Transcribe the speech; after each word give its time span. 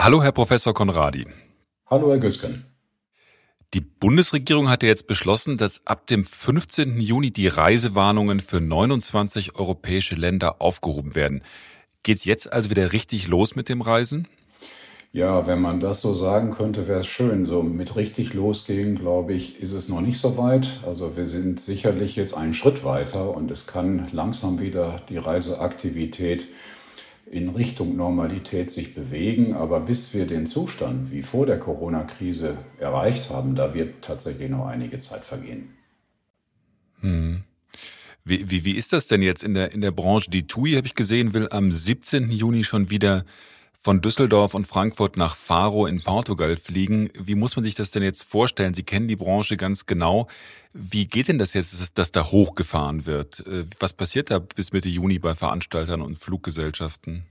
Hallo, 0.00 0.22
Herr 0.22 0.30
Professor 0.30 0.72
Konradi. 0.72 1.26
Hallo, 1.90 2.12
Herr 2.12 2.20
Güsken. 2.20 2.66
Die 3.74 3.80
Bundesregierung 3.80 4.70
hat 4.70 4.84
ja 4.84 4.88
jetzt 4.88 5.08
beschlossen, 5.08 5.56
dass 5.56 5.84
ab 5.88 6.06
dem 6.06 6.24
15. 6.24 7.00
Juni 7.00 7.32
die 7.32 7.48
Reisewarnungen 7.48 8.38
für 8.38 8.60
29 8.60 9.56
europäische 9.56 10.14
Länder 10.14 10.62
aufgehoben 10.62 11.16
werden. 11.16 11.42
Geht's 12.04 12.24
jetzt 12.24 12.52
also 12.52 12.70
wieder 12.70 12.92
richtig 12.92 13.26
los 13.26 13.56
mit 13.56 13.68
dem 13.68 13.80
Reisen? 13.80 14.28
Ja, 15.10 15.48
wenn 15.48 15.60
man 15.60 15.80
das 15.80 16.00
so 16.00 16.12
sagen 16.14 16.52
könnte, 16.52 16.86
wäre 16.86 17.00
es 17.00 17.08
schön. 17.08 17.44
So 17.44 17.64
mit 17.64 17.96
richtig 17.96 18.34
losgehen, 18.34 18.94
glaube 18.94 19.34
ich, 19.34 19.60
ist 19.60 19.72
es 19.72 19.88
noch 19.88 20.00
nicht 20.00 20.18
so 20.18 20.38
weit. 20.38 20.78
Also 20.86 21.16
wir 21.16 21.28
sind 21.28 21.58
sicherlich 21.58 22.14
jetzt 22.14 22.36
einen 22.36 22.54
Schritt 22.54 22.84
weiter 22.84 23.34
und 23.34 23.50
es 23.50 23.66
kann 23.66 24.06
langsam 24.12 24.60
wieder 24.60 25.02
die 25.08 25.18
Reiseaktivität 25.18 26.46
in 27.30 27.50
Richtung 27.50 27.96
Normalität 27.96 28.70
sich 28.70 28.94
bewegen. 28.94 29.54
Aber 29.54 29.80
bis 29.80 30.14
wir 30.14 30.26
den 30.26 30.46
Zustand 30.46 31.10
wie 31.10 31.22
vor 31.22 31.46
der 31.46 31.58
Corona-Krise 31.58 32.58
erreicht 32.78 33.30
haben, 33.30 33.54
da 33.54 33.74
wird 33.74 34.02
tatsächlich 34.02 34.50
noch 34.50 34.66
einige 34.66 34.98
Zeit 34.98 35.24
vergehen. 35.24 35.70
Hm. 37.00 37.44
Wie, 38.24 38.50
wie, 38.50 38.64
wie 38.64 38.76
ist 38.76 38.92
das 38.92 39.06
denn 39.06 39.22
jetzt 39.22 39.42
in 39.42 39.54
der, 39.54 39.72
in 39.72 39.80
der 39.80 39.90
Branche? 39.90 40.30
Die 40.30 40.46
TUI, 40.46 40.72
habe 40.72 40.86
ich 40.86 40.94
gesehen, 40.94 41.32
will 41.32 41.48
am 41.50 41.72
17. 41.72 42.30
Juni 42.30 42.64
schon 42.64 42.90
wieder 42.90 43.24
von 43.80 44.00
Düsseldorf 44.00 44.54
und 44.54 44.66
Frankfurt 44.66 45.16
nach 45.16 45.36
Faro 45.36 45.86
in 45.86 46.02
Portugal 46.02 46.56
fliegen. 46.56 47.10
Wie 47.14 47.36
muss 47.36 47.54
man 47.54 47.64
sich 47.64 47.76
das 47.76 47.92
denn 47.92 48.02
jetzt 48.02 48.24
vorstellen? 48.24 48.74
Sie 48.74 48.82
kennen 48.82 49.06
die 49.06 49.16
Branche 49.16 49.56
ganz 49.56 49.86
genau. 49.86 50.26
Wie 50.72 51.06
geht 51.06 51.28
denn 51.28 51.38
das 51.38 51.54
jetzt, 51.54 51.96
dass 51.96 52.10
da 52.10 52.24
hochgefahren 52.24 53.06
wird? 53.06 53.46
Äh, 53.46 53.66
was 53.78 53.92
passiert 53.92 54.30
da 54.30 54.40
bis 54.40 54.72
Mitte 54.72 54.88
Juni 54.88 55.18
bei 55.18 55.34
Veranstaltern 55.34 56.02
und 56.02 56.18
Fluggesellschaften? 56.18 57.24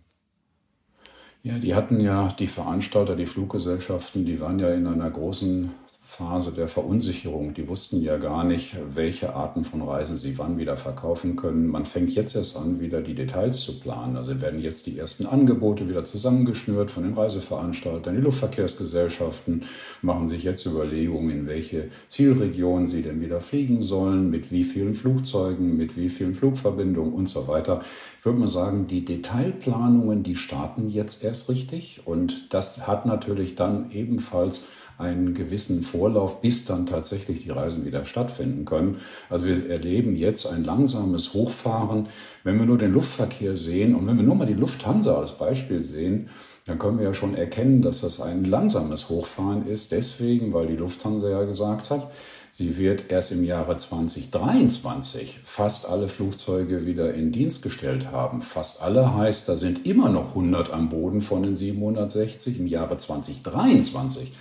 Ja, 1.44 1.60
die 1.60 1.76
hatten 1.76 2.00
ja 2.00 2.30
die 2.30 2.48
Veranstalter, 2.48 3.16
die 3.16 3.26
Fluggesellschaften, 3.26 4.26
die 4.26 4.40
waren 4.40 4.58
ja 4.60 4.74
in 4.74 4.88
einer 4.88 5.10
großen 5.10 5.72
Phase 6.08 6.54
der 6.54 6.70
Verunsicherung. 6.70 7.54
Die 7.54 7.68
wussten 7.68 8.02
ja 8.02 8.16
gar 8.16 8.46
nicht, 8.46 8.78
welche 8.96 9.36
Arten 9.36 9.66
von 9.66 9.82
Reisen 9.82 10.16
sie 10.16 10.38
wann 10.38 10.58
wieder 10.58 10.78
verkaufen 10.78 11.36
können. 11.36 11.68
Man 11.68 11.86
fängt 11.86 12.12
jetzt 12.16 12.34
erst 12.34 12.56
an, 12.56 12.80
wieder 12.80 13.02
die 13.02 13.14
Details 13.14 13.60
zu 13.60 13.78
planen. 13.82 14.16
Also 14.16 14.40
werden 14.40 14.62
jetzt 14.62 14.88
die 14.88 14.98
ersten 14.98 15.26
Angebote 15.26 15.90
wieder 15.90 16.06
zusammengeschnürt 16.06 16.92
von 16.92 17.04
den 17.04 17.14
Reiseveranstaltern. 17.14 18.16
Die 18.16 18.22
Luftverkehrsgesellschaften 18.22 19.66
machen 20.02 20.30
sich 20.30 20.44
jetzt 20.44 20.66
Überlegungen, 20.66 21.30
in 21.30 21.46
welche 21.46 21.90
Zielregionen 22.08 22.88
sie 22.88 23.02
denn 23.02 23.20
wieder 23.20 23.42
fliegen 23.42 23.82
sollen, 23.82 24.30
mit 24.30 24.50
wie 24.50 24.64
vielen 24.64 24.96
Flugzeugen, 24.96 25.76
mit 25.76 25.98
wie 25.98 26.08
vielen 26.08 26.36
Flugverbindungen 26.36 27.12
und 27.12 27.26
so 27.26 27.50
weiter. 27.50 27.82
Ich 28.18 28.26
würde 28.26 28.40
mal 28.40 28.48
sagen, 28.48 28.88
die 28.88 29.04
Detailplanungen, 29.04 30.24
die 30.24 30.38
starten 30.38 30.88
jetzt 30.88 31.22
erst 31.26 31.50
richtig. 31.50 32.04
Und 32.06 32.54
das 32.54 32.88
hat 32.88 33.06
natürlich 33.06 33.56
dann 33.56 33.92
ebenfalls 33.92 34.68
einen 34.98 35.34
gewissen 35.34 35.84
Vorlauf, 35.84 36.42
bis 36.42 36.66
dann 36.66 36.86
tatsächlich 36.86 37.44
die 37.44 37.52
Reisen 37.52 37.86
wieder 37.86 38.06
stattfinden 38.06 38.66
können. 38.66 38.98
Also 39.30 39.46
wir 39.46 39.70
erleben 39.70 40.16
jetzt 40.16 40.48
ein 40.48 40.64
langsames 40.64 41.34
Hochfahren. 41.34 42.08
Wenn 42.44 42.58
wir 42.58 42.66
nur 42.66 42.78
den 42.78 42.94
Luftverkehr 42.94 43.56
sehen 43.56 43.96
und 43.96 44.08
wenn 44.08 44.18
wir 44.18 44.24
nur 44.24 44.36
mal 44.36 44.48
die 44.48 44.54
Lufthansa 44.54 45.18
als 45.18 45.38
Beispiel 45.38 45.84
sehen, 45.84 46.30
dann 46.66 46.80
können 46.80 46.98
wir 46.98 47.06
ja 47.06 47.14
schon 47.14 47.36
erkennen, 47.36 47.82
dass 47.82 48.02
das 48.02 48.20
ein 48.20 48.44
langsames 48.44 49.08
Hochfahren 49.08 49.68
ist. 49.68 49.94
Deswegen, 49.94 50.54
weil 50.54 50.68
die 50.68 50.76
Lufthansa 50.76 51.30
ja 51.30 51.44
gesagt 51.44 51.90
hat, 51.90 52.12
sie 52.52 52.78
wird 52.78 53.10
erst 53.10 53.32
im 53.32 53.44
Jahre 53.46 53.78
2023 53.78 55.40
fast 55.46 55.88
alle 55.88 56.10
Flugzeuge 56.10 56.86
wieder 56.86 57.14
in 57.14 57.32
Dienst 57.32 57.64
gestellt 57.64 58.12
haben. 58.12 58.42
Fast 58.42 58.82
alle 58.82 59.16
heißt, 59.16 59.48
da 59.48 59.56
sind 59.56 59.86
immer 59.86 60.10
noch 60.10 60.30
100 60.30 60.72
am 60.72 60.90
Boden 60.90 61.22
von 61.22 61.44
den 61.44 61.56
760 61.56 62.60
im 62.60 62.68
Jahre 62.68 62.98
2023. 62.98 64.34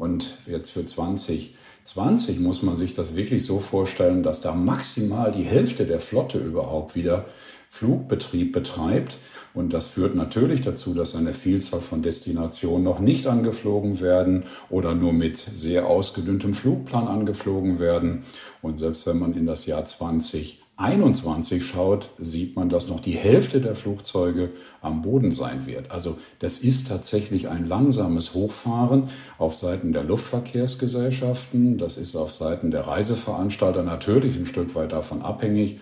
Und 0.00 0.38
jetzt 0.46 0.70
für 0.70 0.86
2020 0.86 2.40
muss 2.40 2.62
man 2.62 2.74
sich 2.74 2.94
das 2.94 3.16
wirklich 3.16 3.44
so 3.44 3.58
vorstellen, 3.58 4.22
dass 4.22 4.40
da 4.40 4.54
maximal 4.54 5.30
die 5.30 5.42
Hälfte 5.42 5.84
der 5.84 6.00
Flotte 6.00 6.38
überhaupt 6.38 6.96
wieder 6.96 7.26
Flugbetrieb 7.68 8.50
betreibt. 8.50 9.18
Und 9.52 9.74
das 9.74 9.88
führt 9.88 10.14
natürlich 10.14 10.62
dazu, 10.62 10.94
dass 10.94 11.14
eine 11.14 11.34
Vielzahl 11.34 11.82
von 11.82 12.02
Destinationen 12.02 12.82
noch 12.82 13.00
nicht 13.00 13.26
angeflogen 13.26 14.00
werden 14.00 14.44
oder 14.70 14.94
nur 14.94 15.12
mit 15.12 15.36
sehr 15.36 15.86
ausgedünntem 15.86 16.54
Flugplan 16.54 17.06
angeflogen 17.06 17.78
werden. 17.78 18.22
Und 18.62 18.78
selbst 18.78 19.06
wenn 19.06 19.18
man 19.18 19.34
in 19.34 19.44
das 19.44 19.66
Jahr 19.66 19.84
20 19.84 20.59
21 20.80 21.64
schaut, 21.64 22.08
sieht 22.18 22.56
man, 22.56 22.70
dass 22.70 22.88
noch 22.88 23.00
die 23.00 23.12
Hälfte 23.12 23.60
der 23.60 23.74
Flugzeuge 23.74 24.50
am 24.80 25.02
Boden 25.02 25.30
sein 25.30 25.66
wird. 25.66 25.90
Also 25.90 26.18
das 26.38 26.58
ist 26.58 26.88
tatsächlich 26.88 27.48
ein 27.48 27.66
langsames 27.66 28.32
Hochfahren 28.32 29.10
auf 29.36 29.56
Seiten 29.56 29.92
der 29.92 30.04
Luftverkehrsgesellschaften. 30.04 31.76
Das 31.76 31.98
ist 31.98 32.16
auf 32.16 32.32
Seiten 32.32 32.70
der 32.70 32.86
Reiseveranstalter 32.86 33.82
natürlich 33.82 34.36
ein 34.36 34.46
Stück 34.46 34.74
weit 34.74 34.92
davon 34.92 35.20
abhängig, 35.20 35.80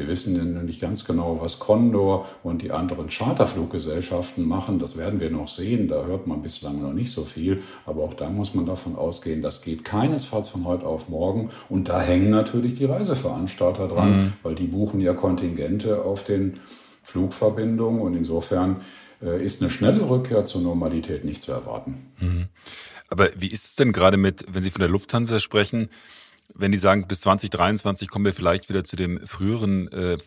wir 0.00 0.08
wissen 0.08 0.34
ja 0.34 0.62
nicht 0.62 0.80
ganz 0.80 1.04
genau, 1.04 1.40
was 1.42 1.58
Condor 1.58 2.26
und 2.42 2.62
die 2.62 2.72
anderen 2.72 3.10
Charterfluggesellschaften 3.10 4.48
machen. 4.48 4.78
Das 4.78 4.96
werden 4.96 5.20
wir 5.20 5.30
noch 5.30 5.46
sehen. 5.46 5.88
Da 5.88 6.06
hört 6.06 6.26
man 6.26 6.40
bislang 6.40 6.80
noch 6.80 6.94
nicht 6.94 7.12
so 7.12 7.24
viel. 7.24 7.62
Aber 7.84 8.02
auch 8.02 8.14
da 8.14 8.30
muss 8.30 8.54
man 8.54 8.64
davon 8.64 8.96
ausgehen, 8.96 9.42
das 9.42 9.60
geht 9.60 9.84
keinesfalls 9.84 10.48
von 10.48 10.64
heute 10.64 10.86
auf 10.86 11.10
morgen. 11.10 11.50
Und 11.68 11.90
da 11.90 12.00
hängen 12.00 12.30
natürlich 12.30 12.78
die 12.78 12.86
Reiseveranstalter 12.86 13.88
dran, 13.88 14.16
mhm. 14.16 14.32
weil 14.42 14.54
die 14.54 14.68
buchen 14.68 15.00
ja 15.00 15.12
Kontingente 15.12 16.02
auf 16.02 16.24
den 16.24 16.60
Flugverbindungen. 17.02 18.00
Und 18.00 18.14
insofern 18.14 18.80
äh, 19.22 19.44
ist 19.44 19.60
eine 19.60 19.68
schnelle 19.68 20.08
Rückkehr 20.08 20.46
zur 20.46 20.62
Normalität 20.62 21.26
nicht 21.26 21.42
zu 21.42 21.52
erwarten. 21.52 22.06
Mhm. 22.20 22.46
Aber 23.10 23.28
wie 23.36 23.48
ist 23.48 23.66
es 23.66 23.74
denn 23.74 23.92
gerade 23.92 24.16
mit, 24.16 24.46
wenn 24.48 24.62
Sie 24.62 24.70
von 24.70 24.80
der 24.80 24.88
Lufthansa 24.88 25.40
sprechen? 25.40 25.90
Wenn 26.54 26.72
die 26.72 26.78
sagen, 26.78 27.06
bis 27.06 27.20
2023 27.20 28.08
kommen 28.08 28.24
wir 28.24 28.32
vielleicht 28.32 28.68
wieder 28.68 28.84
zu 28.84 28.96
dem 28.96 29.26
früheren, 29.26 29.90
äh, 29.92 30.18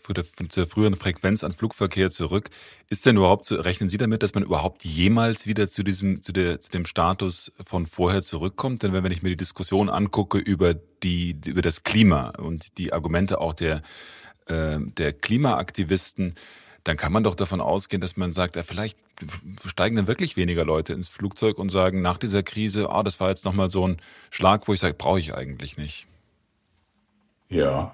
zur 0.50 0.68
früheren 0.68 0.96
Frequenz 0.96 1.44
an 1.44 1.54
Flugverkehr 1.54 2.10
zurück, 2.10 2.50
ist 2.90 3.06
denn 3.06 3.18
überhaupt 3.18 3.46
zu, 3.46 3.56
rechnen 3.56 3.90
Sie 3.90 3.98
damit, 3.98 4.24
dass 4.24 4.34
man 4.34 4.44
überhaupt 4.44 4.84
jemals 4.84 5.48
wieder 5.48 5.68
zu 5.68 5.84
diesem, 5.84 6.22
zu, 6.22 6.32
der, 6.32 6.60
zu 6.60 6.72
dem 6.72 6.86
Status 6.86 7.52
von 7.64 7.86
vorher 7.86 8.22
zurückkommt? 8.22 8.84
Denn 8.84 8.94
wenn 8.94 9.12
ich 9.12 9.24
mir 9.24 9.30
die 9.30 9.38
Diskussion 9.38 9.90
angucke 9.90 10.38
über 10.38 10.74
die, 10.74 11.38
über 11.46 11.62
das 11.62 11.84
Klima 11.84 12.30
und 12.30 12.78
die 12.78 12.94
Argumente 12.94 13.40
auch 13.40 13.54
der, 13.54 13.82
äh, 14.48 14.80
der 14.80 15.14
Klimaaktivisten, 15.14 16.36
dann 16.84 16.98
kann 16.98 17.14
man 17.14 17.24
doch 17.24 17.36
davon 17.36 17.62
ausgehen, 17.62 18.02
dass 18.02 18.18
man 18.18 18.32
sagt, 18.32 18.56
ja, 18.56 18.64
vielleicht 18.64 18.98
steigen 19.66 19.96
dann 19.96 20.08
wirklich 20.08 20.36
weniger 20.36 20.66
Leute 20.66 20.94
ins 20.94 21.08
Flugzeug 21.08 21.58
und 21.58 21.70
sagen 21.70 22.02
nach 22.02 22.18
dieser 22.18 22.44
Krise, 22.44 22.90
ah, 22.90 23.00
oh, 23.00 23.04
das 23.04 23.20
war 23.20 23.30
jetzt 23.30 23.46
nochmal 23.46 23.70
so 23.70 23.88
ein 23.88 23.98
Schlag, 24.32 24.68
wo 24.68 24.74
ich 24.74 24.80
sage, 24.80 24.96
brauche 24.96 25.20
ich 25.20 25.34
eigentlich 25.34 25.78
nicht. 25.78 26.08
Ja, 27.54 27.94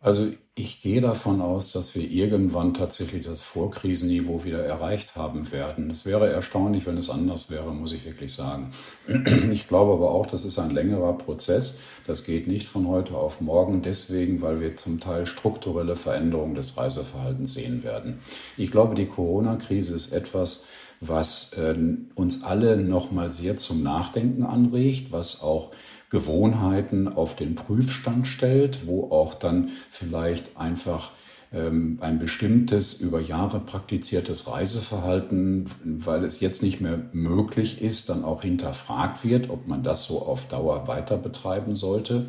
also 0.00 0.28
ich 0.54 0.80
gehe 0.80 1.00
davon 1.00 1.40
aus, 1.40 1.72
dass 1.72 1.94
wir 1.94 2.08
irgendwann 2.08 2.72
tatsächlich 2.72 3.26
das 3.26 3.42
Vorkrisenniveau 3.42 4.44
wieder 4.44 4.64
erreicht 4.64 5.16
haben 5.16 5.50
werden. 5.52 5.90
Es 5.90 6.06
wäre 6.06 6.30
erstaunlich, 6.30 6.86
wenn 6.86 6.96
es 6.96 7.10
anders 7.10 7.50
wäre, 7.50 7.72
muss 7.72 7.92
ich 7.92 8.04
wirklich 8.04 8.32
sagen. 8.32 8.70
Ich 9.52 9.68
glaube 9.68 9.92
aber 9.92 10.10
auch, 10.10 10.26
das 10.26 10.44
ist 10.44 10.58
ein 10.58 10.70
längerer 10.70 11.12
Prozess. 11.18 11.78
Das 12.06 12.24
geht 12.24 12.46
nicht 12.46 12.66
von 12.66 12.88
heute 12.88 13.14
auf 13.14 13.40
morgen, 13.40 13.82
deswegen, 13.82 14.40
weil 14.40 14.60
wir 14.60 14.76
zum 14.76 15.00
Teil 15.00 15.26
strukturelle 15.26 15.96
Veränderungen 15.96 16.54
des 16.54 16.76
Reiseverhaltens 16.76 17.54
sehen 17.54 17.82
werden. 17.82 18.20
Ich 18.56 18.70
glaube, 18.70 18.94
die 18.94 19.06
Corona-Krise 19.06 19.94
ist 19.94 20.12
etwas, 20.12 20.66
was 21.00 21.52
äh, 21.54 21.74
uns 22.14 22.42
alle 22.42 22.76
nochmal 22.76 23.30
sehr 23.30 23.56
zum 23.56 23.82
Nachdenken 23.82 24.44
anregt, 24.44 25.12
was 25.12 25.42
auch 25.42 25.70
Gewohnheiten 26.10 27.08
auf 27.08 27.36
den 27.36 27.54
Prüfstand 27.54 28.26
stellt, 28.26 28.86
wo 28.86 29.10
auch 29.10 29.34
dann 29.34 29.70
vielleicht 29.90 30.56
einfach 30.56 31.12
ähm, 31.52 31.98
ein 32.00 32.18
bestimmtes 32.18 32.94
über 32.94 33.20
Jahre 33.20 33.60
praktiziertes 33.60 34.48
Reiseverhalten, 34.48 35.66
weil 35.82 36.24
es 36.24 36.40
jetzt 36.40 36.62
nicht 36.62 36.80
mehr 36.80 36.98
möglich 37.12 37.80
ist, 37.80 38.08
dann 38.08 38.24
auch 38.24 38.42
hinterfragt 38.42 39.24
wird, 39.24 39.48
ob 39.48 39.66
man 39.66 39.82
das 39.82 40.04
so 40.04 40.20
auf 40.20 40.48
Dauer 40.48 40.86
weiter 40.88 41.16
betreiben 41.16 41.74
sollte. 41.74 42.26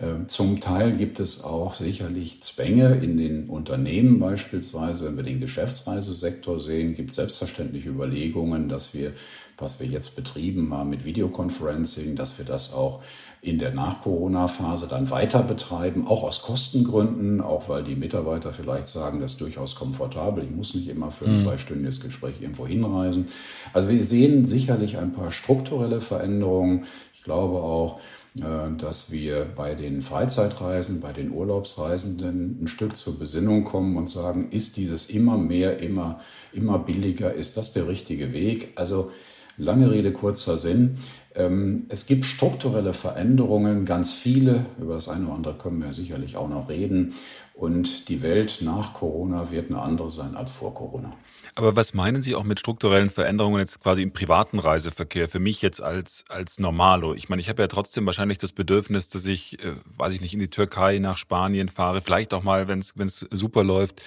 Ähm, 0.00 0.28
zum 0.28 0.60
Teil 0.60 0.92
gibt 0.92 1.20
es 1.20 1.44
auch 1.44 1.74
sicherlich 1.74 2.42
Zwänge 2.42 2.96
in 2.96 3.16
den 3.16 3.48
Unternehmen 3.48 4.18
beispielsweise. 4.18 5.06
Wenn 5.06 5.16
wir 5.16 5.24
den 5.24 5.40
Geschäftsreisesektor 5.40 6.60
sehen, 6.60 6.94
gibt 6.94 7.10
es 7.10 7.16
selbstverständlich 7.16 7.86
Überlegungen, 7.86 8.68
dass 8.68 8.94
wir 8.94 9.12
was 9.58 9.80
wir 9.80 9.86
jetzt 9.86 10.16
betrieben 10.16 10.72
haben 10.74 10.90
mit 10.90 11.04
Videoconferencing, 11.04 12.16
dass 12.16 12.38
wir 12.38 12.44
das 12.44 12.74
auch 12.74 13.02
in 13.40 13.58
der 13.58 13.72
Nach-Corona-Phase 13.72 14.88
dann 14.88 15.10
weiter 15.10 15.42
betreiben, 15.42 16.06
auch 16.06 16.24
aus 16.24 16.42
Kostengründen, 16.42 17.40
auch 17.40 17.68
weil 17.68 17.84
die 17.84 17.94
Mitarbeiter 17.94 18.52
vielleicht 18.52 18.88
sagen, 18.88 19.20
das 19.20 19.32
ist 19.32 19.40
durchaus 19.40 19.76
komfortabel, 19.76 20.44
ich 20.44 20.50
muss 20.50 20.74
nicht 20.74 20.88
immer 20.88 21.10
für 21.10 21.26
ein 21.26 21.30
mhm. 21.30 21.36
zweistündiges 21.36 22.00
Gespräch 22.00 22.40
irgendwo 22.40 22.66
hinreisen. 22.66 23.28
Also 23.72 23.88
wir 23.88 24.02
sehen 24.02 24.44
sicherlich 24.44 24.98
ein 24.98 25.12
paar 25.12 25.30
strukturelle 25.30 26.00
Veränderungen. 26.00 26.86
Ich 27.14 27.22
glaube 27.22 27.58
auch, 27.58 28.00
äh, 28.40 28.76
dass 28.76 29.10
wir 29.12 29.44
bei 29.44 29.74
den 29.74 30.02
Freizeitreisen, 30.02 31.00
bei 31.00 31.12
den 31.12 31.30
Urlaubsreisenden 31.30 32.58
ein 32.62 32.66
Stück 32.66 32.96
zur 32.96 33.18
Besinnung 33.18 33.64
kommen 33.64 33.96
und 33.96 34.08
sagen, 34.08 34.50
ist 34.50 34.76
dieses 34.76 35.06
immer 35.06 35.38
mehr, 35.38 35.78
immer, 35.78 36.20
immer 36.52 36.78
billiger, 36.78 37.32
ist 37.32 37.56
das 37.56 37.72
der 37.72 37.86
richtige 37.86 38.32
Weg? 38.32 38.72
Also 38.74 39.10
Lange 39.58 39.90
Rede, 39.90 40.12
kurzer 40.12 40.58
Sinn. 40.58 40.98
Ähm, 41.34 41.86
es 41.88 42.06
gibt 42.06 42.24
strukturelle 42.24 42.92
Veränderungen, 42.92 43.84
ganz 43.84 44.12
viele. 44.12 44.66
Über 44.78 44.94
das 44.94 45.08
eine 45.08 45.26
oder 45.26 45.34
andere 45.34 45.54
können 45.54 45.82
wir 45.82 45.92
sicherlich 45.92 46.36
auch 46.36 46.48
noch 46.48 46.68
reden. 46.68 47.14
Und 47.54 48.08
die 48.08 48.22
Welt 48.22 48.58
nach 48.60 48.92
Corona 48.92 49.50
wird 49.50 49.70
eine 49.70 49.80
andere 49.80 50.10
sein 50.10 50.34
als 50.36 50.50
vor 50.50 50.74
Corona. 50.74 51.12
Aber 51.54 51.74
was 51.74 51.94
meinen 51.94 52.22
Sie 52.22 52.34
auch 52.34 52.44
mit 52.44 52.60
strukturellen 52.60 53.08
Veränderungen 53.08 53.60
jetzt 53.60 53.82
quasi 53.82 54.02
im 54.02 54.12
privaten 54.12 54.58
Reiseverkehr? 54.58 55.26
Für 55.26 55.38
mich 55.38 55.62
jetzt 55.62 55.80
als, 55.80 56.26
als 56.28 56.58
Normalo. 56.58 57.14
Ich 57.14 57.30
meine, 57.30 57.40
ich 57.40 57.48
habe 57.48 57.62
ja 57.62 57.68
trotzdem 57.68 58.04
wahrscheinlich 58.04 58.36
das 58.36 58.52
Bedürfnis, 58.52 59.08
dass 59.08 59.26
ich, 59.26 59.64
äh, 59.64 59.72
weiß 59.96 60.14
ich 60.14 60.20
nicht, 60.20 60.34
in 60.34 60.40
die 60.40 60.50
Türkei, 60.50 60.98
nach 60.98 61.16
Spanien 61.16 61.70
fahre, 61.70 62.02
vielleicht 62.02 62.34
auch 62.34 62.42
mal, 62.42 62.68
wenn 62.68 62.80
es 62.80 63.26
super 63.30 63.64
läuft, 63.64 64.02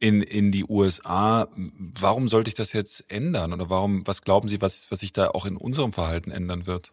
in, 0.00 0.22
in 0.22 0.52
die 0.52 0.64
USA. 0.64 1.48
Warum 1.54 2.28
sollte 2.28 2.48
ich 2.48 2.54
das 2.54 2.72
jetzt 2.72 3.04
ändern? 3.08 3.52
Oder 3.52 3.70
warum, 3.70 4.06
was 4.06 4.22
glauben 4.22 4.48
Sie, 4.48 4.60
was, 4.60 4.90
was 4.90 5.00
sich 5.00 5.12
da 5.12 5.28
auch 5.28 5.46
in 5.46 5.56
unserem 5.56 5.92
Verhalten 5.92 6.30
ändern 6.30 6.66
wird? 6.66 6.92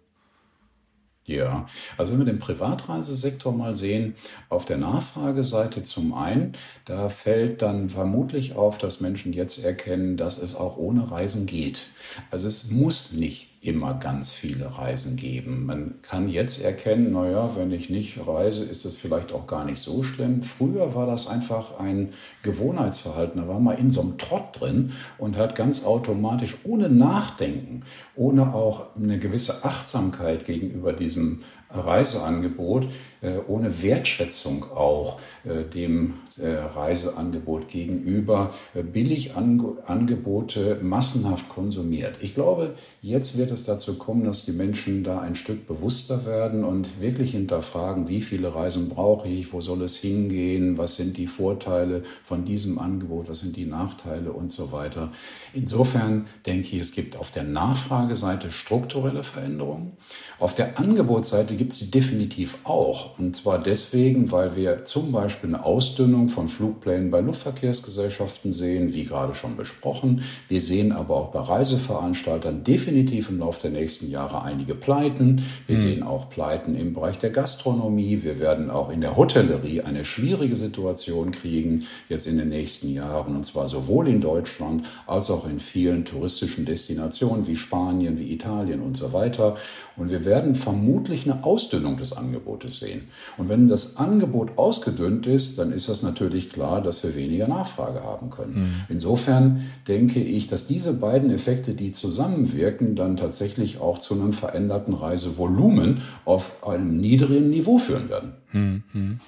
Ja, 1.26 1.68
also 1.98 2.12
wenn 2.12 2.20
wir 2.20 2.26
den 2.26 2.40
Privatreisesektor 2.40 3.54
mal 3.54 3.76
sehen, 3.76 4.16
auf 4.50 4.66
der 4.66 4.78
Nachfrageseite 4.78 5.82
zum 5.82 6.14
einen, 6.14 6.58
da 6.84 7.08
fällt 7.08 7.62
dann 7.62 7.90
vermutlich 7.90 8.56
auf, 8.56 8.78
dass 8.78 9.00
Menschen 9.00 9.32
jetzt 9.32 9.64
erkennen, 9.64 10.18
dass 10.18 10.38
es 10.38 10.54
auch 10.54 10.76
ohne 10.76 11.10
Reisen 11.10 11.46
geht. 11.46 11.88
Also 12.30 12.50
es 12.50 12.72
muss 12.72 13.14
nicht 13.14 13.53
immer 13.64 13.94
ganz 13.94 14.32
viele 14.32 14.78
Reisen 14.78 15.16
geben. 15.16 15.66
Man 15.66 15.96
kann 16.02 16.28
jetzt 16.28 16.62
erkennen, 16.62 17.14
naja, 17.14 17.56
wenn 17.56 17.72
ich 17.72 17.90
nicht 17.90 18.20
reise, 18.28 18.66
ist 18.66 18.84
es 18.84 18.98
vielleicht 18.98 19.32
auch 19.32 19.48
gar 19.48 19.64
nicht 19.64 19.80
so 19.80 20.04
schlimm. 20.04 20.42
Früher 20.42 20.96
war 20.96 21.08
das 21.08 21.28
einfach 21.28 21.80
ein 21.80 22.10
Gewohnheitsverhalten. 22.42 23.42
Da 23.42 23.48
war 23.48 23.62
man 23.62 23.78
in 23.78 23.90
so 23.90 24.02
einem 24.02 24.18
Trott 24.18 24.60
drin 24.60 24.92
und 25.18 25.38
hat 25.38 25.56
ganz 25.56 25.86
automatisch, 25.86 26.58
ohne 26.66 26.90
Nachdenken, 26.90 27.84
ohne 28.16 28.54
auch 28.54 28.96
eine 28.98 29.18
gewisse 29.18 29.64
Achtsamkeit 29.64 30.46
gegenüber 30.46 30.92
diesem 30.92 31.40
Reiseangebot, 31.70 32.88
äh, 33.22 33.38
ohne 33.48 33.82
Wertschätzung 33.82 34.64
auch 34.72 35.20
äh, 35.46 35.64
dem 35.64 36.16
Reiseangebot 36.40 37.68
gegenüber 37.68 38.54
Billigangebote 38.74 40.80
massenhaft 40.82 41.50
konsumiert. 41.50 42.18
Ich 42.22 42.34
glaube, 42.34 42.76
jetzt 43.02 43.38
wird 43.38 43.52
es 43.52 43.66
dazu 43.66 43.98
kommen, 43.98 44.24
dass 44.24 44.46
die 44.46 44.52
Menschen 44.52 45.04
da 45.04 45.20
ein 45.20 45.36
Stück 45.36 45.68
bewusster 45.68 46.26
werden 46.26 46.64
und 46.64 47.02
wirklich 47.02 47.32
hinterfragen, 47.32 48.08
wie 48.08 48.22
viele 48.22 48.56
Reisen 48.56 48.90
brauche 48.90 49.28
ich, 49.28 49.52
wo 49.54 49.62
soll 49.62 49.84
es 49.84 49.98
hingehen, 49.98 50.78
was 50.78 50.96
sind 50.96 51.18
die 51.18 51.28
Vorteile 51.28 52.04
von 52.24 52.46
diesem 52.46 52.80
Angebot, 52.80 53.30
was 53.30 53.40
sind 53.40 53.56
die 53.56 53.66
Nachteile 53.66 54.32
und 54.32 54.50
so 54.50 54.72
weiter. 54.72 55.12
Insofern 55.54 56.26
denke 56.46 56.76
ich, 56.76 56.82
es 56.82 56.94
gibt 56.94 57.18
auf 57.18 57.32
der 57.32 57.44
Nachfrageseite 57.44 58.52
strukturelle 58.52 59.24
Veränderungen. 59.24 59.94
Auf 60.40 60.56
der 60.56 60.80
Angebotsseite 60.80 61.56
gibt 61.56 61.74
es 61.74 61.80
sie 61.80 61.92
definitiv 61.92 62.58
auch. 62.64 63.20
Und 63.20 63.36
zwar 63.36 63.60
deswegen, 63.60 64.32
weil 64.32 64.56
wir 64.56 64.86
zum 64.86 65.12
Beispiel 65.12 65.50
eine 65.50 65.64
Ausdünnung 65.64 66.23
von 66.30 66.48
Flugplänen 66.48 67.12
bei 67.12 67.22
Luftverkehrsgesellschaften 67.22 68.54
sehen, 68.54 68.94
wie 68.94 69.06
gerade 69.06 69.34
schon 69.34 69.58
besprochen. 69.58 70.24
Wir 70.48 70.62
sehen 70.62 70.92
aber 70.92 71.16
auch 71.16 71.32
bei 71.32 71.40
Reiseveranstaltern 71.40 72.64
definitiv 72.64 73.30
im 73.30 73.40
Laufe 73.40 73.62
der 73.64 73.72
nächsten 73.72 74.10
Jahre 74.10 74.42
einige 74.42 74.76
Pleiten. 74.76 75.44
Wir 75.68 75.78
mhm. 75.78 75.82
sehen 75.82 76.04
auch 76.04 76.30
Pleiten 76.30 76.76
im 76.76 76.94
Bereich 76.94 77.18
der 77.18 77.30
Gastronomie. 77.30 78.24
Wir 78.24 78.40
werden 78.40 78.70
auch 78.70 78.90
in 78.90 79.02
der 79.02 79.18
Hotellerie 79.18 79.82
eine 79.82 80.06
schwierige 80.06 80.56
Situation 80.56 81.32
kriegen, 81.32 81.86
jetzt 82.10 82.28
in 82.28 82.38
den 82.38 82.50
nächsten 82.50 82.92
Jahren. 82.94 83.36
Und 83.36 83.46
zwar 83.46 83.68
sowohl 83.68 84.08
in 84.08 84.22
Deutschland 84.22 84.88
als 85.08 85.30
auch 85.30 85.48
in 85.48 85.60
vielen 85.60 86.06
touristischen 86.06 86.66
Destinationen 86.66 87.48
wie 87.48 87.56
Spanien, 87.56 88.20
wie 88.20 88.32
Italien 88.32 88.82
und 88.82 88.98
so 88.98 89.14
weiter. 89.14 89.56
Und 89.98 90.10
wir 90.12 90.26
werden 90.26 90.56
vermutlich 90.56 91.30
eine 91.30 91.44
Ausdünnung 91.44 91.98
des 91.98 92.14
Angebotes 92.14 92.80
sehen. 92.80 93.10
Und 93.38 93.50
wenn 93.50 93.68
das 93.68 93.98
Angebot 93.98 94.58
ausgedünnt 94.58 95.28
ist, 95.28 95.58
dann 95.60 95.72
ist 95.72 95.90
das 95.90 96.02
natürlich 96.02 96.13
klar, 96.50 96.82
dass 96.82 97.04
wir 97.04 97.16
weniger 97.16 97.48
Nachfrage 97.48 98.04
haben 98.04 98.30
können. 98.30 98.62
Mhm. 98.62 98.70
Insofern 98.90 99.64
denke 99.88 100.22
ich, 100.22 100.48
dass 100.48 100.68
diese 100.68 100.94
beiden 100.94 101.30
Effekte, 101.32 101.74
die 101.74 101.92
zusammenwirken, 101.92 102.96
dann 102.96 103.18
tatsächlich 103.18 103.80
auch 103.80 103.98
zu 103.98 104.14
einem 104.14 104.34
veränderten 104.34 104.94
Reisevolumen 104.94 106.02
auf 106.26 106.64
einem 106.66 107.00
niedrigen 107.00 107.50
Niveau 107.50 107.78
führen 107.78 108.10
werden. 108.10 108.34
Mhm. 108.52 109.20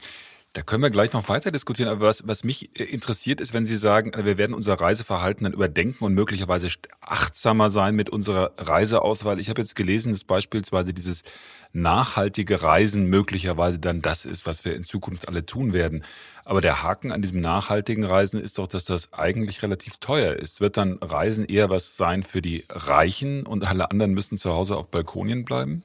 Da 0.56 0.62
können 0.62 0.84
wir 0.84 0.90
gleich 0.90 1.12
noch 1.12 1.28
weiter 1.28 1.52
diskutieren. 1.52 1.90
Aber 1.90 2.08
was, 2.08 2.26
was 2.26 2.46
mich 2.46 2.70
äh, 2.80 2.86
interessiert 2.86 3.42
ist, 3.42 3.54
wenn 3.54 3.66
Sie 3.66 3.76
sagen, 3.76 4.14
äh, 4.14 4.24
wir 4.24 4.38
werden 4.38 4.54
unser 4.54 4.76
Reiseverhalten 4.76 5.44
dann 5.44 5.52
überdenken 5.52 6.06
und 6.06 6.14
möglicherweise 6.14 6.70
achtsamer 7.02 7.70
sein 7.70 7.94
mit 7.94 8.10
unserer 8.10 8.54
Reiseauswahl. 8.58 9.38
Ich 9.38 9.50
habe 9.50 9.62
jetzt 9.62 9.76
gelesen, 9.76 10.14
dass 10.14 10.24
beispielsweise 10.24 10.94
dieses 10.94 11.24
nachhaltige 11.74 12.64
Reisen 12.64 13.08
möglicherweise 13.10 13.80
dann 13.80 14.02
das 14.02 14.24
ist, 14.24 14.46
was 14.46 14.64
wir 14.64 14.78
in 14.78 14.86
Zukunft 14.86 15.28
alle 15.28 15.46
tun 15.46 15.74
werden. 15.74 16.06
Aber 16.46 16.62
der 16.62 16.84
Haken 16.84 17.12
an 17.12 17.22
diesem 17.22 17.42
nachhaltigen 17.42 18.06
Reisen 18.06 18.40
ist 18.40 18.58
doch, 18.58 18.68
dass 18.68 18.86
das 18.86 19.12
eigentlich 19.12 19.62
relativ 19.62 19.98
teuer 19.98 20.38
ist. 20.38 20.62
Wird 20.62 20.78
dann 20.78 21.00
Reisen 21.02 21.44
eher 21.44 21.70
was 21.70 21.98
sein 21.98 22.24
für 22.24 22.42
die 22.42 22.64
Reichen 22.70 23.46
und 23.46 23.66
alle 23.66 23.92
anderen 23.92 24.14
müssen 24.14 24.38
zu 24.38 24.54
Hause 24.54 24.78
auf 24.78 24.88
Balkonien 24.88 25.44
bleiben? 25.44 25.84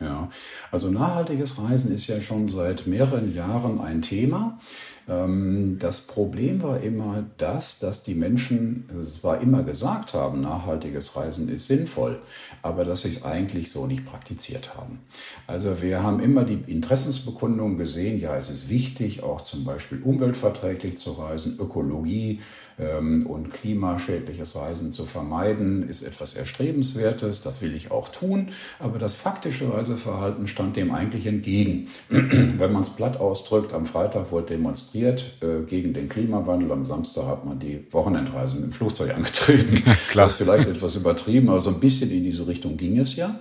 Ja, 0.00 0.30
also 0.70 0.90
nachhaltiges 0.90 1.58
Reisen 1.58 1.92
ist 1.92 2.06
ja 2.06 2.22
schon 2.22 2.46
seit 2.48 2.86
mehreren 2.86 3.34
Jahren 3.34 3.82
ein 3.82 4.00
Thema. 4.00 4.58
Ähm, 5.06 5.76
das 5.78 6.06
Problem 6.06 6.62
war 6.62 6.80
immer 6.80 7.24
das, 7.36 7.80
dass 7.80 8.02
die 8.02 8.14
Menschen 8.14 8.88
zwar 9.02 9.42
immer 9.42 9.62
gesagt 9.62 10.14
haben, 10.14 10.40
nachhaltiges 10.40 11.16
Reisen 11.16 11.50
ist 11.50 11.66
sinnvoll, 11.66 12.22
aber 12.62 12.86
dass 12.86 13.02
sie 13.02 13.10
es 13.10 13.24
eigentlich 13.24 13.70
so 13.70 13.86
nicht 13.86 14.06
praktiziert 14.06 14.74
haben. 14.74 15.00
Also 15.46 15.82
wir 15.82 16.02
haben 16.02 16.20
immer 16.20 16.44
die 16.44 16.62
Interessensbekundung 16.66 17.76
gesehen, 17.76 18.18
ja, 18.18 18.34
es 18.36 18.48
ist 18.48 18.70
wichtig, 18.70 19.22
auch 19.22 19.42
zum 19.42 19.64
Beispiel 19.64 20.00
umweltverträglich 20.02 20.96
zu 20.96 21.12
reisen, 21.12 21.58
Ökologie 21.60 22.40
und 22.80 23.50
klimaschädliches 23.52 24.56
Reisen 24.56 24.92
zu 24.92 25.04
vermeiden, 25.04 25.88
ist 25.88 26.02
etwas 26.02 26.34
Erstrebenswertes, 26.34 27.42
das 27.42 27.62
will 27.62 27.74
ich 27.74 27.90
auch 27.90 28.08
tun, 28.08 28.48
aber 28.78 28.98
das 28.98 29.14
faktische 29.14 29.72
Reiseverhalten 29.72 30.46
stand 30.46 30.76
dem 30.76 30.92
eigentlich 30.92 31.26
entgegen. 31.26 31.88
Wenn 32.08 32.72
man 32.72 32.82
es 32.82 32.90
platt 32.90 33.18
ausdrückt, 33.18 33.72
am 33.72 33.86
Freitag 33.86 34.32
wurde 34.32 34.48
demonstriert, 34.48 35.36
äh, 35.40 35.62
gegen 35.66 35.94
den 35.94 36.08
Klimawandel. 36.08 36.72
Am 36.72 36.84
Samstag 36.84 37.26
hat 37.26 37.44
man 37.44 37.58
die 37.58 37.86
Wochenendreisen 37.90 38.64
im 38.64 38.72
Flugzeug 38.72 39.14
angetreten. 39.16 39.82
Klar. 40.10 40.26
Das 40.26 40.32
ist 40.32 40.38
vielleicht 40.38 40.68
etwas 40.68 40.96
übertrieben, 40.96 41.48
aber 41.48 41.60
so 41.60 41.70
ein 41.70 41.80
bisschen 41.80 42.10
in 42.10 42.24
diese 42.24 42.46
Richtung 42.46 42.76
ging 42.76 42.98
es 42.98 43.16
ja. 43.16 43.38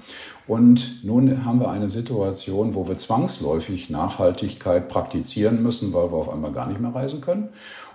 Und 0.48 1.04
nun 1.04 1.46
haben 1.46 1.60
wir 1.60 1.70
eine 1.70 1.90
Situation, 1.90 2.74
wo 2.74 2.88
wir 2.88 2.98
zwangsläufig 2.98 3.92
Nachhaltigkeit 3.92 4.90
praktizieren 4.90 5.62
müssen, 5.62 5.94
weil 5.94 6.12
wir 6.12 6.18
auf 6.18 6.30
einmal 6.30 6.52
gar 6.52 6.68
nicht 6.68 6.80
mehr 6.80 6.94
reisen 6.94 7.22
können. 7.22 7.50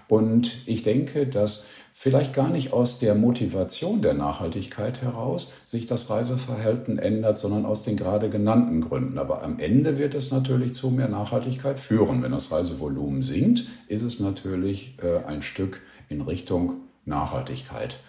Und 0.09 0.67
ich 0.67 0.83
denke, 0.83 1.27
dass 1.27 1.65
vielleicht 1.97 2.35
gar 2.35 2.51
nicht 2.51 2.73
aus 2.73 2.99
der 2.99 3.15
Motivation 3.15 4.03
der 4.03 4.15
Nachhaltigkeit 4.15 5.01
heraus 5.01 5.53
sich 5.65 5.87
das 5.87 6.11
Reiseverhalten 6.11 6.99
ändert, 6.99 7.39
sondern 7.39 7.65
aus 7.65 7.85
den 7.85 7.97
gerade 7.97 8.29
genannten 8.29 8.81
Gründen. 8.81 9.17
Aber 9.17 9.43
am 9.43 9.61
Ende 9.61 9.97
wird 9.97 10.15
es 10.15 10.33
natürlich 10.33 10.75
zu 10.75 10.91
mehr 10.91 11.09
Nachhaltigkeit 11.09 11.79
führen. 11.79 12.23
Wenn 12.23 12.33
das 12.33 12.51
Reisevolumen 12.51 13.23
sinkt, 13.23 13.67
ist 13.87 14.03
es 14.03 14.19
natürlich 14.19 14.99
äh, 15.03 15.25
ein 15.25 15.43
Stück 15.43 15.83
in 16.09 16.21
Richtung 16.21 16.75
Nachhaltigkeit. 17.05 18.01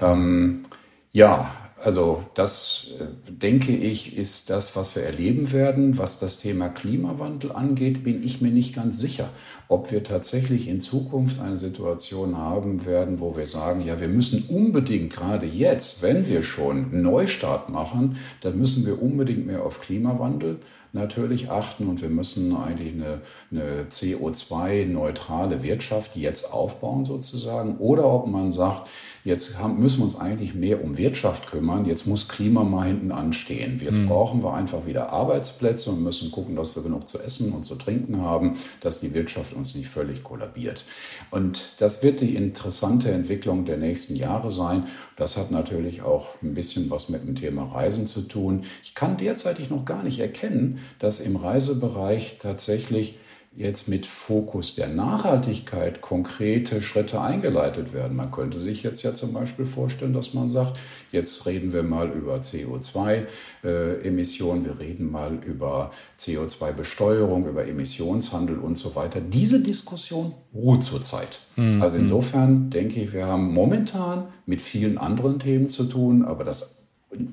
Ähm, 0.00 0.64
ja, 1.12 1.54
also 1.80 2.24
das, 2.34 2.88
äh, 2.98 3.04
denke 3.32 3.76
ich, 3.76 4.16
ist 4.16 4.50
das, 4.50 4.74
was 4.74 4.96
wir 4.96 5.04
erleben 5.04 5.52
werden. 5.52 5.96
Was 5.98 6.18
das 6.18 6.40
Thema 6.40 6.68
Klimawandel 6.68 7.52
angeht, 7.52 8.02
bin 8.02 8.22
ich 8.24 8.40
mir 8.40 8.50
nicht 8.50 8.74
ganz 8.74 8.98
sicher, 8.98 9.30
ob 9.68 9.92
wir 9.92 10.02
tatsächlich 10.02 10.66
in 10.68 10.80
Zukunft 10.80 11.40
eine 11.40 11.56
Situation 11.56 12.36
haben 12.36 12.84
werden, 12.84 13.20
wo 13.20 13.36
wir 13.36 13.46
sagen, 13.46 13.80
ja, 13.80 14.00
wir 14.00 14.08
müssen 14.08 14.44
unbedingt 14.48 15.12
gerade 15.12 15.46
jetzt, 15.46 16.02
wenn 16.02 16.28
wir 16.28 16.42
schon 16.42 17.02
Neustart 17.02 17.68
machen, 17.68 18.16
dann 18.40 18.58
müssen 18.58 18.84
wir 18.84 19.00
unbedingt 19.00 19.46
mehr 19.46 19.62
auf 19.62 19.80
Klimawandel 19.80 20.58
natürlich 20.92 21.50
achten 21.50 21.88
und 21.88 22.02
wir 22.02 22.08
müssen 22.08 22.56
eigentlich 22.56 22.94
eine, 22.94 23.20
eine 23.50 23.84
CO2-neutrale 23.90 25.62
Wirtschaft 25.62 26.16
jetzt 26.16 26.52
aufbauen 26.52 27.04
sozusagen. 27.04 27.76
Oder 27.78 28.06
ob 28.12 28.26
man 28.26 28.52
sagt, 28.52 28.88
jetzt 29.24 29.58
haben, 29.58 29.78
müssen 29.78 29.98
wir 29.98 30.04
uns 30.04 30.18
eigentlich 30.18 30.54
mehr 30.54 30.82
um 30.82 30.96
Wirtschaft 30.96 31.50
kümmern, 31.50 31.84
jetzt 31.84 32.06
muss 32.06 32.28
Klima 32.28 32.64
mal 32.64 32.86
hinten 32.86 33.12
anstehen. 33.12 33.78
Jetzt 33.82 33.98
mhm. 33.98 34.08
brauchen 34.08 34.42
wir 34.42 34.54
einfach 34.54 34.86
wieder 34.86 35.10
Arbeitsplätze 35.10 35.90
und 35.90 36.02
müssen 36.02 36.30
gucken, 36.30 36.56
dass 36.56 36.74
wir 36.74 36.82
genug 36.82 37.06
zu 37.06 37.18
essen 37.20 37.52
und 37.52 37.64
zu 37.64 37.74
trinken 37.74 38.22
haben, 38.22 38.54
dass 38.80 39.00
die 39.00 39.12
Wirtschaft 39.12 39.52
uns 39.54 39.74
nicht 39.74 39.88
völlig 39.88 40.24
kollabiert. 40.24 40.84
Und 41.30 41.74
das 41.78 42.02
wird 42.02 42.20
die 42.20 42.34
interessante 42.36 43.10
Entwicklung 43.10 43.66
der 43.66 43.76
nächsten 43.76 44.16
Jahre 44.16 44.50
sein. 44.50 44.84
Das 45.16 45.36
hat 45.36 45.50
natürlich 45.50 46.02
auch 46.02 46.28
ein 46.42 46.54
bisschen 46.54 46.90
was 46.90 47.08
mit 47.08 47.26
dem 47.26 47.34
Thema 47.34 47.64
Reisen 47.64 48.06
zu 48.06 48.22
tun. 48.22 48.62
Ich 48.82 48.94
kann 48.94 49.16
derzeitig 49.16 49.68
noch 49.68 49.84
gar 49.84 50.02
nicht 50.02 50.20
erkennen, 50.20 50.77
dass 50.98 51.20
im 51.20 51.36
Reisebereich 51.36 52.38
tatsächlich 52.38 53.16
jetzt 53.58 53.88
mit 53.88 54.06
Fokus 54.06 54.76
der 54.76 54.86
Nachhaltigkeit 54.86 56.00
konkrete 56.00 56.80
Schritte 56.80 57.20
eingeleitet 57.20 57.92
werden. 57.92 58.16
Man 58.16 58.30
könnte 58.30 58.56
sich 58.56 58.84
jetzt 58.84 59.02
ja 59.02 59.14
zum 59.14 59.32
Beispiel 59.32 59.66
vorstellen, 59.66 60.12
dass 60.12 60.32
man 60.32 60.48
sagt, 60.48 60.78
jetzt 61.10 61.44
reden 61.44 61.72
wir 61.72 61.82
mal 61.82 62.08
über 62.10 62.36
CO2-Emissionen, 62.36 64.62
äh, 64.62 64.66
wir 64.66 64.78
reden 64.78 65.10
mal 65.10 65.40
über 65.44 65.90
CO2-Besteuerung, 66.20 67.48
über 67.48 67.66
Emissionshandel 67.66 68.58
und 68.58 68.76
so 68.76 68.94
weiter. 68.94 69.20
Diese 69.20 69.60
Diskussion 69.60 70.34
ruht 70.54 70.84
zurzeit. 70.84 71.40
Mhm. 71.56 71.82
Also 71.82 71.96
insofern 71.96 72.70
denke 72.70 73.00
ich, 73.00 73.12
wir 73.12 73.26
haben 73.26 73.52
momentan 73.52 74.28
mit 74.46 74.62
vielen 74.62 74.98
anderen 74.98 75.40
Themen 75.40 75.68
zu 75.68 75.86
tun, 75.86 76.24
aber 76.24 76.44
das 76.44 76.86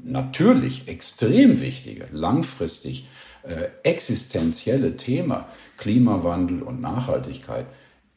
natürlich 0.04 0.88
extrem 0.88 1.62
wichtige, 1.62 2.08
langfristig 2.12 3.08
äh, 3.48 3.70
existenzielle 3.84 4.98
Thema 4.98 5.48
Klimawandel 5.78 6.62
und 6.62 6.82
Nachhaltigkeit, 6.82 7.66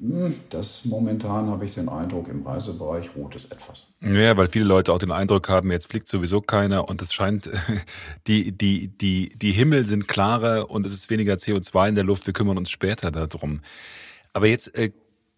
hm, 0.01 0.35
das 0.51 0.85
momentan 0.85 1.49
habe 1.49 1.65
ich 1.65 1.75
den 1.75 1.89
Eindruck, 1.89 2.29
im 2.29 2.47
Reisebereich 2.47 3.11
ruht 3.17 3.35
es 3.35 3.51
etwas. 3.51 3.89
Ja, 4.01 4.37
weil 4.37 4.47
viele 4.47 4.65
Leute 4.65 4.93
auch 4.93 4.99
den 4.99 5.11
Eindruck 5.11 5.49
haben, 5.49 5.73
jetzt 5.73 5.91
fliegt 5.91 6.07
sowieso 6.07 6.41
keiner 6.41 6.89
und 6.89 7.03
es 7.03 7.13
scheint, 7.13 7.51
die, 8.29 8.53
die, 8.53 8.89
die, 8.89 9.31
die 9.37 9.53
Himmel 9.53 9.85
sind 9.85 10.07
klarer 10.07 10.71
und 10.71 10.87
es 10.87 10.93
ist 10.95 11.11
weniger 11.11 11.35
CO2 11.35 11.89
in 11.89 11.95
der 11.97 12.05
Luft, 12.05 12.27
wir 12.27 12.33
kümmern 12.33 12.59
uns 12.59 12.71
später 12.71 13.11
darum. 13.11 13.61
Aber 14.33 14.47
jetzt 14.47 14.75
äh, 14.77 14.93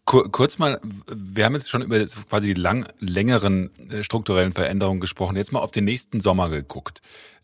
Kurz 0.04 0.58
mal, 0.58 0.80
wir 1.06 1.44
haben 1.44 1.54
jetzt 1.54 1.70
schon 1.70 1.82
über 1.82 2.04
quasi 2.04 2.48
die 2.48 2.60
lang, 2.60 2.88
längeren 2.98 3.70
äh, 3.90 4.02
strukturellen 4.02 4.50
Veränderungen 4.50 4.98
gesprochen. 4.98 5.36
Jetzt 5.36 5.52
mal 5.52 5.60
auf 5.60 5.70
den 5.70 5.84
nächsten 5.84 6.18
Sommer 6.18 6.48
geguckt. 6.48 7.00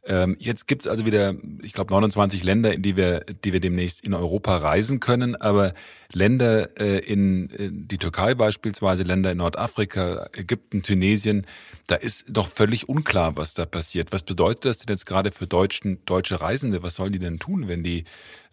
Ähm, 0.09 0.37
jetzt 0.39 0.69
gibt's 0.69 0.87
also 0.87 1.05
wieder, 1.05 1.35
ich 1.63 1.73
glaube, 1.73 1.93
29 1.93 2.45
Länder, 2.45 2.73
in 2.75 2.83
die 2.83 2.97
wir, 2.97 3.21
die 3.45 3.53
wir 3.53 3.61
demnächst 3.61 4.05
in 4.05 4.15
Europa 4.15 4.57
reisen 4.57 5.01
können. 5.01 5.35
Aber 5.35 5.75
Länder 6.13 6.79
äh, 6.81 6.99
in, 6.99 7.49
in 7.51 7.89
die 7.89 7.99
Türkei 7.99 8.35
beispielsweise, 8.35 9.03
Länder 9.03 9.33
in 9.33 9.39
Nordafrika, 9.39 10.29
Ägypten, 10.33 10.85
Tunesien, 10.85 11.45
da 11.89 11.97
ist 11.97 12.25
doch 12.29 12.49
völlig 12.49 12.89
unklar, 12.89 13.37
was 13.37 13.55
da 13.55 13.67
passiert. 13.67 14.13
Was 14.13 14.23
bedeutet 14.23 14.65
das 14.67 14.79
denn 14.79 14.95
jetzt 14.95 15.07
gerade 15.07 15.33
für 15.33 15.49
Deutschen, 15.49 15.99
deutsche 16.07 16.41
Reisende? 16.41 16.85
Was 16.85 16.95
sollen 16.95 17.13
die 17.13 17.19
denn 17.19 17.41
tun, 17.41 17.67
wenn 17.67 17.83
die 17.83 18.05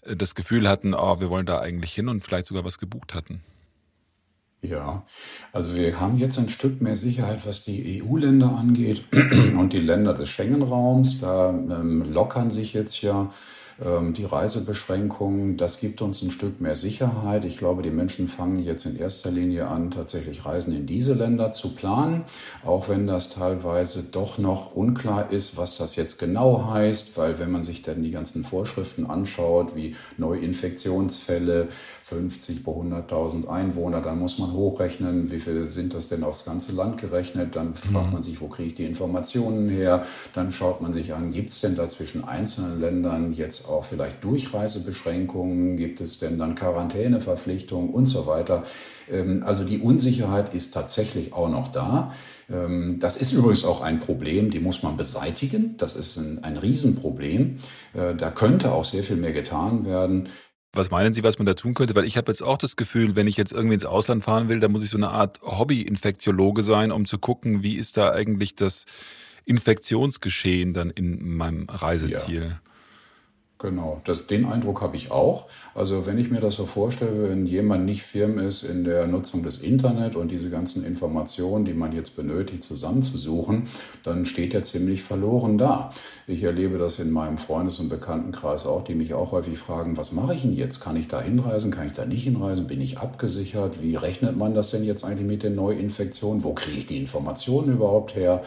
äh, 0.06 0.16
das 0.16 0.34
Gefühl 0.34 0.68
hatten, 0.68 0.96
oh, 0.96 1.20
wir 1.20 1.30
wollen 1.30 1.46
da 1.46 1.60
eigentlich 1.60 1.94
hin 1.94 2.10
und 2.10 2.24
vielleicht 2.24 2.48
sogar 2.48 2.66
was 2.66 2.80
gebucht 2.80 3.14
hatten? 3.14 3.42
Ja, 4.64 5.04
also 5.52 5.76
wir 5.76 6.00
haben 6.00 6.18
jetzt 6.18 6.40
ein 6.40 6.48
Stück 6.48 6.82
mehr 6.82 6.96
Sicherheit, 6.96 7.46
was 7.46 7.66
die 7.66 8.02
EU-Länder 8.02 8.56
angeht 8.58 9.04
und 9.12 9.74
die 9.74 9.80
Länder 9.80 10.14
des 10.14 10.30
Schengen-Raums. 10.30 11.20
Da 11.20 11.50
ähm, 11.50 12.14
lockern 12.14 12.50
sich 12.50 12.74
jetzt 12.74 13.02
ja 13.02 13.30
die 13.80 14.26
Reisebeschränkungen, 14.26 15.58
das 15.58 15.80
gibt 15.80 16.02
uns 16.02 16.22
ein 16.22 16.32
Stück 16.32 16.62
mehr 16.62 16.76
Sicherheit. 16.76 17.44
Ich 17.44 17.58
glaube, 17.58 17.82
die 17.82 17.90
Menschen 17.90 18.28
fangen 18.28 18.60
jetzt 18.60 18.86
in 18.86 18.98
erster 18.98 19.32
Linie 19.32 19.68
an, 19.68 19.92
tatsächlich 19.92 20.46
Reisen 20.46 20.76
in 20.76 20.86
diese 20.86 21.14
Länder 21.14 21.52
zu 21.52 21.74
planen, 21.74 22.24
auch 22.66 22.90
wenn 22.90 23.08
das 23.08 23.30
teilweise 23.30 24.04
doch 24.04 24.38
noch 24.38 24.76
unklar 24.76 25.32
ist, 25.32 25.58
was 25.58 25.78
das 25.78 25.96
jetzt 25.96 26.20
genau 26.20 26.70
heißt, 26.72 27.18
weil 27.18 27.40
wenn 27.40 27.52
man 27.52 27.64
sich 27.64 27.82
dann 27.82 28.04
die 28.04 28.12
ganzen 28.12 28.44
Vorschriften 28.44 29.06
anschaut, 29.06 29.76
wie 29.76 29.96
Neuinfektionsfälle, 30.18 31.68
50 32.02 32.64
pro 32.64 32.84
100.000 32.84 33.48
Einwohner, 33.48 34.02
dann 34.02 34.20
muss 34.20 34.38
man 34.40 34.54
hochrechnen, 34.54 35.32
wie 35.32 35.40
viel 35.40 35.72
sind 35.72 35.94
das 35.94 36.10
denn 36.10 36.24
aufs 36.24 36.46
ganze 36.46 36.76
Land 36.76 37.02
gerechnet, 37.02 37.56
dann 37.56 37.74
fragt 37.74 38.08
mhm. 38.08 38.14
man 38.14 38.24
sich, 38.24 38.40
wo 38.42 38.48
kriege 38.48 38.70
ich 38.70 38.76
die 38.76 38.86
Informationen 38.86 39.70
her, 39.70 40.06
dann 40.34 40.52
schaut 40.52 40.82
man 40.82 40.94
sich 40.94 41.14
an, 41.14 41.32
gibt 41.32 41.50
es 41.50 41.62
denn 41.62 41.76
da 41.76 41.88
zwischen 41.88 42.24
einzelnen 42.24 42.80
Ländern 42.80 43.34
jetzt 43.34 43.63
auch 43.66 43.84
vielleicht 43.84 44.24
Durchreisebeschränkungen? 44.24 45.78
Gibt 45.78 46.02
es 46.02 46.20
denn 46.20 46.38
dann 46.38 46.56
Quarantäneverpflichtungen 46.56 47.90
und 47.90 48.06
so 48.06 48.26
weiter? 48.28 48.64
Ähm, 49.10 49.44
also 49.46 49.64
die 49.64 49.80
Unsicherheit 49.80 50.54
ist 50.54 50.74
tatsächlich 50.74 51.34
auch 51.34 51.50
noch 51.50 51.68
da. 51.68 52.14
Ähm, 52.50 53.00
das 53.00 53.18
ist 53.18 53.34
übrigens 53.34 53.66
auch 53.66 53.82
ein 53.82 54.00
Problem, 54.00 54.52
die 54.52 54.60
muss 54.60 54.84
man 54.84 54.98
beseitigen. 54.98 55.76
Das 55.78 55.96
ist 55.96 56.18
ein, 56.18 56.44
ein 56.44 56.58
Riesenproblem. 56.58 57.58
Äh, 57.94 58.16
da 58.16 58.32
könnte 58.32 58.72
auch 58.72 58.86
sehr 58.86 59.04
viel 59.04 59.18
mehr 59.18 59.34
getan 59.34 59.86
werden. 59.86 60.30
Was 60.76 60.90
meinen 60.90 61.14
Sie, 61.14 61.24
was 61.24 61.38
man 61.38 61.46
da 61.46 61.54
tun 61.54 61.76
könnte? 61.76 61.96
Weil 61.96 62.06
ich 62.06 62.18
habe 62.18 62.32
jetzt 62.32 62.42
auch 62.42 62.58
das 62.58 62.76
Gefühl, 62.76 63.16
wenn 63.16 63.28
ich 63.28 63.38
jetzt 63.38 63.52
irgendwie 63.52 63.76
ins 63.76 63.86
Ausland 63.86 64.24
fahren 64.24 64.50
will, 64.50 64.60
dann 64.60 64.72
muss 64.72 64.84
ich 64.84 64.90
so 64.90 64.98
eine 64.98 65.10
Art 65.10 65.40
Hobby-Infektiologe 65.44 66.64
sein, 66.64 66.92
um 66.92 67.06
zu 67.06 67.20
gucken, 67.20 67.62
wie 67.62 67.76
ist 67.76 67.96
da 67.96 68.12
eigentlich 68.12 68.56
das 68.56 68.86
Infektionsgeschehen 69.46 70.74
dann 70.74 70.90
in 70.90 71.36
meinem 71.36 71.68
Reiseziel. 71.70 72.44
Ja. 72.44 72.62
Genau, 73.64 74.02
das, 74.04 74.28
den 74.28 74.44
Eindruck 74.44 74.82
habe 74.82 74.98
ich 74.98 75.10
auch. 75.10 75.46
Also 75.74 76.06
wenn 76.06 76.18
ich 76.18 76.30
mir 76.30 76.42
das 76.42 76.56
so 76.56 76.66
vorstelle, 76.66 77.30
wenn 77.30 77.46
jemand 77.46 77.86
nicht 77.86 78.04
firm 78.04 78.38
ist 78.38 78.64
in 78.64 78.84
der 78.84 79.08
Nutzung 79.08 79.42
des 79.42 79.56
Internet 79.56 80.18
und 80.18 80.32
diese 80.32 80.50
ganzen 80.50 80.84
Informationen, 80.84 81.64
die 81.64 81.74
man 81.74 81.94
jetzt 81.94 82.18
benötigt, 82.18 82.62
zusammenzusuchen, 82.64 83.64
dann 84.04 84.26
steht 84.26 84.54
er 84.54 84.64
ziemlich 84.64 85.02
verloren 85.02 85.58
da. 85.58 85.92
Ich 86.28 86.44
erlebe 86.44 86.78
das 86.78 87.00
in 87.00 87.10
meinem 87.10 87.38
Freundes- 87.38 87.80
und 87.80 87.88
Bekanntenkreis 87.88 88.66
auch, 88.66 88.84
die 88.84 88.96
mich 88.96 89.14
auch 89.14 89.32
häufig 89.32 89.58
fragen, 89.58 89.96
was 89.96 90.12
mache 90.12 90.34
ich 90.34 90.42
denn 90.42 90.54
jetzt? 90.54 90.82
Kann 90.82 90.98
ich 90.98 91.08
da 91.08 91.22
hinreisen? 91.22 91.72
Kann 91.72 91.88
ich 91.88 91.94
da 91.94 92.06
nicht 92.06 92.26
hinreisen? 92.26 92.68
Bin 92.68 92.82
ich 92.82 92.98
abgesichert? 92.98 93.82
Wie 93.82 93.96
rechnet 93.96 94.36
man 94.36 94.54
das 94.56 94.72
denn 94.72 94.84
jetzt 94.84 95.06
eigentlich 95.06 95.26
mit 95.26 95.42
den 95.42 95.56
Neuinfektionen? 95.56 96.44
Wo 96.44 96.52
kriege 96.52 96.80
ich 96.80 96.86
die 96.86 96.98
Informationen 96.98 97.72
überhaupt 97.72 98.14
her? 98.14 98.44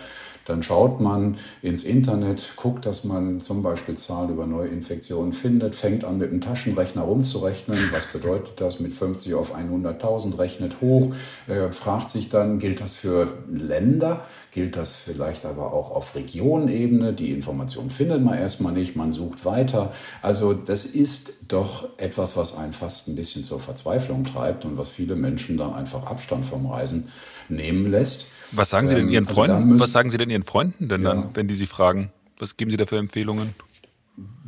Dann 0.46 0.62
schaut 0.62 1.00
man 1.00 1.38
ins 1.61 1.82
Internet, 1.82 2.52
guckt, 2.56 2.87
dass 2.87 3.04
man 3.04 3.40
zum 3.40 3.62
Beispiel 3.62 3.96
Zahlen 3.96 4.30
über 4.30 4.46
Neuinfektionen 4.46 5.05
findet, 5.32 5.75
fängt 5.75 6.04
an 6.04 6.18
mit 6.18 6.32
dem 6.32 6.40
Taschenrechner 6.40 7.02
rumzurechnen. 7.02 7.78
Was 7.92 8.06
bedeutet 8.06 8.60
das? 8.60 8.80
Mit 8.80 8.94
50 8.94 9.34
auf 9.34 9.56
100.000 9.56 10.38
rechnet 10.38 10.80
hoch, 10.80 11.14
äh, 11.46 11.72
fragt 11.72 12.10
sich 12.10 12.28
dann, 12.28 12.58
gilt 12.58 12.80
das 12.80 12.94
für 12.94 13.28
Länder? 13.50 14.26
Gilt 14.50 14.76
das 14.76 14.96
vielleicht 14.96 15.44
aber 15.44 15.72
auch 15.72 15.90
auf 15.90 16.14
Regionenebene? 16.14 17.12
Die 17.12 17.30
Information 17.30 17.90
findet 17.90 18.22
man 18.22 18.38
erstmal 18.38 18.72
nicht, 18.72 18.96
man 18.96 19.12
sucht 19.12 19.44
weiter. 19.44 19.92
Also 20.22 20.54
das 20.54 20.84
ist 20.84 21.52
doch 21.52 21.90
etwas, 21.98 22.36
was 22.36 22.56
einen 22.56 22.72
fast 22.72 23.08
ein 23.08 23.16
bisschen 23.16 23.44
zur 23.44 23.60
Verzweiflung 23.60 24.25
treibt 24.25 24.64
und 24.64 24.78
was 24.78 24.88
viele 24.88 25.14
Menschen 25.14 25.56
dann 25.56 25.75
einfach 25.75 26.06
Abstand 26.06 26.46
vom 26.46 26.66
Reisen 26.66 27.08
nehmen 27.48 27.90
lässt. 27.90 28.28
Was 28.52 28.70
sagen 28.70 28.88
Sie 28.88 28.94
denn 28.94 29.08
Ihren 29.08 29.25
ähm, 29.25 29.28
also 29.28 29.42
Freunden? 29.42 29.80
was 29.80 29.92
sagen 29.92 30.10
Sie 30.10 30.18
denn 30.18 30.30
Ihren 30.30 30.42
Freunden 30.42 30.88
denn 30.88 31.02
ja. 31.02 31.14
dann, 31.14 31.34
wenn 31.34 31.48
die 31.48 31.54
Sie 31.54 31.66
fragen? 31.66 32.10
Was 32.38 32.56
geben 32.56 32.70
Sie 32.70 32.76
da 32.76 32.86
für 32.86 32.98
Empfehlungen? 32.98 33.54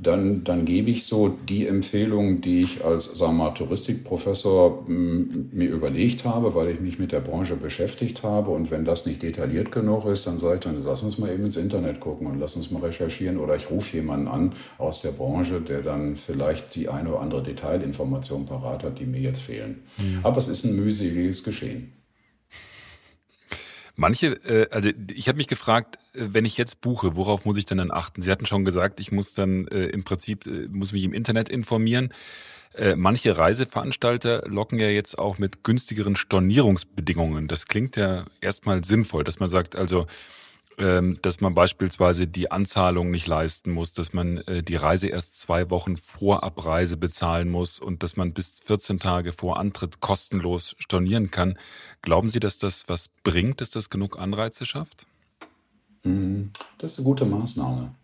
Dann, 0.01 0.45
dann 0.45 0.65
gebe 0.65 0.91
ich 0.91 1.05
so 1.05 1.29
die 1.29 1.67
Empfehlungen, 1.67 2.41
die 2.41 2.63
ich 2.63 2.85
als 2.85 3.05
sagen 3.19 3.37
wir 3.37 3.45
mal, 3.45 3.51
Touristikprofessor 3.51 4.87
hm, 4.87 5.51
mir 5.53 5.69
überlegt 5.69 6.25
habe, 6.25 6.55
weil 6.55 6.69
ich 6.69 6.81
mich 6.81 6.99
mit 6.99 7.13
der 7.13 7.21
Branche 7.21 7.57
beschäftigt 7.57 8.23
habe. 8.23 8.51
Und 8.51 8.71
wenn 8.71 8.85
das 8.85 9.05
nicht 9.05 9.23
detailliert 9.23 9.71
genug 9.71 10.07
ist, 10.07 10.27
dann 10.27 10.39
sage 10.39 10.55
ich 10.55 10.61
dann, 10.61 10.83
lass 10.85 11.03
uns 11.03 11.19
mal 11.19 11.31
eben 11.31 11.45
ins 11.45 11.57
Internet 11.57 12.01
gucken 12.01 12.29
und 12.29 12.39
lass 12.39 12.57
uns 12.57 12.71
mal 12.71 12.81
recherchieren. 12.81 13.39
Oder 13.39 13.57
ich 13.57 13.71
rufe 13.71 13.97
jemanden 13.97 14.29
an 14.29 14.53
aus 14.79 15.03
der 15.03 15.11
Branche, 15.11 15.61
der 15.61 15.83
dann 15.83 16.17
vielleicht 16.17 16.75
die 16.75 16.89
eine 16.89 17.11
oder 17.11 17.21
andere 17.21 17.43
Detailinformation 17.43 18.47
parat 18.47 18.85
hat, 18.85 18.99
die 18.99 19.07
mir 19.07 19.21
jetzt 19.21 19.41
fehlen. 19.41 19.83
Mhm. 19.99 20.21
Aber 20.23 20.39
es 20.39 20.49
ist 20.49 20.65
ein 20.65 20.77
mühseliges 20.77 21.45
Geschehen. 21.45 21.98
Manche, 24.01 24.29
äh, 24.45 24.69
also 24.71 24.91
ich 25.13 25.27
habe 25.27 25.39
mich 25.39 25.49
gefragt, 25.49 25.99
äh, 26.15 26.29
wenn 26.31 26.45
ich 26.45 26.57
jetzt 26.57 26.81
buche, 26.81 27.17
worauf 27.17 27.45
muss 27.45 27.59
ich 27.59 27.67
denn 27.67 27.79
dann 27.79 27.91
achten? 27.91 28.23
Sie 28.23 28.31
hatten 28.31 28.47
schon 28.47 28.65
gesagt, 28.65 29.01
ich 29.01 29.11
muss 29.11 29.35
dann 29.35 29.67
äh, 29.67 29.87
im 29.87 30.05
Prinzip, 30.05 30.47
äh, 30.47 30.69
muss 30.69 30.93
mich 30.93 31.03
im 31.03 31.13
Internet 31.13 31.49
informieren. 31.49 32.15
Äh, 32.75 32.95
manche 32.95 33.37
Reiseveranstalter 33.37 34.45
locken 34.47 34.79
ja 34.79 34.89
jetzt 34.89 35.19
auch 35.19 35.39
mit 35.39 35.65
günstigeren 35.65 36.15
Stornierungsbedingungen. 36.15 37.49
Das 37.49 37.67
klingt 37.67 37.97
ja 37.97 38.23
erstmal 38.41 38.85
sinnvoll, 38.85 39.25
dass 39.25 39.41
man 39.41 39.51
sagt, 39.51 39.75
also 39.75 40.07
dass 41.23 41.41
man 41.41 41.55
beispielsweise 41.55 42.29
die 42.29 42.53
Anzahlung 42.53 43.11
nicht 43.11 43.27
leisten 43.27 43.73
muss, 43.73 43.93
dass 43.93 44.13
man 44.13 44.39
äh, 44.39 44.63
die 44.63 44.77
Reise 44.77 45.09
erst 45.09 45.39
zwei 45.39 45.71
Wochen 45.71 45.97
vor 45.97 46.45
Abreise 46.45 46.97
bezahlen 46.97 47.49
muss 47.49 47.81
und 47.81 48.03
dass 48.03 48.17
man 48.17 48.33
bis 48.33 48.61
14 48.65 49.01
Tage 49.01 49.33
vor 49.33 49.59
Antritt 49.59 50.01
kostenlos 50.01 50.77
stornieren 50.79 51.31
kann. 51.33 51.59
Glauben 52.03 52.31
Sie, 52.31 52.39
dass 52.39 52.59
das 52.59 52.89
was 52.89 53.09
bringt, 53.25 53.61
dass 53.61 53.71
das 53.71 53.91
genug 53.91 54.19
Anreize 54.19 54.67
schafft? 54.67 55.07
Mhm. 56.05 56.53
Das 56.79 56.93
ist 56.93 56.99
eine 56.99 57.07
gute 57.07 57.25
Maßnahme. 57.25 57.95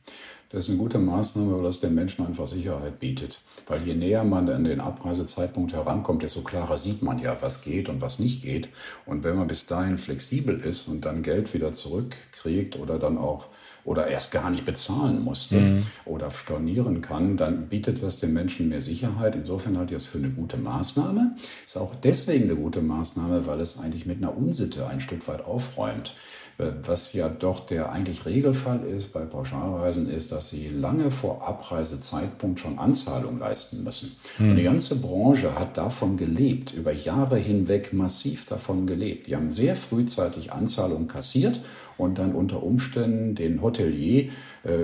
Das 0.54 0.66
ist 0.66 0.70
eine 0.70 0.78
gute 0.78 0.98
Maßnahme, 1.00 1.56
weil 1.56 1.64
das 1.64 1.80
den 1.80 1.96
Menschen 1.96 2.24
einfach 2.24 2.46
Sicherheit 2.46 3.00
bietet. 3.00 3.40
Weil 3.66 3.82
je 3.82 3.94
näher 3.96 4.22
man 4.22 4.48
an 4.48 4.62
den 4.62 4.78
Abreisezeitpunkt 4.78 5.72
herankommt, 5.72 6.22
desto 6.22 6.42
klarer 6.42 6.78
sieht 6.78 7.02
man 7.02 7.18
ja, 7.18 7.36
was 7.40 7.62
geht 7.62 7.88
und 7.88 8.00
was 8.00 8.20
nicht 8.20 8.42
geht. 8.42 8.68
Und 9.04 9.24
wenn 9.24 9.36
man 9.36 9.48
bis 9.48 9.66
dahin 9.66 9.98
flexibel 9.98 10.60
ist 10.60 10.86
und 10.86 11.06
dann 11.06 11.22
Geld 11.22 11.52
wieder 11.54 11.72
zurückkriegt 11.72 12.78
oder 12.78 13.00
dann 13.00 13.18
auch 13.18 13.48
oder 13.84 14.06
erst 14.06 14.30
gar 14.30 14.48
nicht 14.48 14.64
bezahlen 14.64 15.24
musste 15.24 15.56
mhm. 15.60 15.82
oder 16.04 16.30
stornieren 16.30 17.00
kann, 17.00 17.36
dann 17.36 17.68
bietet 17.68 18.00
das 18.00 18.20
den 18.20 18.32
Menschen 18.32 18.68
mehr 18.68 18.80
Sicherheit. 18.80 19.34
Insofern 19.34 19.76
halte 19.76 19.92
ich 19.92 20.02
das 20.04 20.06
für 20.06 20.18
eine 20.18 20.30
gute 20.30 20.56
Maßnahme. 20.56 21.34
Ist 21.64 21.76
auch 21.76 21.96
deswegen 21.96 22.44
eine 22.44 22.54
gute 22.54 22.80
Maßnahme, 22.80 23.46
weil 23.46 23.60
es 23.60 23.80
eigentlich 23.80 24.06
mit 24.06 24.18
einer 24.18 24.36
Unsitte 24.36 24.86
ein 24.86 25.00
Stück 25.00 25.26
weit 25.26 25.44
aufräumt. 25.44 26.14
Äh, 26.58 26.70
was 26.84 27.12
ja 27.12 27.28
doch 27.28 27.60
der 27.60 27.90
eigentlich 27.90 28.26
Regelfall 28.26 28.84
ist 28.84 29.12
bei 29.12 29.20
Pauschalreisen, 29.20 30.08
ist, 30.08 30.32
dass 30.32 30.50
sie 30.50 30.68
lange 30.68 31.10
vor 31.10 31.46
Abreisezeitpunkt 31.46 32.60
schon 32.60 32.78
Anzahlung 32.78 33.38
leisten 33.38 33.82
müssen. 33.82 34.16
Mhm. 34.38 34.50
Und 34.50 34.56
die 34.56 34.62
ganze 34.62 35.00
Branche 35.00 35.58
hat 35.58 35.76
davon 35.76 36.16
gelebt, 36.16 36.72
über 36.72 36.92
Jahre 36.92 37.36
hinweg 37.36 37.92
massiv 37.92 38.46
davon 38.46 38.86
gelebt. 38.86 39.26
Die 39.26 39.36
haben 39.36 39.50
sehr 39.50 39.76
frühzeitig 39.76 40.52
Anzahlung 40.52 41.08
kassiert 41.08 41.60
und 41.96 42.18
dann 42.18 42.34
unter 42.34 42.62
Umständen 42.62 43.34
den 43.34 43.62
Hotelier 43.62 44.30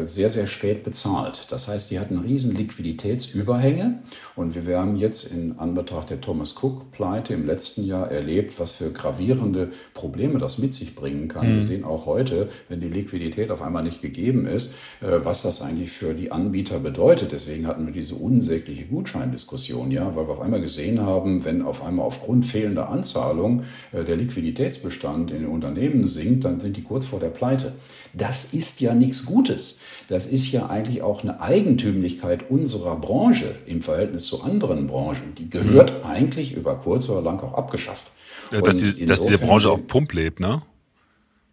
sehr, 0.05 0.31
sehr 0.31 0.47
spät 0.47 0.85
bezahlt. 0.85 1.47
Das 1.51 1.69
heißt, 1.69 1.91
die 1.91 1.99
hatten 1.99 2.19
riesen 2.19 2.55
Liquiditätsüberhänge 2.55 4.03
und 4.37 4.55
wir 4.67 4.79
haben 4.79 4.97
jetzt 4.97 5.33
in 5.33 5.59
Anbetracht 5.59 6.11
der 6.11 6.21
Thomas 6.21 6.55
Cook-Pleite 6.63 7.35
im 7.35 7.47
letzten 7.47 7.85
Jahr 7.85 8.11
erlebt, 8.11 8.59
was 8.61 8.73
für 8.73 8.91
gravierende 8.91 9.71
Probleme 9.95 10.39
das 10.39 10.59
mit 10.59 10.75
sich 10.75 10.95
bringen 10.95 11.29
kann. 11.29 11.49
Mhm. 11.49 11.55
Wir 11.55 11.63
sehen 11.63 11.85
auch 11.85 12.07
heute, 12.07 12.49
wenn 12.69 12.81
die 12.81 12.89
Liquidität 12.89 13.51
auf 13.51 13.63
einmal 13.63 13.83
nicht 13.83 14.03
gegeben 14.03 14.47
ist, 14.47 14.75
äh, 15.01 15.25
was 15.25 15.43
das 15.43 15.63
eigentlich 15.63 15.91
für 15.91 16.15
die 16.15 16.33
Anbieter 16.33 16.79
bedeutet. 16.79 17.33
Deswegen 17.33 17.67
hatten 17.67 17.87
wir 17.87 17.93
diese 17.93 18.15
unsägliche 18.15 18.85
Gutscheindiskussion, 18.85 19.91
ja, 19.91 20.15
weil 20.15 20.27
wir 20.27 20.33
auf 20.33 20.41
einmal 20.41 20.61
gesehen 20.61 21.01
haben, 21.01 21.45
wenn 21.45 21.63
auf 21.63 21.85
einmal 21.85 22.07
aufgrund 22.07 22.45
fehlender 22.45 22.89
Anzahlung 22.89 23.65
äh, 23.93 24.05
der 24.05 24.17
Liquiditätsbestand 24.17 25.31
in 25.31 25.43
den 25.43 25.49
Unternehmen 25.49 26.07
sinkt, 26.07 26.45
dann 26.45 26.61
sind 26.61 26.77
die 26.77 26.83
kurz 26.83 27.07
vor 27.07 27.21
der 27.21 27.29
Pleite. 27.29 27.73
Das 28.13 28.53
ist 28.53 28.81
ja 28.81 28.95
nichts 28.95 29.25
Gutes. 29.27 29.79
Das 30.09 30.27
ist 30.27 30.51
ja 30.51 30.69
eigentlich 30.69 31.03
auch 31.03 31.23
eine 31.23 31.41
Eigentümlichkeit 31.41 32.51
unserer 32.51 32.97
Branche 32.97 33.55
im 33.67 33.83
Verhältnis 33.83 34.27
zu 34.27 34.43
anderen 34.43 34.87
Branchen. 34.87 35.35
Die 35.39 35.49
gehört 35.49 36.05
mhm. 36.05 36.11
eigentlich 36.11 36.55
über 36.55 36.77
kurz 36.77 37.09
oder 37.09 37.23
lang 37.23 37.41
auch 37.41 37.55
abgeschafft. 37.55 38.09
Ja, 38.51 38.61
dass, 38.61 38.79
die, 38.79 39.07
dass 39.07 39.25
diese 39.25 39.39
Branche 39.39 39.71
auf 39.71 39.87
Pump 39.87 40.13
lebt, 40.13 40.41
ne? 40.41 40.63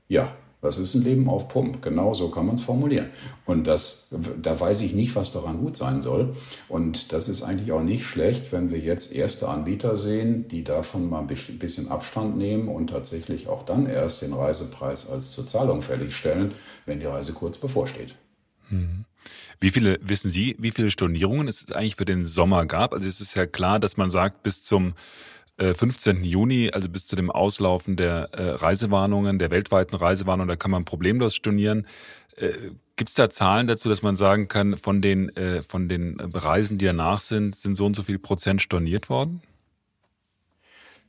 Ja, 0.07 0.31
das 0.61 0.79
ist 0.79 0.95
ein 0.95 1.03
Leben 1.03 1.29
auf 1.29 1.49
Pump. 1.49 1.81
Genau 1.81 2.13
so 2.13 2.29
kann 2.29 2.47
man 2.47 2.55
es 2.55 2.63
formulieren. 2.63 3.11
Und 3.45 3.65
das, 3.65 4.07
da 4.41 4.59
weiß 4.59 4.81
ich 4.81 4.93
nicht, 4.93 5.15
was 5.15 5.31
daran 5.31 5.59
gut 5.59 5.77
sein 5.77 6.01
soll. 6.01 6.35
Und 6.67 7.13
das 7.13 7.29
ist 7.29 7.43
eigentlich 7.43 7.71
auch 7.71 7.83
nicht 7.83 8.05
schlecht, 8.05 8.51
wenn 8.51 8.71
wir 8.71 8.79
jetzt 8.79 9.13
erste 9.13 9.47
Anbieter 9.49 9.97
sehen, 9.97 10.47
die 10.47 10.63
davon 10.63 11.09
mal 11.09 11.19
ein 11.19 11.27
bisschen 11.27 11.89
Abstand 11.89 12.37
nehmen 12.37 12.69
und 12.69 12.89
tatsächlich 12.89 13.47
auch 13.47 13.63
dann 13.63 13.85
erst 13.85 14.23
den 14.23 14.33
Reisepreis 14.33 15.09
als 15.09 15.31
zur 15.31 15.45
Zahlung 15.45 15.81
fällig 15.81 16.15
stellen, 16.15 16.53
wenn 16.85 16.99
die 16.99 17.05
Reise 17.05 17.33
kurz 17.33 17.57
bevorsteht. 17.57 18.15
Mhm. 18.69 19.05
Wie 19.59 19.71
viele, 19.71 19.99
wissen 20.01 20.31
Sie, 20.31 20.55
wie 20.59 20.71
viele 20.71 20.91
Stornierungen 20.91 21.47
es 21.47 21.71
eigentlich 21.71 21.95
für 21.95 22.05
den 22.05 22.23
Sommer 22.23 22.65
gab? 22.65 22.93
Also 22.93 23.07
es 23.07 23.21
ist 23.21 23.35
ja 23.35 23.45
klar, 23.45 23.79
dass 23.79 23.97
man 23.97 24.09
sagt, 24.09 24.43
bis 24.43 24.63
zum 24.63 24.93
15. 25.57 26.23
Äh, 26.23 26.27
Juni, 26.27 26.71
also 26.71 26.89
bis 26.89 27.07
zu 27.07 27.15
dem 27.15 27.31
Auslaufen 27.31 27.95
der 27.95 28.29
äh, 28.33 28.49
Reisewarnungen, 28.51 29.39
der 29.39 29.51
weltweiten 29.51 29.95
Reisewarnungen, 29.95 30.47
da 30.47 30.55
kann 30.55 30.71
man 30.71 30.85
problemlos 30.85 31.35
stornieren. 31.35 31.87
Äh, 32.35 32.53
Gibt 32.95 33.09
es 33.09 33.15
da 33.15 33.29
Zahlen 33.29 33.67
dazu, 33.67 33.89
dass 33.89 34.01
man 34.01 34.15
sagen 34.15 34.47
kann, 34.47 34.75
von 34.75 35.03
den, 35.03 35.31
von 35.67 35.87
den 35.87 36.19
Reisen, 36.19 36.79
die 36.79 36.85
danach 36.87 37.19
sind, 37.19 37.55
sind 37.55 37.75
so 37.75 37.85
und 37.85 37.95
so 37.95 38.01
viel 38.01 38.17
Prozent 38.17 38.59
storniert 38.59 39.11
worden? 39.11 39.43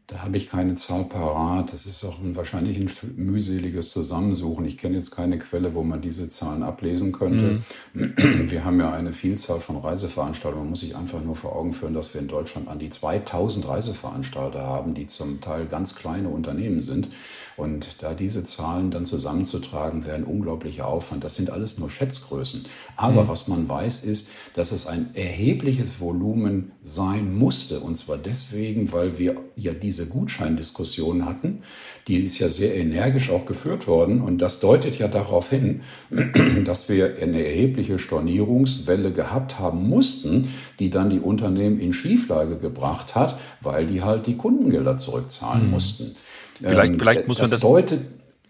Da 0.09 0.21
habe 0.23 0.39
ich 0.39 0.49
keine 0.49 0.73
Zahl 0.73 1.05
parat. 1.05 1.75
Das 1.75 1.85
ist 1.85 2.03
auch 2.03 2.19
ein, 2.19 2.35
wahrscheinlich 2.35 2.79
ein 2.79 2.91
mühseliges 3.17 3.91
Zusammensuchen. 3.91 4.65
Ich 4.65 4.79
kenne 4.79 4.95
jetzt 4.95 5.11
keine 5.11 5.39
Quelle, 5.39 5.75
wo 5.75 5.83
man 5.83 6.01
diese 6.01 6.29
Zahlen 6.29 6.63
ablesen 6.63 7.13
könnte. 7.13 7.61
Mhm. 7.93 8.15
Wir 8.51 8.65
haben 8.65 8.81
ja 8.81 8.91
eine 8.91 9.13
Vielzahl 9.13 9.61
von 9.61 9.77
Reiseveranstaltungen. 9.77 10.65
Man 10.65 10.71
muss 10.71 10.81
sich 10.81 10.97
einfach 10.97 11.23
nur 11.23 11.37
vor 11.37 11.55
Augen 11.55 11.73
führen, 11.73 11.93
dass 11.93 12.15
wir 12.15 12.23
in 12.23 12.29
Deutschland 12.29 12.69
an 12.69 12.79
die 12.79 12.89
2000 12.89 13.69
Reiseveranstalter 13.69 14.61
haben, 14.61 14.95
die 14.95 15.05
zum 15.05 15.43
Teil 15.43 15.67
ganz 15.67 15.95
kleine 15.95 16.31
Unternehmen 16.31 16.81
sind. 16.81 17.09
Und 17.59 18.03
da 18.03 18.15
diese 18.15 18.45
Zahlen 18.45 18.91
dann 18.91 19.05
zusammenzutragen, 19.05 20.07
wäre 20.07 20.17
ein 20.17 20.25
unglaublicher 20.25 20.87
Aufwand. 20.87 21.23
Das 21.23 21.35
sind 21.35 21.51
alles 21.51 21.79
nur 21.79 21.91
Schätzgrößen. 21.91 22.65
Aber 22.97 23.25
mhm. 23.25 23.29
was 23.29 23.47
man 23.47 23.69
weiß, 23.69 24.05
ist, 24.05 24.31
dass 24.55 24.73
es 24.73 24.87
ein 24.87 25.11
erhebliches 25.15 26.01
Volumen 26.01 26.73
sein 26.83 27.37
musste. 27.37 27.81
Und 27.81 27.97
zwar 27.97 28.17
deswegen, 28.17 28.93
weil 28.93 29.19
wir 29.19 29.43
ja 29.57 29.75
diese 29.75 29.98
diese 29.99 30.09
Gutscheindiskussion 30.09 31.27
hatten. 31.27 31.63
Die 32.07 32.17
ist 32.19 32.39
ja 32.39 32.49
sehr 32.49 32.75
energisch 32.77 33.31
auch 33.31 33.45
geführt 33.47 33.87
worden 33.87 34.21
und 34.21 34.39
das 34.39 34.61
deutet 34.61 34.99
ja 34.99 35.09
darauf 35.09 35.51
hin, 35.51 35.81
dass 36.65 36.89
wir 36.89 37.17
eine 37.21 37.45
erhebliche 37.45 37.99
Stornierungswelle 37.99 39.13
gehabt 39.13 39.59
haben 39.59 39.89
mussten, 39.89 40.49
die 40.79 40.91
dann 40.91 41.11
die 41.11 41.21
Unternehmen 41.21 41.81
in 41.81 41.93
Schieflage 41.93 42.59
gebracht 42.59 43.15
hat, 43.15 43.39
weil 43.61 43.87
die 43.87 44.03
halt 44.03 44.27
die 44.27 44.37
Kundengelder 44.37 44.97
zurückzahlen 44.97 45.67
mhm. 45.67 45.71
mussten. 45.71 46.17
Vielleicht, 46.61 46.93
ähm, 46.93 46.99
vielleicht 46.99 47.29
muss 47.29 47.39
man 47.39 47.45
das, 47.45 47.51
das 47.51 47.61
deutet, 47.61 48.01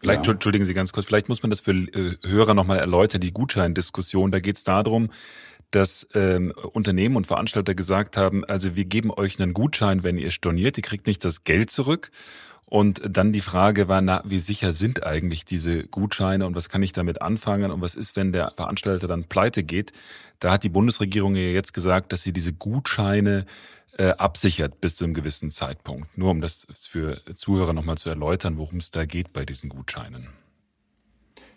Vielleicht, 0.01 0.27
ja. 0.27 0.33
entschuldigen 0.33 0.65
Sie 0.65 0.75
ganz 0.75 0.93
kurz, 0.93 1.07
vielleicht 1.07 1.29
muss 1.29 1.43
man 1.43 1.51
das 1.51 1.59
für 1.59 1.73
äh, 1.73 2.13
Hörer 2.25 2.55
nochmal 2.55 2.79
erläutern, 2.79 3.21
die 3.21 3.33
Gutscheindiskussion. 3.33 4.31
Da 4.31 4.39
geht 4.39 4.57
es 4.57 4.63
darum, 4.63 5.11
dass 5.71 6.07
ähm, 6.15 6.53
Unternehmen 6.73 7.17
und 7.17 7.27
Veranstalter 7.27 7.75
gesagt 7.75 8.17
haben, 8.17 8.45
also 8.45 8.77
wir 8.77 8.85
geben 8.85 9.11
euch 9.11 9.41
einen 9.41 9.53
Gutschein, 9.53 10.03
wenn 10.03 10.19
ihr 10.19 10.31
storniert, 10.31 10.77
ihr 10.77 10.83
kriegt 10.83 11.07
nicht 11.07 11.25
das 11.25 11.45
Geld 11.45 11.71
zurück. 11.71 12.11
Und 12.71 13.01
dann 13.09 13.33
die 13.33 13.41
Frage 13.41 13.89
war, 13.89 14.03
na, 14.03 14.23
wie 14.27 14.41
sicher 14.41 14.75
sind 14.75 15.03
eigentlich 15.03 15.47
diese 15.47 15.85
Gutscheine 15.85 16.47
und 16.47 16.55
was 16.55 16.69
kann 16.69 16.83
ich 16.83 16.93
damit 16.93 17.23
anfangen 17.23 17.71
und 17.71 17.81
was 17.81 17.95
ist, 17.95 18.15
wenn 18.15 18.31
der 18.31 18.53
Veranstalter 18.57 19.09
dann 19.09 19.25
pleite 19.25 19.63
geht? 19.63 19.93
Da 20.39 20.53
hat 20.53 20.65
die 20.65 20.69
Bundesregierung 20.69 21.35
ja 21.35 21.43
jetzt 21.43 21.73
gesagt, 21.73 22.13
dass 22.13 22.23
sie 22.23 22.33
diese 22.33 22.53
Gutscheine 22.53 23.47
äh, 23.97 24.11
absichert 24.11 24.83
bis 24.83 24.97
zu 24.97 25.05
einem 25.05 25.15
gewissen 25.15 25.51
Zeitpunkt. 25.51 26.17
Nur 26.19 26.31
um 26.31 26.43
das 26.43 26.67
für 26.71 27.23
Zuhörer 27.35 27.73
nochmal 27.73 27.97
zu 27.97 28.11
erläutern, 28.11 28.59
worum 28.59 28.79
es 28.79 28.91
da 28.91 29.07
geht 29.07 29.33
bei 29.33 29.47
diesen 29.47 29.71
Gutscheinen. 29.71 30.29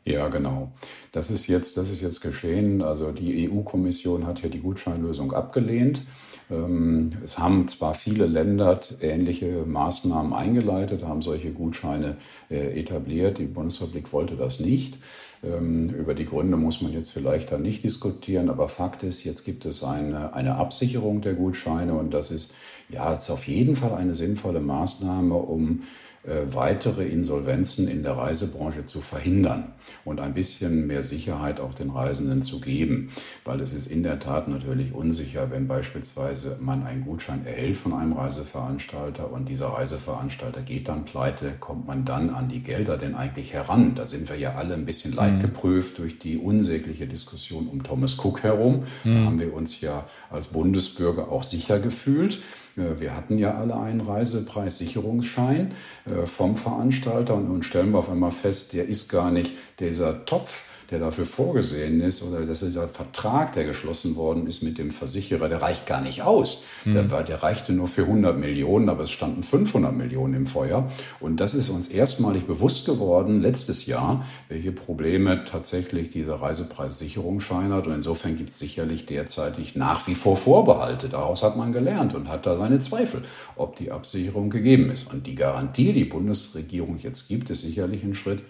Ja, 0.03 0.29
genau. 0.29 0.71
Das 1.11 1.29
ist 1.29 1.45
jetzt, 1.45 1.77
das 1.77 1.91
ist 1.91 2.01
jetzt 2.01 2.21
geschehen. 2.21 2.81
Also 2.81 3.11
die 3.11 3.49
EU-Kommission 3.49 4.25
hat 4.25 4.41
ja 4.41 4.49
die 4.49 4.59
Gutscheinlösung 4.59 5.31
abgelehnt. 5.31 6.01
Ähm, 6.49 7.13
es 7.23 7.37
haben 7.37 7.67
zwar 7.67 7.93
viele 7.93 8.25
Länder 8.25 8.79
ähnliche 8.99 9.63
Maßnahmen 9.65 10.33
eingeleitet, 10.33 11.03
haben 11.03 11.21
solche 11.21 11.51
Gutscheine 11.51 12.17
äh, 12.49 12.79
etabliert. 12.79 13.37
Die 13.37 13.45
Bundesrepublik 13.45 14.11
wollte 14.11 14.35
das 14.35 14.59
nicht. 14.59 14.97
Ähm, 15.43 15.89
über 15.89 16.15
die 16.15 16.25
Gründe 16.25 16.57
muss 16.57 16.81
man 16.81 16.93
jetzt 16.93 17.11
vielleicht 17.11 17.51
dann 17.51 17.61
nicht 17.61 17.83
diskutieren, 17.83 18.49
aber 18.49 18.67
Fakt 18.69 19.03
ist, 19.03 19.23
jetzt 19.23 19.43
gibt 19.43 19.65
es 19.65 19.83
eine, 19.83 20.33
eine 20.33 20.55
Absicherung 20.55 21.21
der 21.21 21.33
Gutscheine 21.33 21.93
und 21.93 22.11
das 22.11 22.31
ist, 22.31 22.55
ja, 22.89 23.11
ist 23.11 23.29
auf 23.29 23.47
jeden 23.47 23.75
Fall 23.75 23.93
eine 23.93 24.13
sinnvolle 24.15 24.59
Maßnahme, 24.59 25.35
um 25.35 25.81
weitere 26.23 27.07
Insolvenzen 27.07 27.87
in 27.87 28.03
der 28.03 28.13
Reisebranche 28.13 28.85
zu 28.85 29.01
verhindern 29.01 29.73
und 30.05 30.19
ein 30.19 30.35
bisschen 30.35 30.85
mehr 30.85 31.01
Sicherheit 31.01 31.59
auch 31.59 31.73
den 31.73 31.89
Reisenden 31.89 32.43
zu 32.43 32.61
geben. 32.61 33.09
Weil 33.43 33.59
es 33.59 33.73
ist 33.73 33.87
in 33.87 34.03
der 34.03 34.19
Tat 34.19 34.47
natürlich 34.47 34.93
unsicher, 34.93 35.49
wenn 35.49 35.67
beispielsweise 35.67 36.59
man 36.61 36.85
einen 36.85 37.05
Gutschein 37.05 37.45
erhält 37.45 37.77
von 37.77 37.93
einem 37.93 38.13
Reiseveranstalter 38.13 39.31
und 39.31 39.49
dieser 39.49 39.69
Reiseveranstalter 39.69 40.61
geht 40.61 40.87
dann 40.87 41.05
pleite, 41.05 41.53
kommt 41.59 41.87
man 41.87 42.05
dann 42.05 42.29
an 42.29 42.49
die 42.49 42.61
Gelder 42.61 42.97
denn 42.97 43.15
eigentlich 43.15 43.53
heran? 43.53 43.95
Da 43.95 44.05
sind 44.05 44.29
wir 44.29 44.37
ja 44.37 44.55
alle 44.55 44.75
ein 44.75 44.85
bisschen 44.85 45.15
leidgeprüft 45.15 45.97
mhm. 45.97 46.03
durch 46.03 46.19
die 46.19 46.37
unsägliche 46.37 47.07
Diskussion 47.07 47.67
um 47.67 47.83
Thomas 47.83 48.23
Cook 48.23 48.43
herum. 48.43 48.83
Mhm. 49.03 49.15
Da 49.15 49.21
haben 49.25 49.39
wir 49.39 49.53
uns 49.53 49.81
ja 49.81 50.05
als 50.29 50.47
Bundesbürger 50.47 51.31
auch 51.31 51.43
sicher 51.43 51.79
gefühlt. 51.79 52.39
Äh, 52.77 52.99
wir 52.99 53.15
hatten 53.15 53.37
ja 53.37 53.55
alle 53.55 53.77
einen 53.77 54.01
Reisepreissicherungsschein 54.01 55.71
äh, 56.05 56.25
vom 56.25 56.57
Veranstalter. 56.57 57.35
Und 57.35 57.47
nun 57.47 57.63
stellen 57.63 57.91
wir 57.91 57.99
auf 57.99 58.09
einmal 58.09 58.31
fest, 58.31 58.73
der 58.73 58.87
ist 58.87 59.09
gar 59.09 59.31
nicht 59.31 59.53
dieser 59.79 60.25
Topf 60.25 60.65
der 60.91 60.99
dafür 60.99 61.25
vorgesehen 61.25 62.01
ist, 62.01 62.21
oder 62.21 62.45
dass 62.45 62.59
dieser 62.59 62.89
Vertrag, 62.89 63.53
der 63.53 63.63
geschlossen 63.63 64.17
worden 64.17 64.45
ist 64.45 64.61
mit 64.61 64.77
dem 64.77 64.91
Versicherer, 64.91 65.47
der 65.47 65.61
reicht 65.61 65.87
gar 65.87 66.01
nicht 66.01 66.21
aus. 66.21 66.65
Mhm. 66.83 66.93
Der, 66.93 67.11
war, 67.11 67.23
der 67.23 67.41
reichte 67.41 67.71
nur 67.71 67.87
für 67.87 68.01
100 68.01 68.37
Millionen, 68.37 68.89
aber 68.89 69.03
es 69.03 69.11
standen 69.11 69.41
500 69.41 69.95
Millionen 69.95 70.33
im 70.33 70.45
Feuer. 70.45 70.91
Und 71.21 71.39
das 71.39 71.53
ist 71.53 71.69
uns 71.69 71.87
erstmalig 71.87 72.43
bewusst 72.43 72.85
geworden 72.85 73.39
letztes 73.39 73.85
Jahr, 73.85 74.25
welche 74.49 74.73
Probleme 74.73 75.45
tatsächlich 75.45 76.09
diese 76.09 76.41
Reisepreissicherung 76.41 77.39
hat. 77.39 77.87
Und 77.87 77.93
insofern 77.93 78.37
gibt 78.37 78.49
es 78.49 78.59
sicherlich 78.59 79.05
derzeitig 79.05 79.75
nach 79.75 80.07
wie 80.07 80.15
vor 80.15 80.35
Vorbehalte. 80.35 81.07
Daraus 81.07 81.41
hat 81.41 81.55
man 81.55 81.71
gelernt 81.71 82.13
und 82.13 82.27
hat 82.27 82.45
da 82.45 82.57
seine 82.57 82.79
Zweifel, 82.79 83.21
ob 83.55 83.77
die 83.77 83.91
Absicherung 83.91 84.49
gegeben 84.49 84.89
ist. 84.91 85.09
Und 85.11 85.25
die 85.25 85.35
Garantie, 85.35 85.93
die 85.93 86.01
die 86.01 86.05
Bundesregierung 86.05 86.97
jetzt 86.97 87.27
gibt, 87.27 87.49
ist 87.49 87.61
sicherlich 87.61 88.03
ein 88.03 88.15
Schritt 88.15 88.41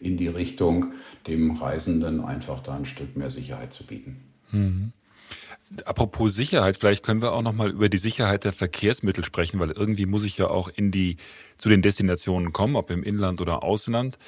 in 0.00 0.16
die 0.16 0.28
Richtung, 0.28 0.92
dem 1.26 1.52
Reisenden 1.52 2.24
einfach 2.24 2.60
da 2.60 2.74
ein 2.74 2.84
Stück 2.84 3.16
mehr 3.16 3.30
Sicherheit 3.30 3.72
zu 3.72 3.86
bieten. 3.86 4.16
Mhm. 4.50 4.92
Apropos 5.84 6.34
Sicherheit, 6.34 6.76
vielleicht 6.76 7.04
können 7.04 7.22
wir 7.22 7.32
auch 7.32 7.42
noch 7.42 7.52
mal 7.52 7.70
über 7.70 7.88
die 7.88 7.98
Sicherheit 7.98 8.42
der 8.42 8.52
Verkehrsmittel 8.52 9.24
sprechen, 9.24 9.60
weil 9.60 9.70
irgendwie 9.70 10.06
muss 10.06 10.24
ich 10.24 10.36
ja 10.36 10.48
auch 10.48 10.68
in 10.68 10.90
die 10.90 11.16
zu 11.58 11.68
den 11.68 11.80
Destinationen 11.80 12.52
kommen, 12.52 12.74
ob 12.74 12.90
im 12.90 13.04
Inland 13.04 13.40
oder 13.40 13.62
Ausland. 13.62 14.18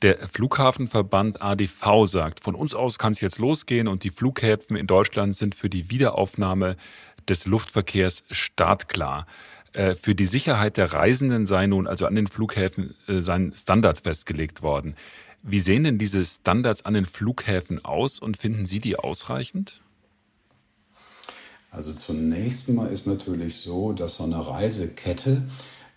Der 0.00 0.16
Flughafenverband 0.28 1.42
ADV 1.42 2.06
sagt, 2.06 2.40
von 2.40 2.54
uns 2.54 2.74
aus 2.74 2.98
kann 2.98 3.12
es 3.12 3.20
jetzt 3.20 3.38
losgehen 3.38 3.88
und 3.88 4.04
die 4.04 4.10
Flughäfen 4.10 4.76
in 4.76 4.86
Deutschland 4.86 5.36
sind 5.36 5.54
für 5.54 5.68
die 5.68 5.90
Wiederaufnahme 5.90 6.76
des 7.28 7.44
Luftverkehrs 7.44 8.24
startklar. 8.30 9.26
Äh, 9.72 9.94
für 9.94 10.14
die 10.14 10.26
Sicherheit 10.26 10.76
der 10.76 10.92
Reisenden 10.92 11.46
sei 11.46 11.66
nun 11.66 11.86
also 11.86 12.06
an 12.06 12.14
den 12.14 12.26
Flughäfen 12.26 12.94
äh, 13.08 13.22
Standards 13.54 14.00
festgelegt 14.00 14.62
worden. 14.62 14.96
Wie 15.42 15.60
sehen 15.60 15.84
denn 15.84 15.98
diese 15.98 16.24
Standards 16.24 16.84
an 16.84 16.94
den 16.94 17.06
Flughäfen 17.06 17.84
aus 17.84 18.18
und 18.18 18.36
finden 18.36 18.66
Sie 18.66 18.80
die 18.80 18.96
ausreichend? 18.96 19.82
Also 21.70 21.92
zunächst 21.92 22.68
mal 22.68 22.86
ist 22.86 23.06
natürlich 23.06 23.56
so, 23.56 23.92
dass 23.92 24.16
so 24.16 24.24
eine 24.24 24.44
Reisekette 24.44 25.42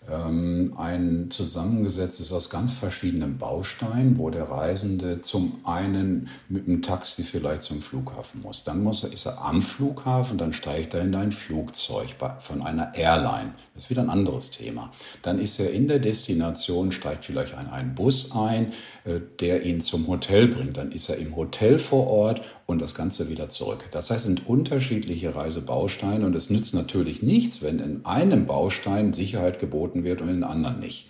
ähm, 0.08 0.74
ein 0.78 1.30
zusammengesetzt 1.30 2.20
ist 2.20 2.32
aus 2.32 2.48
ganz 2.48 2.72
verschiedenen 2.72 3.38
Bausteinen, 3.38 4.18
wo 4.18 4.30
der 4.30 4.50
Reisende 4.50 5.20
zum 5.20 5.60
einen 5.64 6.28
mit 6.48 6.66
dem 6.66 6.82
Taxi 6.82 7.22
vielleicht 7.22 7.62
zum 7.62 7.82
Flughafen 7.82 8.42
muss. 8.42 8.64
Dann 8.64 8.82
muss 8.82 9.04
er, 9.04 9.12
ist 9.12 9.26
er 9.26 9.42
am 9.42 9.60
Flughafen, 9.60 10.38
dann 10.38 10.52
steigt 10.52 10.94
er 10.94 11.02
in 11.02 11.14
ein 11.14 11.32
Flugzeug 11.32 12.16
von 12.38 12.62
einer 12.62 12.94
Airline. 12.94 13.52
Das 13.80 13.86
ist 13.86 13.90
wieder 13.92 14.02
ein 14.02 14.10
anderes 14.10 14.50
Thema. 14.50 14.92
Dann 15.22 15.38
ist 15.38 15.58
er 15.58 15.70
in 15.70 15.88
der 15.88 16.00
Destination, 16.00 16.92
steigt 16.92 17.24
vielleicht 17.24 17.54
ein, 17.54 17.66
ein 17.70 17.94
Bus 17.94 18.32
ein, 18.32 18.74
äh, 19.04 19.20
der 19.40 19.64
ihn 19.64 19.80
zum 19.80 20.06
Hotel 20.06 20.48
bringt. 20.48 20.76
Dann 20.76 20.92
ist 20.92 21.08
er 21.08 21.16
im 21.16 21.34
Hotel 21.34 21.78
vor 21.78 22.06
Ort 22.06 22.42
und 22.66 22.82
das 22.82 22.94
Ganze 22.94 23.30
wieder 23.30 23.48
zurück. 23.48 23.86
Das 23.90 24.10
heißt, 24.10 24.20
es 24.20 24.26
sind 24.26 24.46
unterschiedliche 24.46 25.34
Reisebausteine 25.34 26.26
und 26.26 26.36
es 26.36 26.50
nützt 26.50 26.74
natürlich 26.74 27.22
nichts, 27.22 27.62
wenn 27.62 27.78
in 27.78 28.04
einem 28.04 28.44
Baustein 28.44 29.14
Sicherheit 29.14 29.60
geboten 29.60 30.04
wird 30.04 30.20
und 30.20 30.28
in 30.28 30.44
anderen 30.44 30.78
nicht. 30.78 31.06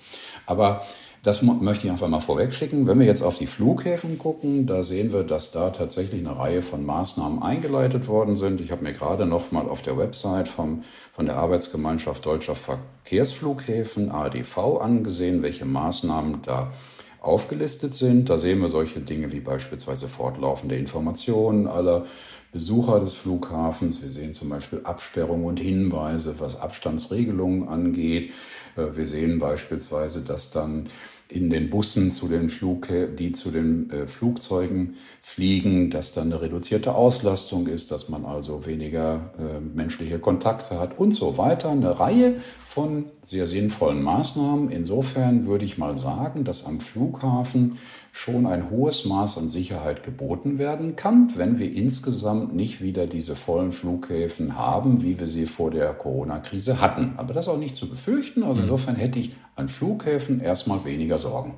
Aber 0.47 0.87
das 1.23 1.43
möchte 1.43 1.87
ich 1.87 1.91
einfach 1.91 2.09
mal 2.09 2.21
vorwegschicken. 2.21 2.87
Wenn 2.87 2.99
wir 2.99 3.07
jetzt 3.07 3.21
auf 3.21 3.37
die 3.37 3.47
Flughäfen 3.47 4.19
gucken, 4.19 4.67
da 4.67 4.83
sehen 4.83 5.13
wir, 5.13 5.23
dass 5.23 5.53
da 5.53 5.69
tatsächlich 5.69 6.27
eine 6.27 6.39
Reihe 6.39 6.63
von 6.63 6.87
Maßnahmen 6.87 7.43
eingeleitet 7.43 8.09
worden 8.09 8.37
sind. 8.37 8.61
Ich 8.61 8.71
habe 8.71 8.83
mir 8.83 8.93
gerade 8.93 9.27
noch 9.27 9.53
mal 9.53 9.69
auf 9.69 9.83
der 9.83 9.99
Website 9.99 10.49
vom, 10.49 10.83
von 11.13 11.27
der 11.27 11.37
Arbeitsgemeinschaft 11.37 12.25
Deutscher 12.25 12.57
Verkehrsflughäfen 12.57 14.11
ADV 14.11 14.81
angesehen, 14.81 15.43
welche 15.43 15.67
Maßnahmen 15.67 16.41
da 16.43 16.73
aufgelistet 17.21 17.95
sind. 17.95 18.31
Da 18.31 18.39
sehen 18.39 18.61
wir 18.61 18.71
solche 18.71 19.01
Dinge 19.01 19.31
wie 19.31 19.41
beispielsweise 19.41 20.09
fortlaufende 20.09 20.77
Informationen 20.77 21.67
aller 21.67 22.07
Besucher 22.53 23.01
des 23.01 23.15
Flughafens. 23.15 24.03
Wir 24.03 24.11
sehen 24.11 24.33
zum 24.33 24.49
Beispiel 24.49 24.81
Absperrungen 24.85 25.47
und 25.47 25.61
Hinweise, 25.61 26.41
was 26.41 26.61
Abstandsregelungen 26.61 27.69
angeht. 27.69 28.33
Äh, 28.77 28.97
wir 28.97 29.07
sehen 29.07 29.39
beispielsweise, 29.39 30.25
dass 30.25 30.51
dann 30.51 30.89
in 31.31 31.49
den 31.49 31.71
Bussen, 31.71 32.11
zu 32.11 32.29
den 32.29 32.49
Flug, 32.49 32.89
die 33.17 33.33
zu 33.33 33.51
den 33.51 33.91
äh, 33.91 34.07
Flugzeugen 34.09 34.97
fliegen, 35.21 35.91
dass 35.91 36.13
dann 36.13 36.33
eine 36.33 36.41
reduzierte 36.41 36.95
Auslastung 36.95 37.69
ist, 37.69 37.93
dass 37.93 38.09
man 38.09 38.25
also 38.25 38.67
weniger 38.67 39.31
äh, 39.39 39.61
menschliche 39.61 40.19
Kontakte 40.19 40.81
hat 40.81 40.99
und 40.99 41.13
so 41.13 41.39
weiter. 41.39 41.71
Eine 41.71 41.99
Reihe 41.99 42.41
von 42.65 43.07
sehr 43.23 43.47
sinnvollen 43.47 44.03
Maßnahmen. 44.03 44.71
Insofern 44.71 45.47
würde 45.47 45.65
ich 45.65 45.79
mal 45.79 45.97
sagen, 45.97 46.45
dass 46.45 46.67
am 46.67 46.81
Flughafen 46.81 47.79
schon 48.13 48.47
ein 48.47 48.71
hohes 48.71 49.05
Maß 49.05 49.39
an 49.39 49.49
Sicherheit 49.49 50.03
geboten 50.03 50.59
werden 50.59 50.97
kann, 50.97 51.33
wenn 51.37 51.59
wir 51.59 51.73
insgesamt 51.73 52.55
nicht 52.55 52.83
wieder 52.83 53.07
diese 53.07 53.37
vollen 53.37 53.73
Flughäfen 53.73 54.57
haben, 54.57 55.03
wie 55.03 55.19
wir 55.19 55.27
sie 55.27 55.47
vor 55.47 55.71
der 55.71 55.93
Corona-Krise 55.93 56.81
hatten. 56.81 57.15
Aber 57.17 57.35
das 57.35 57.47
ist 57.47 57.53
auch 57.53 57.59
nicht 57.59 57.77
zu 57.77 57.89
befürchten. 57.89 58.43
Also 58.43 58.57
mhm. 58.57 58.65
insofern 58.65 58.97
hätte 58.97 59.19
ich 59.19 59.35
an 59.57 59.69
Flughäfen 59.69 60.41
erstmal 60.41 60.85
weniger 60.85 61.19
Sorgen. 61.19 61.55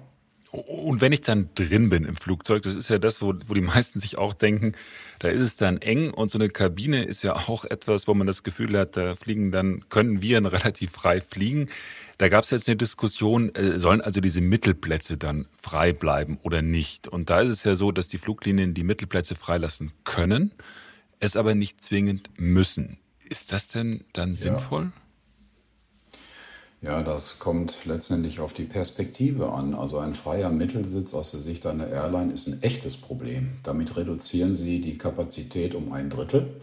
Und 0.53 1.01
wenn 1.01 1.13
ich 1.13 1.23
dann 1.23 1.49
drin 1.55 1.89
bin 1.89 2.05
im 2.05 2.15
Flugzeug, 2.15 2.63
das 2.63 2.75
ist 2.75 2.91
ja 2.91 2.99
das, 2.99 3.23
wo, 3.23 3.33
wo 3.47 3.55
die 3.55 3.63
meisten 3.63 3.99
sich 4.01 4.19
auch 4.19 4.35
denken, 4.35 4.73
da 5.19 5.29
ist 5.29 5.41
es 5.41 5.57
dann 5.57 5.79
eng 5.79 6.11
und 6.11 6.31
so 6.31 6.39
eine 6.39 6.51
Kabine 6.51 7.05
ist 7.05 7.23
ja 7.23 7.35
auch 7.35 7.65
etwas, 7.65 8.07
wo 8.07 8.13
man 8.13 8.27
das 8.27 8.43
Gefühl 8.43 8.79
hat, 8.79 8.99
da 8.99 9.15
fliegen 9.15 9.51
dann, 9.51 9.89
können 9.89 10.21
wir 10.21 10.45
relativ 10.53 10.91
frei 10.93 11.23
fliegen. 11.23 11.71
Da 12.19 12.29
gab 12.29 12.45
es 12.45 12.51
jetzt 12.51 12.69
eine 12.69 12.77
Diskussion, 12.77 13.55
äh, 13.55 13.79
sollen 13.79 14.03
also 14.03 14.21
diese 14.21 14.43
Mittelplätze 14.43 15.17
dann 15.17 15.47
frei 15.59 15.95
bleiben 15.95 16.39
oder 16.43 16.61
nicht? 16.61 17.09
Und 17.09 17.31
da 17.31 17.41
ist 17.41 17.51
es 17.51 17.65
ja 17.65 17.75
so, 17.75 17.91
dass 17.91 18.09
die 18.09 18.19
Fluglinien 18.19 18.75
die 18.75 18.85
Mittelplätze 18.85 19.37
freilassen 19.37 19.93
können, 20.05 20.53
es 21.19 21.35
aber 21.35 21.55
nicht 21.55 21.83
zwingend 21.83 22.29
müssen. 22.37 22.99
Ist 23.27 23.53
das 23.53 23.69
denn 23.69 24.05
dann 24.13 24.31
ja. 24.31 24.35
sinnvoll? 24.35 24.93
Ja, 26.83 27.01
das 27.05 27.39
kommt 27.39 27.85
letztendlich 27.85 28.41
auf 28.41 28.55
die 28.55 28.65
Perspektive 28.65 29.53
an. 29.53 29.73
Also 29.73 29.99
ein 29.99 30.15
freier 30.15 30.51
Mittelsitz 30.51 31.15
aus 31.15 31.31
der 31.31 31.41
Sicht 31.41 31.65
einer 31.65 31.87
Airline 31.87 32.33
ist 32.33 32.49
ein 32.49 32.61
echtes 32.61 32.97
Problem. 32.97 33.53
Damit 33.63 33.97
reduzieren 33.97 34.57
Sie 34.57 34.81
die 34.81 34.99
Kapazität 34.99 35.77
um 35.77 35.93
ein 35.93 36.11
Drittel. 36.11 36.57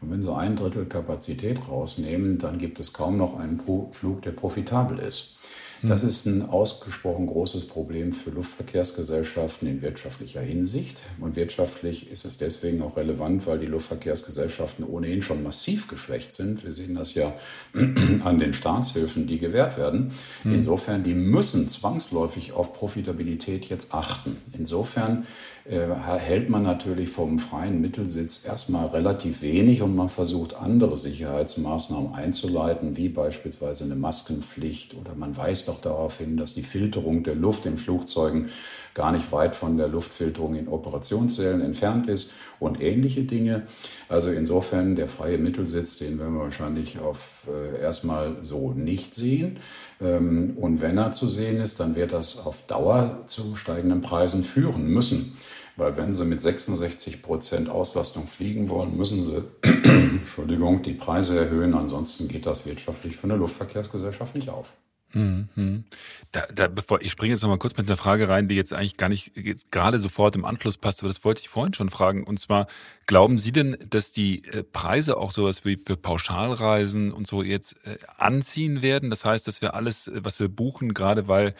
Und 0.00 0.10
wenn 0.10 0.22
Sie 0.22 0.34
ein 0.34 0.56
Drittel 0.56 0.86
Kapazität 0.86 1.68
rausnehmen, 1.68 2.38
dann 2.38 2.58
gibt 2.58 2.80
es 2.80 2.94
kaum 2.94 3.18
noch 3.18 3.38
einen 3.38 3.60
Flug, 3.92 4.22
der 4.22 4.32
profitabel 4.32 4.98
ist. 4.98 5.35
Das 5.82 6.02
hm. 6.02 6.08
ist 6.08 6.26
ein 6.26 6.48
ausgesprochen 6.48 7.26
großes 7.26 7.66
Problem 7.66 8.12
für 8.12 8.30
Luftverkehrsgesellschaften 8.30 9.68
in 9.68 9.82
wirtschaftlicher 9.82 10.40
Hinsicht. 10.40 11.02
Und 11.20 11.36
wirtschaftlich 11.36 12.10
ist 12.10 12.24
es 12.24 12.38
deswegen 12.38 12.82
auch 12.82 12.96
relevant, 12.96 13.46
weil 13.46 13.58
die 13.58 13.66
Luftverkehrsgesellschaften 13.66 14.84
ohnehin 14.84 15.22
schon 15.22 15.42
massiv 15.42 15.88
geschwächt 15.88 16.34
sind. 16.34 16.64
Wir 16.64 16.72
sehen 16.72 16.94
das 16.94 17.14
ja 17.14 17.34
an 18.24 18.38
den 18.38 18.52
Staatshilfen, 18.52 19.26
die 19.26 19.38
gewährt 19.38 19.76
werden. 19.76 20.12
Hm. 20.42 20.54
Insofern, 20.54 21.04
die 21.04 21.14
müssen 21.14 21.68
zwangsläufig 21.68 22.52
auf 22.52 22.72
Profitabilität 22.72 23.66
jetzt 23.66 23.92
achten. 23.92 24.36
Insofern 24.52 25.26
hält 25.68 26.48
man 26.48 26.62
natürlich 26.62 27.08
vom 27.08 27.40
freien 27.40 27.80
Mittelsitz 27.80 28.46
erstmal 28.46 28.86
relativ 28.86 29.42
wenig 29.42 29.82
und 29.82 29.96
man 29.96 30.08
versucht 30.08 30.54
andere 30.54 30.96
Sicherheitsmaßnahmen 30.96 32.14
einzuleiten, 32.14 32.96
wie 32.96 33.08
beispielsweise 33.08 33.84
eine 33.84 33.96
Maskenpflicht 33.96 34.94
oder 34.94 35.16
man 35.16 35.36
weist 35.36 35.68
auch 35.68 35.80
darauf 35.80 36.18
hin, 36.18 36.36
dass 36.36 36.54
die 36.54 36.62
Filterung 36.62 37.24
der 37.24 37.34
Luft 37.34 37.66
in 37.66 37.78
Flugzeugen 37.78 38.48
gar 38.94 39.12
nicht 39.12 39.30
weit 39.32 39.54
von 39.54 39.76
der 39.76 39.88
Luftfilterung 39.88 40.54
in 40.54 40.68
Operationssälen 40.68 41.60
entfernt 41.60 42.08
ist 42.08 42.32
und 42.60 42.80
ähnliche 42.80 43.24
Dinge. 43.24 43.64
Also 44.08 44.30
insofern 44.30 44.96
der 44.96 45.08
freie 45.08 45.36
Mittelsitz, 45.36 45.98
den 45.98 46.18
werden 46.18 46.34
wir 46.34 46.42
wahrscheinlich 46.42 46.98
auf 47.00 47.46
äh, 47.46 47.80
erstmal 47.80 48.36
so 48.40 48.72
nicht 48.72 49.14
sehen. 49.14 49.58
Ähm, 50.00 50.56
und 50.56 50.80
wenn 50.80 50.96
er 50.96 51.10
zu 51.10 51.28
sehen 51.28 51.60
ist, 51.60 51.78
dann 51.78 51.94
wird 51.94 52.12
das 52.12 52.38
auf 52.46 52.62
Dauer 52.62 53.22
zu 53.26 53.54
steigenden 53.54 54.00
Preisen 54.00 54.42
führen 54.42 54.86
müssen. 54.86 55.36
Weil 55.76 55.96
wenn 55.96 56.12
Sie 56.12 56.24
mit 56.24 56.40
66 56.40 57.22
Prozent 57.22 57.68
Auslastung 57.68 58.26
fliegen 58.26 58.68
wollen, 58.68 58.96
müssen 58.96 59.22
Sie 59.22 59.44
Entschuldigung, 59.62 60.82
die 60.82 60.94
Preise 60.94 61.38
erhöhen. 61.38 61.74
Ansonsten 61.74 62.28
geht 62.28 62.46
das 62.46 62.66
wirtschaftlich 62.66 63.16
für 63.16 63.24
eine 63.24 63.36
Luftverkehrsgesellschaft 63.36 64.34
nicht 64.34 64.48
auf. 64.48 64.72
Mhm. 65.16 65.84
Da, 66.32 66.46
da, 66.54 66.68
bevor 66.68 67.00
ich 67.00 67.10
springe 67.10 67.32
jetzt 67.32 67.42
noch 67.42 67.48
mal 67.48 67.58
kurz 67.58 67.76
mit 67.76 67.88
einer 67.88 67.96
Frage 67.96 68.28
rein, 68.28 68.48
die 68.48 68.54
jetzt 68.54 68.72
eigentlich 68.72 68.96
gar 68.96 69.08
nicht 69.08 69.32
gerade 69.70 69.98
sofort 69.98 70.34
im 70.36 70.44
Anschluss 70.44 70.76
passt, 70.76 71.00
aber 71.00 71.08
das 71.08 71.24
wollte 71.24 71.40
ich 71.40 71.48
vorhin 71.48 71.72
schon 71.74 71.90
fragen. 71.90 72.24
Und 72.24 72.38
zwar, 72.38 72.66
glauben 73.06 73.38
Sie 73.38 73.52
denn, 73.52 73.76
dass 73.88 74.12
die 74.12 74.44
äh, 74.46 74.62
Preise 74.62 75.16
auch 75.16 75.32
sowas 75.32 75.64
wie 75.64 75.76
für 75.76 75.96
Pauschalreisen 75.96 77.12
und 77.12 77.26
so 77.26 77.42
jetzt 77.42 77.76
äh, 77.86 77.98
anziehen 78.18 78.82
werden? 78.82 79.08
Das 79.08 79.24
heißt, 79.24 79.46
dass 79.46 79.62
wir 79.62 79.74
alles, 79.74 80.08
äh, 80.08 80.20
was 80.22 80.40
wir 80.40 80.48
buchen, 80.48 80.92
gerade 80.92 81.28
weil 81.28 81.54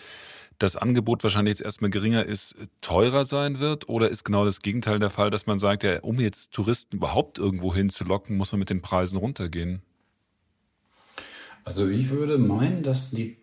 das 0.58 0.76
Angebot 0.76 1.22
wahrscheinlich 1.22 1.52
jetzt 1.52 1.62
erstmal 1.62 1.90
geringer 1.90 2.24
ist, 2.24 2.54
teurer 2.80 3.24
sein 3.24 3.60
wird? 3.60 3.88
Oder 3.88 4.10
ist 4.10 4.24
genau 4.24 4.44
das 4.44 4.60
Gegenteil 4.60 4.98
der 4.98 5.10
Fall, 5.10 5.30
dass 5.30 5.46
man 5.46 5.58
sagt, 5.58 5.82
ja, 5.82 6.00
um 6.00 6.20
jetzt 6.20 6.52
Touristen 6.52 6.96
überhaupt 6.96 7.38
irgendwo 7.38 7.74
hinzulocken, 7.74 8.36
muss 8.36 8.52
man 8.52 8.60
mit 8.60 8.70
den 8.70 8.82
Preisen 8.82 9.16
runtergehen? 9.18 9.82
Also 11.66 11.88
ich 11.88 12.10
würde 12.10 12.38
meinen, 12.38 12.84
dass 12.84 13.10
die 13.10 13.38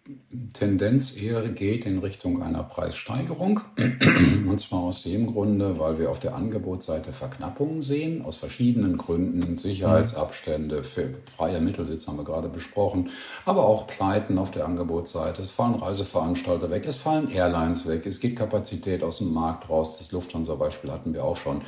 Tendenz 0.54 1.18
eher 1.22 1.46
geht 1.50 1.86
in 1.86 2.00
Richtung 2.00 2.42
einer 2.42 2.64
Preissteigerung. 2.64 3.60
Und 4.48 4.60
zwar 4.62 4.80
aus 4.80 5.04
dem 5.04 5.28
Grunde, 5.28 5.78
weil 5.78 6.00
wir 6.00 6.10
auf 6.10 6.20
der 6.20 6.34
Angebotsseite 6.34 7.12
Verknappungen 7.12 7.82
sehen, 7.82 8.24
aus 8.24 8.38
verschiedenen 8.38 8.96
Gründen. 8.96 9.58
Sicherheitsabstände, 9.58 10.86
für 10.86 11.16
freie 11.36 11.60
Mittelsitz 11.60 12.08
haben 12.08 12.16
wir 12.16 12.24
gerade 12.24 12.48
besprochen, 12.48 13.10
aber 13.44 13.66
auch 13.66 13.88
Pleiten 13.88 14.38
auf 14.38 14.52
der 14.52 14.64
Angebotsseite. 14.68 15.42
Es 15.42 15.52
fallen 15.52 15.76
Reiseveranstalter 15.76 16.70
weg, 16.70 16.86
es 16.88 16.96
fallen 16.96 17.30
Airlines 17.30 17.86
weg, 17.90 18.06
es 18.06 18.22
geht 18.22 18.38
Kapazität 18.38 19.04
aus 19.04 19.18
dem 19.18 19.34
Markt 19.34 19.70
raus. 19.70 19.98
Das 19.98 20.14
Lufthansa-Beispiel 20.14 20.94
hatten 20.94 21.14
wir 21.14 21.26
auch 21.26 21.36
schon. 21.36 21.62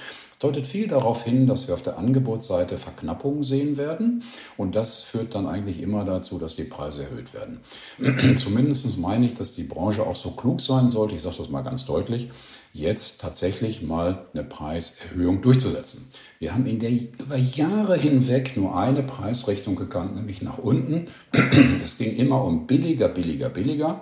Deutet 0.46 0.68
viel 0.68 0.88
darauf 0.88 1.24
hin, 1.24 1.48
dass 1.48 1.68
wir 1.68 1.74
auf 1.74 1.82
der 1.82 1.98
Angebotsseite 1.98 2.78
Verknappungen 2.78 3.42
sehen 3.42 3.78
werden. 3.78 4.22
Und 4.58 4.76
das 4.76 5.02
führt 5.02 5.34
dann 5.34 5.48
eigentlich 5.48 5.82
immer 5.82 6.06
dazu, 6.06 6.38
dass 6.38 6.56
die 6.56 6.66
Preise 6.66 7.06
erhöht 7.06 7.34
werden. 7.34 7.62
Zumindest 8.36 9.00
meine 9.00 9.26
ich, 9.26 9.34
dass 9.34 9.54
die 9.54 9.64
Branche 9.64 10.06
auch 10.06 10.16
so 10.16 10.32
klug 10.32 10.62
sein 10.62 10.88
sollte, 10.88 11.16
ich 11.16 11.24
sage 11.24 11.38
das 11.40 11.50
mal 11.50 11.64
ganz 11.64 11.86
deutlich, 11.86 12.30
jetzt 12.74 13.22
tatsächlich 13.22 13.82
mal 13.82 14.28
eine 14.34 14.44
Preiserhöhung 14.44 15.42
durchzusetzen. 15.42 16.12
Wir 16.38 16.54
haben 16.54 16.68
in 16.68 16.78
der 16.78 16.92
über 16.92 17.38
Jahre 17.38 17.98
hinweg 17.98 18.56
nur 18.56 18.78
eine 18.78 19.02
Preisrichtung 19.02 19.76
gekannt, 19.76 20.16
nämlich 20.16 20.44
nach 20.44 20.60
unten. 20.60 21.08
Es 21.84 21.98
ging 21.98 22.16
immer 22.16 22.44
um 22.44 22.68
billiger, 22.68 23.08
billiger, 23.08 23.50
billiger. 23.50 24.02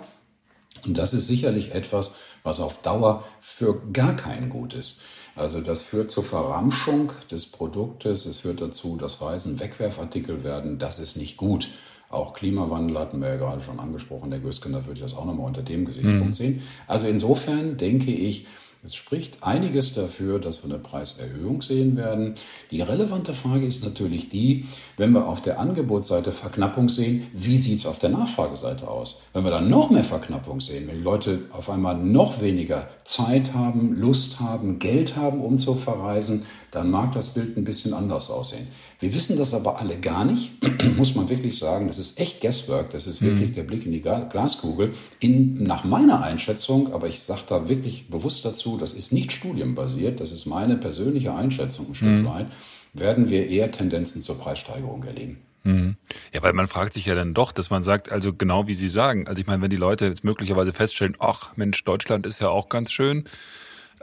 Und 0.84 0.98
das 0.98 1.14
ist 1.14 1.26
sicherlich 1.26 1.74
etwas, 1.74 2.16
was 2.42 2.60
auf 2.60 2.82
Dauer 2.82 3.24
für 3.40 3.80
gar 3.92 4.14
keinen 4.14 4.50
gut 4.50 4.74
ist. 4.74 5.00
Also 5.36 5.60
das 5.60 5.82
führt 5.82 6.10
zur 6.10 6.24
Verramschung 6.24 7.12
des 7.30 7.46
Produktes, 7.46 8.26
es 8.26 8.40
führt 8.40 8.60
dazu, 8.60 8.96
dass 8.96 9.20
Reisen 9.20 9.58
Wegwerfartikel 9.58 10.44
werden. 10.44 10.78
Das 10.78 10.98
ist 10.98 11.16
nicht 11.16 11.36
gut. 11.36 11.68
Auch 12.08 12.34
Klimawandel 12.34 12.98
hatten 12.98 13.20
wir 13.20 13.28
ja 13.28 13.36
gerade 13.36 13.60
schon 13.60 13.80
angesprochen. 13.80 14.30
Der 14.30 14.38
Gösken, 14.38 14.72
da 14.72 14.86
würde 14.86 14.94
ich 14.94 15.00
das 15.00 15.16
auch 15.16 15.24
nochmal 15.24 15.46
unter 15.46 15.62
dem 15.62 15.84
Gesichtspunkt 15.84 16.28
mhm. 16.28 16.34
sehen. 16.34 16.62
Also 16.86 17.08
insofern 17.08 17.76
denke 17.76 18.12
ich, 18.12 18.46
Es 18.84 18.94
spricht 18.94 19.42
einiges 19.42 19.94
dafür, 19.94 20.38
dass 20.38 20.62
wir 20.62 20.74
eine 20.74 20.82
Preiserhöhung 20.82 21.62
sehen 21.62 21.96
werden. 21.96 22.34
Die 22.70 22.82
relevante 22.82 23.32
Frage 23.32 23.64
ist 23.64 23.82
natürlich 23.82 24.28
die, 24.28 24.66
wenn 24.98 25.12
wir 25.12 25.26
auf 25.26 25.40
der 25.40 25.58
Angebotsseite 25.58 26.32
Verknappung 26.32 26.90
sehen, 26.90 27.26
wie 27.32 27.56
sieht 27.56 27.78
es 27.78 27.86
auf 27.86 27.98
der 27.98 28.10
Nachfrageseite 28.10 28.86
aus? 28.86 29.16
Wenn 29.32 29.44
wir 29.44 29.50
dann 29.50 29.68
noch 29.68 29.88
mehr 29.88 30.04
Verknappung 30.04 30.60
sehen, 30.60 30.86
wenn 30.86 30.98
die 30.98 31.02
Leute 31.02 31.44
auf 31.52 31.70
einmal 31.70 31.96
noch 31.96 32.42
weniger 32.42 32.90
Zeit 33.04 33.54
haben, 33.54 33.94
Lust 33.94 34.40
haben, 34.40 34.78
Geld 34.78 35.16
haben, 35.16 35.40
um 35.40 35.56
zu 35.56 35.76
verreisen, 35.76 36.44
dann 36.70 36.90
mag 36.90 37.12
das 37.12 37.28
Bild 37.28 37.56
ein 37.56 37.64
bisschen 37.64 37.94
anders 37.94 38.30
aussehen. 38.30 38.68
Wir 39.00 39.14
wissen 39.14 39.36
das 39.36 39.54
aber 39.54 39.78
alle 39.78 39.98
gar 39.98 40.24
nicht, 40.24 40.52
muss 40.96 41.14
man 41.14 41.28
wirklich 41.28 41.58
sagen. 41.58 41.86
Das 41.88 41.98
ist 41.98 42.20
echt 42.20 42.40
Guesswork, 42.40 42.90
das 42.90 43.06
ist 43.06 43.22
wirklich 43.22 43.50
mhm. 43.50 43.54
der 43.54 43.62
Blick 43.64 43.86
in 43.86 43.92
die 43.92 44.00
Glaskugel. 44.00 44.92
In, 45.20 45.62
nach 45.62 45.84
meiner 45.84 46.22
Einschätzung, 46.22 46.92
aber 46.92 47.08
ich 47.08 47.20
sage 47.20 47.42
da 47.48 47.68
wirklich 47.68 48.08
bewusst 48.08 48.44
dazu, 48.44 48.78
das 48.78 48.92
ist 48.92 49.12
nicht 49.12 49.32
studienbasiert, 49.32 50.20
das 50.20 50.32
ist 50.32 50.46
meine 50.46 50.76
persönliche 50.76 51.34
Einschätzung 51.34 51.88
ein 51.88 51.94
Stück 51.94 52.20
mhm. 52.20 52.26
weit, 52.26 52.46
werden 52.92 53.28
wir 53.28 53.48
eher 53.48 53.72
Tendenzen 53.72 54.22
zur 54.22 54.38
Preissteigerung 54.38 55.02
erleben. 55.04 55.38
Mhm. 55.64 55.96
Ja, 56.32 56.42
weil 56.42 56.52
man 56.52 56.66
fragt 56.66 56.92
sich 56.92 57.06
ja 57.06 57.14
dann 57.14 57.34
doch, 57.34 57.50
dass 57.50 57.70
man 57.70 57.82
sagt, 57.82 58.12
also 58.12 58.34
genau 58.34 58.66
wie 58.66 58.74
Sie 58.74 58.88
sagen, 58.88 59.26
also 59.26 59.40
ich 59.40 59.46
meine, 59.46 59.62
wenn 59.62 59.70
die 59.70 59.76
Leute 59.76 60.06
jetzt 60.06 60.22
möglicherweise 60.22 60.72
feststellen, 60.72 61.16
ach 61.18 61.56
Mensch, 61.56 61.82
Deutschland 61.84 62.26
ist 62.26 62.40
ja 62.40 62.50
auch 62.50 62.68
ganz 62.68 62.92
schön, 62.92 63.24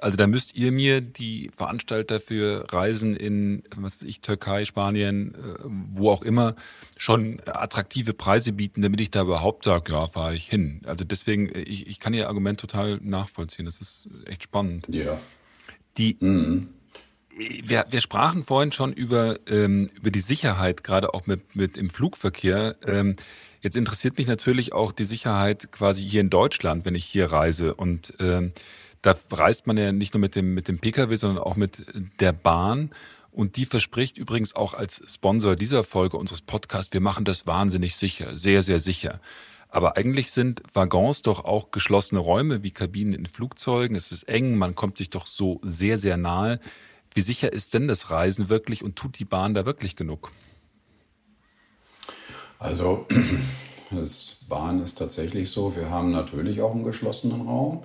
also 0.01 0.17
da 0.17 0.27
müsst 0.27 0.55
ihr 0.55 0.71
mir 0.71 0.99
die 0.99 1.51
Veranstalter 1.55 2.19
für 2.19 2.65
Reisen 2.71 3.15
in, 3.15 3.63
was 3.75 4.01
weiß 4.01 4.07
ich, 4.07 4.21
Türkei, 4.21 4.65
Spanien, 4.65 5.35
äh, 5.35 5.37
wo 5.63 6.09
auch 6.09 6.23
immer, 6.23 6.55
schon 6.97 7.39
attraktive 7.45 8.13
Preise 8.13 8.51
bieten, 8.51 8.81
damit 8.81 8.99
ich 8.99 9.11
da 9.11 9.21
überhaupt 9.21 9.63
sage, 9.63 9.93
ja, 9.93 10.07
fahre 10.07 10.35
ich 10.35 10.47
hin. 10.49 10.81
Also 10.85 11.05
deswegen, 11.05 11.49
äh, 11.49 11.61
ich, 11.61 11.87
ich 11.87 11.99
kann 11.99 12.13
Ihr 12.13 12.27
Argument 12.27 12.59
total 12.59 12.99
nachvollziehen. 13.01 13.65
Das 13.65 13.79
ist 13.79 14.09
echt 14.25 14.43
spannend. 14.43 14.87
Ja. 14.89 15.19
Die, 15.97 16.17
mhm. 16.19 16.69
wir, 17.37 17.85
wir 17.89 18.01
sprachen 18.01 18.43
vorhin 18.43 18.71
schon 18.71 18.93
über, 18.93 19.37
ähm, 19.47 19.91
über 19.93 20.09
die 20.09 20.19
Sicherheit, 20.19 20.83
gerade 20.83 21.13
auch 21.13 21.27
mit, 21.27 21.55
mit 21.55 21.77
im 21.77 21.91
Flugverkehr. 21.91 22.75
Ähm, 22.87 23.17
jetzt 23.61 23.77
interessiert 23.77 24.17
mich 24.17 24.25
natürlich 24.25 24.73
auch 24.73 24.91
die 24.91 25.05
Sicherheit 25.05 25.71
quasi 25.71 26.03
hier 26.03 26.21
in 26.21 26.31
Deutschland, 26.31 26.85
wenn 26.85 26.95
ich 26.95 27.05
hier 27.05 27.31
reise. 27.31 27.75
Und 27.75 28.15
ähm, 28.19 28.53
da 29.01 29.15
reist 29.31 29.67
man 29.67 29.77
ja 29.77 29.91
nicht 29.91 30.13
nur 30.13 30.21
mit 30.21 30.35
dem, 30.35 30.53
mit 30.53 30.67
dem 30.67 30.79
Pkw, 30.79 31.15
sondern 31.15 31.43
auch 31.43 31.55
mit 31.55 31.77
der 32.19 32.33
Bahn. 32.33 32.91
Und 33.31 33.55
die 33.55 33.65
verspricht 33.65 34.17
übrigens 34.17 34.55
auch 34.55 34.73
als 34.73 35.01
Sponsor 35.07 35.55
dieser 35.55 35.83
Folge 35.83 36.17
unseres 36.17 36.41
Podcasts, 36.41 36.93
wir 36.93 37.01
machen 37.01 37.25
das 37.25 37.47
wahnsinnig 37.47 37.95
sicher, 37.95 38.37
sehr, 38.37 38.61
sehr 38.61 38.79
sicher. 38.79 39.21
Aber 39.69 39.95
eigentlich 39.95 40.31
sind 40.31 40.61
Waggons 40.73 41.21
doch 41.21 41.45
auch 41.45 41.71
geschlossene 41.71 42.19
Räume 42.19 42.61
wie 42.61 42.71
Kabinen 42.71 43.13
in 43.13 43.25
Flugzeugen. 43.25 43.95
Es 43.95 44.11
ist 44.11 44.23
eng, 44.23 44.57
man 44.57 44.75
kommt 44.75 44.97
sich 44.97 45.09
doch 45.09 45.25
so 45.25 45.61
sehr, 45.63 45.97
sehr 45.97 46.17
nahe. 46.17 46.59
Wie 47.13 47.21
sicher 47.21 47.53
ist 47.53 47.73
denn 47.73 47.87
das 47.87 48.09
Reisen 48.09 48.49
wirklich 48.49 48.83
und 48.83 48.97
tut 48.97 49.17
die 49.17 49.25
Bahn 49.25 49.53
da 49.53 49.65
wirklich 49.65 49.95
genug? 49.95 50.31
Also, 52.59 53.07
das 53.91 54.41
Bahn 54.49 54.83
ist 54.83 54.97
tatsächlich 54.97 55.49
so. 55.49 55.73
Wir 55.75 55.89
haben 55.89 56.11
natürlich 56.11 56.61
auch 56.61 56.71
einen 56.71 56.83
geschlossenen 56.83 57.41
Raum. 57.41 57.83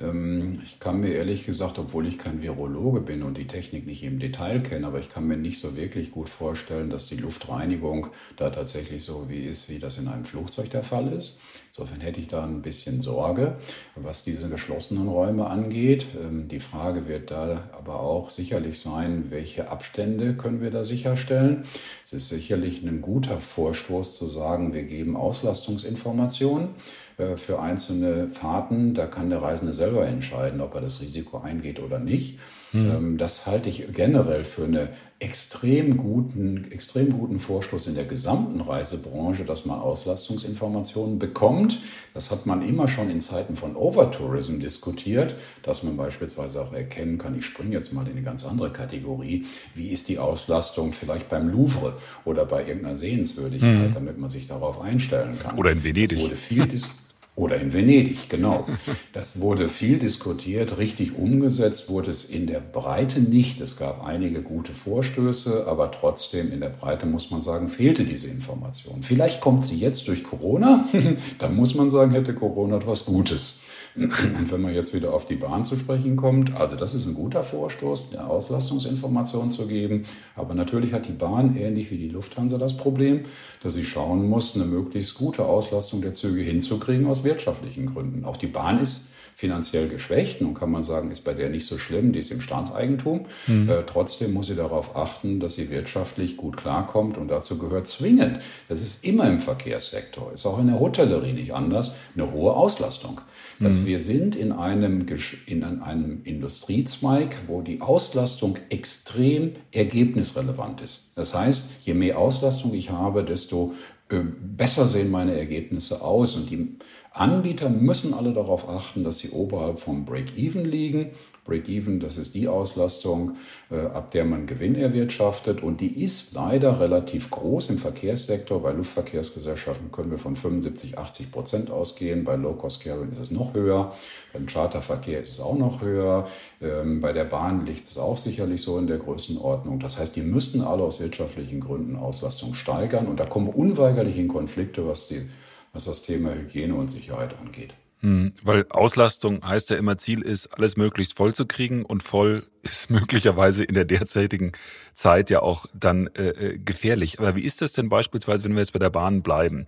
Ähm, 0.00 0.60
ich 0.64 0.80
kann 0.80 1.00
mir 1.00 1.14
ehrlich 1.14 1.44
gesagt, 1.44 1.78
obwohl 1.78 2.06
ich 2.06 2.18
kein 2.18 2.42
Virologe 2.42 3.00
bin 3.00 3.22
und 3.22 3.38
die 3.38 3.46
Technik 3.46 3.86
nicht 3.86 4.02
im 4.02 4.18
Detail 4.18 4.60
kenne, 4.60 4.86
aber 4.86 4.98
ich 4.98 5.08
kann 5.08 5.26
mir 5.26 5.36
nicht 5.36 5.58
so 5.58 5.76
wirklich 5.76 6.10
gut 6.10 6.28
vorstellen, 6.28 6.90
dass 6.90 7.06
die 7.06 7.16
Luftreinigung 7.16 8.08
da 8.36 8.50
tatsächlich 8.50 9.04
so 9.04 9.28
wie 9.28 9.44
ist, 9.44 9.70
wie 9.70 9.78
das 9.78 9.98
in 9.98 10.08
einem 10.08 10.24
Flugzeug 10.24 10.70
der 10.70 10.82
Fall 10.82 11.12
ist. 11.12 11.36
Insofern 11.76 12.00
hätte 12.02 12.20
ich 12.20 12.28
da 12.28 12.44
ein 12.44 12.62
bisschen 12.62 13.00
Sorge, 13.00 13.56
was 13.96 14.22
diese 14.22 14.48
geschlossenen 14.48 15.08
Räume 15.08 15.48
angeht. 15.48 16.06
Ähm, 16.22 16.46
die 16.46 16.60
Frage 16.60 17.08
wird 17.08 17.32
da 17.32 17.68
aber 17.72 17.98
auch 17.98 18.30
sicherlich 18.30 18.78
sein, 18.78 19.26
welche 19.30 19.68
Abstände 19.70 20.36
können 20.36 20.60
wir 20.60 20.70
da 20.70 20.84
sicherstellen. 20.84 21.64
Es 22.04 22.12
ist 22.12 22.28
sicherlich 22.28 22.84
ein 22.84 23.02
guter 23.02 23.40
Vorstoß 23.40 24.16
zu 24.16 24.26
sagen, 24.26 24.72
wir 24.72 24.84
geben 24.84 25.16
Auslastungsinformationen. 25.16 26.68
Äh, 27.16 27.36
für 27.36 27.60
einzelne 27.60 28.28
Fahrten. 28.30 28.94
Da 28.94 29.06
kann 29.06 29.30
der 29.30 29.42
Reisende 29.42 29.72
selber 29.72 30.06
entscheiden, 30.06 30.60
ob 30.60 30.74
er 30.74 30.80
das 30.80 31.00
Risiko 31.00 31.38
eingeht 31.38 31.78
oder 31.78 31.98
nicht. 31.98 32.38
Mhm. 32.74 33.18
Das 33.18 33.46
halte 33.46 33.68
ich 33.68 33.92
generell 33.92 34.44
für 34.44 34.64
einen 34.64 34.88
extrem 35.20 35.96
guten, 35.96 36.70
extrem 36.72 37.12
guten 37.12 37.38
Vorstoß 37.38 37.86
in 37.86 37.94
der 37.94 38.04
gesamten 38.04 38.60
Reisebranche, 38.60 39.44
dass 39.44 39.64
man 39.64 39.78
Auslastungsinformationen 39.78 41.18
bekommt. 41.18 41.80
Das 42.12 42.30
hat 42.30 42.46
man 42.46 42.66
immer 42.66 42.88
schon 42.88 43.10
in 43.10 43.20
Zeiten 43.20 43.54
von 43.54 43.76
Overtourism 43.76 44.58
diskutiert, 44.58 45.36
dass 45.62 45.82
man 45.84 45.96
beispielsweise 45.96 46.60
auch 46.60 46.72
erkennen 46.72 47.16
kann, 47.16 47.38
ich 47.38 47.46
springe 47.46 47.72
jetzt 47.72 47.92
mal 47.92 48.04
in 48.06 48.12
eine 48.12 48.22
ganz 48.22 48.44
andere 48.44 48.70
Kategorie, 48.70 49.46
wie 49.74 49.88
ist 49.88 50.08
die 50.08 50.18
Auslastung 50.18 50.92
vielleicht 50.92 51.28
beim 51.30 51.48
Louvre 51.48 51.94
oder 52.24 52.44
bei 52.44 52.66
irgendeiner 52.66 52.98
Sehenswürdigkeit, 52.98 53.90
mhm. 53.90 53.94
damit 53.94 54.18
man 54.18 54.30
sich 54.30 54.48
darauf 54.48 54.80
einstellen 54.80 55.38
kann. 55.40 55.56
Oder 55.56 55.70
in 55.70 55.84
Venedig. 55.84 56.18
Das 56.18 56.24
wurde 56.24 56.36
viel 56.36 56.66
diskutiert. 56.66 57.03
Oder 57.36 57.60
in 57.60 57.72
Venedig, 57.72 58.28
genau. 58.28 58.64
Das 59.12 59.40
wurde 59.40 59.68
viel 59.68 59.98
diskutiert. 59.98 60.78
Richtig 60.78 61.18
umgesetzt 61.18 61.90
wurde 61.90 62.12
es 62.12 62.24
in 62.24 62.46
der 62.46 62.60
Breite 62.60 63.18
nicht. 63.20 63.60
Es 63.60 63.76
gab 63.76 64.04
einige 64.04 64.42
gute 64.42 64.72
Vorstöße, 64.72 65.66
aber 65.66 65.90
trotzdem 65.90 66.52
in 66.52 66.60
der 66.60 66.68
Breite 66.68 67.06
muss 67.06 67.32
man 67.32 67.42
sagen, 67.42 67.68
fehlte 67.68 68.04
diese 68.04 68.28
Information. 68.28 69.02
Vielleicht 69.02 69.40
kommt 69.40 69.64
sie 69.64 69.76
jetzt 69.76 70.06
durch 70.06 70.22
Corona. 70.22 70.88
da 71.38 71.48
muss 71.48 71.74
man 71.74 71.90
sagen, 71.90 72.12
hätte 72.12 72.34
Corona 72.34 72.76
etwas 72.76 73.04
Gutes. 73.04 73.58
Und 73.96 74.50
wenn 74.50 74.60
man 74.60 74.74
jetzt 74.74 74.92
wieder 74.92 75.14
auf 75.14 75.24
die 75.24 75.36
Bahn 75.36 75.64
zu 75.64 75.76
sprechen 75.76 76.16
kommt, 76.16 76.54
also 76.56 76.74
das 76.74 76.94
ist 76.94 77.06
ein 77.06 77.14
guter 77.14 77.44
Vorstoß, 77.44 78.12
eine 78.12 78.28
Auslastungsinformation 78.28 79.52
zu 79.52 79.68
geben. 79.68 80.04
Aber 80.34 80.54
natürlich 80.54 80.92
hat 80.92 81.06
die 81.06 81.12
Bahn, 81.12 81.56
ähnlich 81.56 81.90
wie 81.92 81.98
die 81.98 82.08
Lufthansa, 82.08 82.58
das 82.58 82.76
Problem, 82.76 83.22
dass 83.62 83.74
sie 83.74 83.84
schauen 83.84 84.28
muss, 84.28 84.56
eine 84.56 84.64
möglichst 84.64 85.14
gute 85.16 85.44
Auslastung 85.44 86.02
der 86.02 86.12
Züge 86.12 86.42
hinzukriegen 86.42 87.06
aus 87.06 87.22
wirtschaftlichen 87.22 87.86
Gründen. 87.86 88.24
Auch 88.24 88.36
die 88.36 88.48
Bahn 88.48 88.80
ist 88.80 89.13
finanziell 89.34 89.88
geschwächt. 89.88 90.40
Nun 90.40 90.54
kann 90.54 90.70
man 90.70 90.82
sagen, 90.82 91.10
ist 91.10 91.22
bei 91.22 91.34
der 91.34 91.50
nicht 91.50 91.66
so 91.66 91.78
schlimm, 91.78 92.12
die 92.12 92.20
ist 92.20 92.30
im 92.30 92.40
Staatseigentum. 92.40 93.26
Mhm. 93.46 93.68
Äh, 93.68 93.82
trotzdem 93.86 94.32
muss 94.32 94.46
sie 94.46 94.54
darauf 94.54 94.96
achten, 94.96 95.40
dass 95.40 95.54
sie 95.54 95.70
wirtschaftlich 95.70 96.36
gut 96.36 96.56
klarkommt 96.56 97.18
und 97.18 97.28
dazu 97.28 97.58
gehört 97.58 97.86
zwingend, 97.88 98.40
das 98.68 98.82
ist 98.82 99.04
immer 99.04 99.28
im 99.28 99.40
Verkehrssektor, 99.40 100.32
ist 100.32 100.46
auch 100.46 100.58
in 100.58 100.68
der 100.68 100.78
Hotellerie 100.78 101.32
nicht 101.32 101.52
anders, 101.52 101.94
eine 102.14 102.32
hohe 102.32 102.54
Auslastung. 102.54 103.20
Dass 103.60 103.76
mhm. 103.76 103.86
wir 103.86 103.98
sind 104.00 104.34
in 104.34 104.50
einem, 104.50 105.06
in 105.46 105.62
einem 105.62 106.20
Industriezweig, 106.24 107.36
wo 107.46 107.60
die 107.60 107.80
Auslastung 107.80 108.58
extrem 108.68 109.52
ergebnisrelevant 109.70 110.80
ist. 110.80 111.12
Das 111.14 111.34
heißt, 111.34 111.70
je 111.82 111.94
mehr 111.94 112.18
Auslastung 112.18 112.74
ich 112.74 112.90
habe, 112.90 113.22
desto 113.22 113.74
besser 114.08 114.88
sehen 114.88 115.10
meine 115.10 115.38
Ergebnisse 115.38 116.02
aus. 116.02 116.36
Und 116.36 116.50
die 116.50 116.76
Anbieter 117.12 117.68
müssen 117.68 118.14
alle 118.14 118.32
darauf 118.32 118.68
achten, 118.68 119.04
dass 119.04 119.18
sie 119.18 119.30
oberhalb 119.30 119.78
vom 119.78 120.04
Break-Even 120.04 120.64
liegen. 120.64 121.10
Break-Even, 121.44 122.00
das 122.00 122.16
ist 122.16 122.34
die 122.34 122.48
Auslastung, 122.48 123.36
äh, 123.70 123.80
ab 123.80 124.10
der 124.10 124.24
man 124.24 124.46
Gewinn 124.46 124.74
erwirtschaftet. 124.74 125.62
Und 125.62 125.80
die 125.80 126.02
ist 126.02 126.34
leider 126.34 126.80
relativ 126.80 127.30
groß 127.30 127.70
im 127.70 127.78
Verkehrssektor. 127.78 128.62
Bei 128.62 128.72
Luftverkehrsgesellschaften 128.72 129.92
können 129.92 130.10
wir 130.10 130.18
von 130.18 130.36
75, 130.36 130.98
80 130.98 131.32
Prozent 131.32 131.70
ausgehen. 131.70 132.24
Bei 132.24 132.36
Low-Cost-Carrier 132.36 133.12
ist 133.12 133.20
es 133.20 133.30
noch 133.30 133.54
höher. 133.54 133.92
Beim 134.32 134.46
Charterverkehr 134.46 135.20
ist 135.20 135.30
es 135.30 135.40
auch 135.40 135.56
noch 135.56 135.80
höher. 135.82 136.26
Ähm, 136.60 137.00
bei 137.00 137.12
der 137.12 137.24
Bahn 137.24 137.66
liegt 137.66 137.84
es 137.84 137.98
auch 137.98 138.16
sicherlich 138.16 138.62
so 138.62 138.78
in 138.78 138.86
der 138.86 138.98
Größenordnung. 138.98 139.80
Das 139.80 139.98
heißt, 139.98 140.16
die 140.16 140.22
müssten 140.22 140.62
alle 140.62 140.82
aus 140.82 141.00
wirtschaftlichen 141.00 141.60
Gründen 141.60 141.96
Auslastung 141.96 142.54
steigern. 142.54 143.06
Und 143.06 143.20
da 143.20 143.26
kommen 143.26 143.46
wir 143.46 143.56
unweigerlich 143.56 144.16
in 144.16 144.28
Konflikte, 144.28 144.86
was 144.86 145.08
die 145.08 145.28
was 145.74 145.84
das 145.84 146.02
Thema 146.02 146.32
Hygiene 146.32 146.74
und 146.74 146.88
Sicherheit 146.88 147.34
angeht. 147.38 147.74
Hm, 148.04 148.34
weil 148.42 148.66
Auslastung 148.68 149.48
heißt 149.48 149.70
ja 149.70 149.78
immer, 149.78 149.96
Ziel 149.96 150.20
ist, 150.20 150.48
alles 150.48 150.76
möglichst 150.76 151.16
voll 151.16 151.34
zu 151.34 151.46
kriegen 151.46 151.86
und 151.86 152.02
voll 152.02 152.44
ist 152.62 152.90
möglicherweise 152.90 153.64
in 153.64 153.72
der 153.72 153.86
derzeitigen 153.86 154.52
Zeit 154.92 155.30
ja 155.30 155.40
auch 155.40 155.64
dann 155.72 156.08
äh, 156.08 156.28
äh, 156.28 156.58
gefährlich. 156.58 157.18
Aber 157.18 157.34
wie 157.34 157.44
ist 157.44 157.62
das 157.62 157.72
denn 157.72 157.88
beispielsweise, 157.88 158.44
wenn 158.44 158.52
wir 158.52 158.60
jetzt 158.60 158.74
bei 158.74 158.78
der 158.78 158.90
Bahn 158.90 159.22
bleiben? 159.22 159.66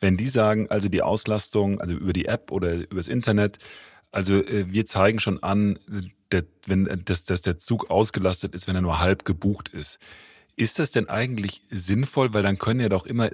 Wenn 0.00 0.16
die 0.16 0.28
sagen, 0.28 0.70
also 0.70 0.88
die 0.88 1.02
Auslastung, 1.02 1.78
also 1.78 1.92
über 1.92 2.14
die 2.14 2.24
App 2.24 2.50
oder 2.52 2.72
übers 2.72 3.06
Internet, 3.06 3.58
also 4.12 4.36
äh, 4.42 4.64
wir 4.72 4.86
zeigen 4.86 5.20
schon 5.20 5.42
an, 5.42 5.78
der, 6.32 6.44
wenn, 6.66 7.02
dass, 7.04 7.26
dass 7.26 7.42
der 7.42 7.58
Zug 7.58 7.90
ausgelastet 7.90 8.54
ist, 8.54 8.66
wenn 8.66 8.76
er 8.76 8.82
nur 8.82 9.00
halb 9.00 9.26
gebucht 9.26 9.68
ist. 9.68 9.98
Ist 10.56 10.78
das 10.78 10.92
denn 10.92 11.08
eigentlich 11.08 11.62
sinnvoll? 11.70 12.32
Weil 12.32 12.42
dann 12.42 12.58
können 12.58 12.80
ja 12.80 12.88
doch 12.88 13.06
immer 13.06 13.30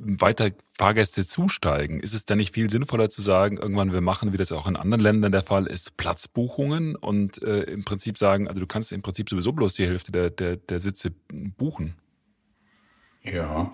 weiter 0.00 0.50
Fahrgäste 0.72 1.26
zusteigen. 1.26 2.00
Ist 2.00 2.14
es 2.14 2.24
dann 2.24 2.38
nicht 2.38 2.54
viel 2.54 2.70
sinnvoller 2.70 3.10
zu 3.10 3.22
sagen, 3.22 3.56
irgendwann 3.56 3.92
wir 3.92 4.00
machen, 4.00 4.32
wie 4.32 4.36
das 4.36 4.52
auch 4.52 4.66
in 4.68 4.76
anderen 4.76 5.00
Ländern 5.00 5.32
der 5.32 5.42
Fall 5.42 5.66
ist, 5.66 5.96
Platzbuchungen 5.96 6.94
und 6.94 7.42
äh, 7.42 7.62
im 7.62 7.84
Prinzip 7.84 8.18
sagen, 8.18 8.48
also 8.48 8.60
du 8.60 8.66
kannst 8.66 8.92
im 8.92 9.02
Prinzip 9.02 9.28
sowieso 9.28 9.52
bloß 9.52 9.74
die 9.74 9.86
Hälfte 9.86 10.12
der, 10.12 10.30
der, 10.30 10.56
der 10.56 10.80
Sitze 10.80 11.10
buchen? 11.30 11.94
Ja, 13.32 13.72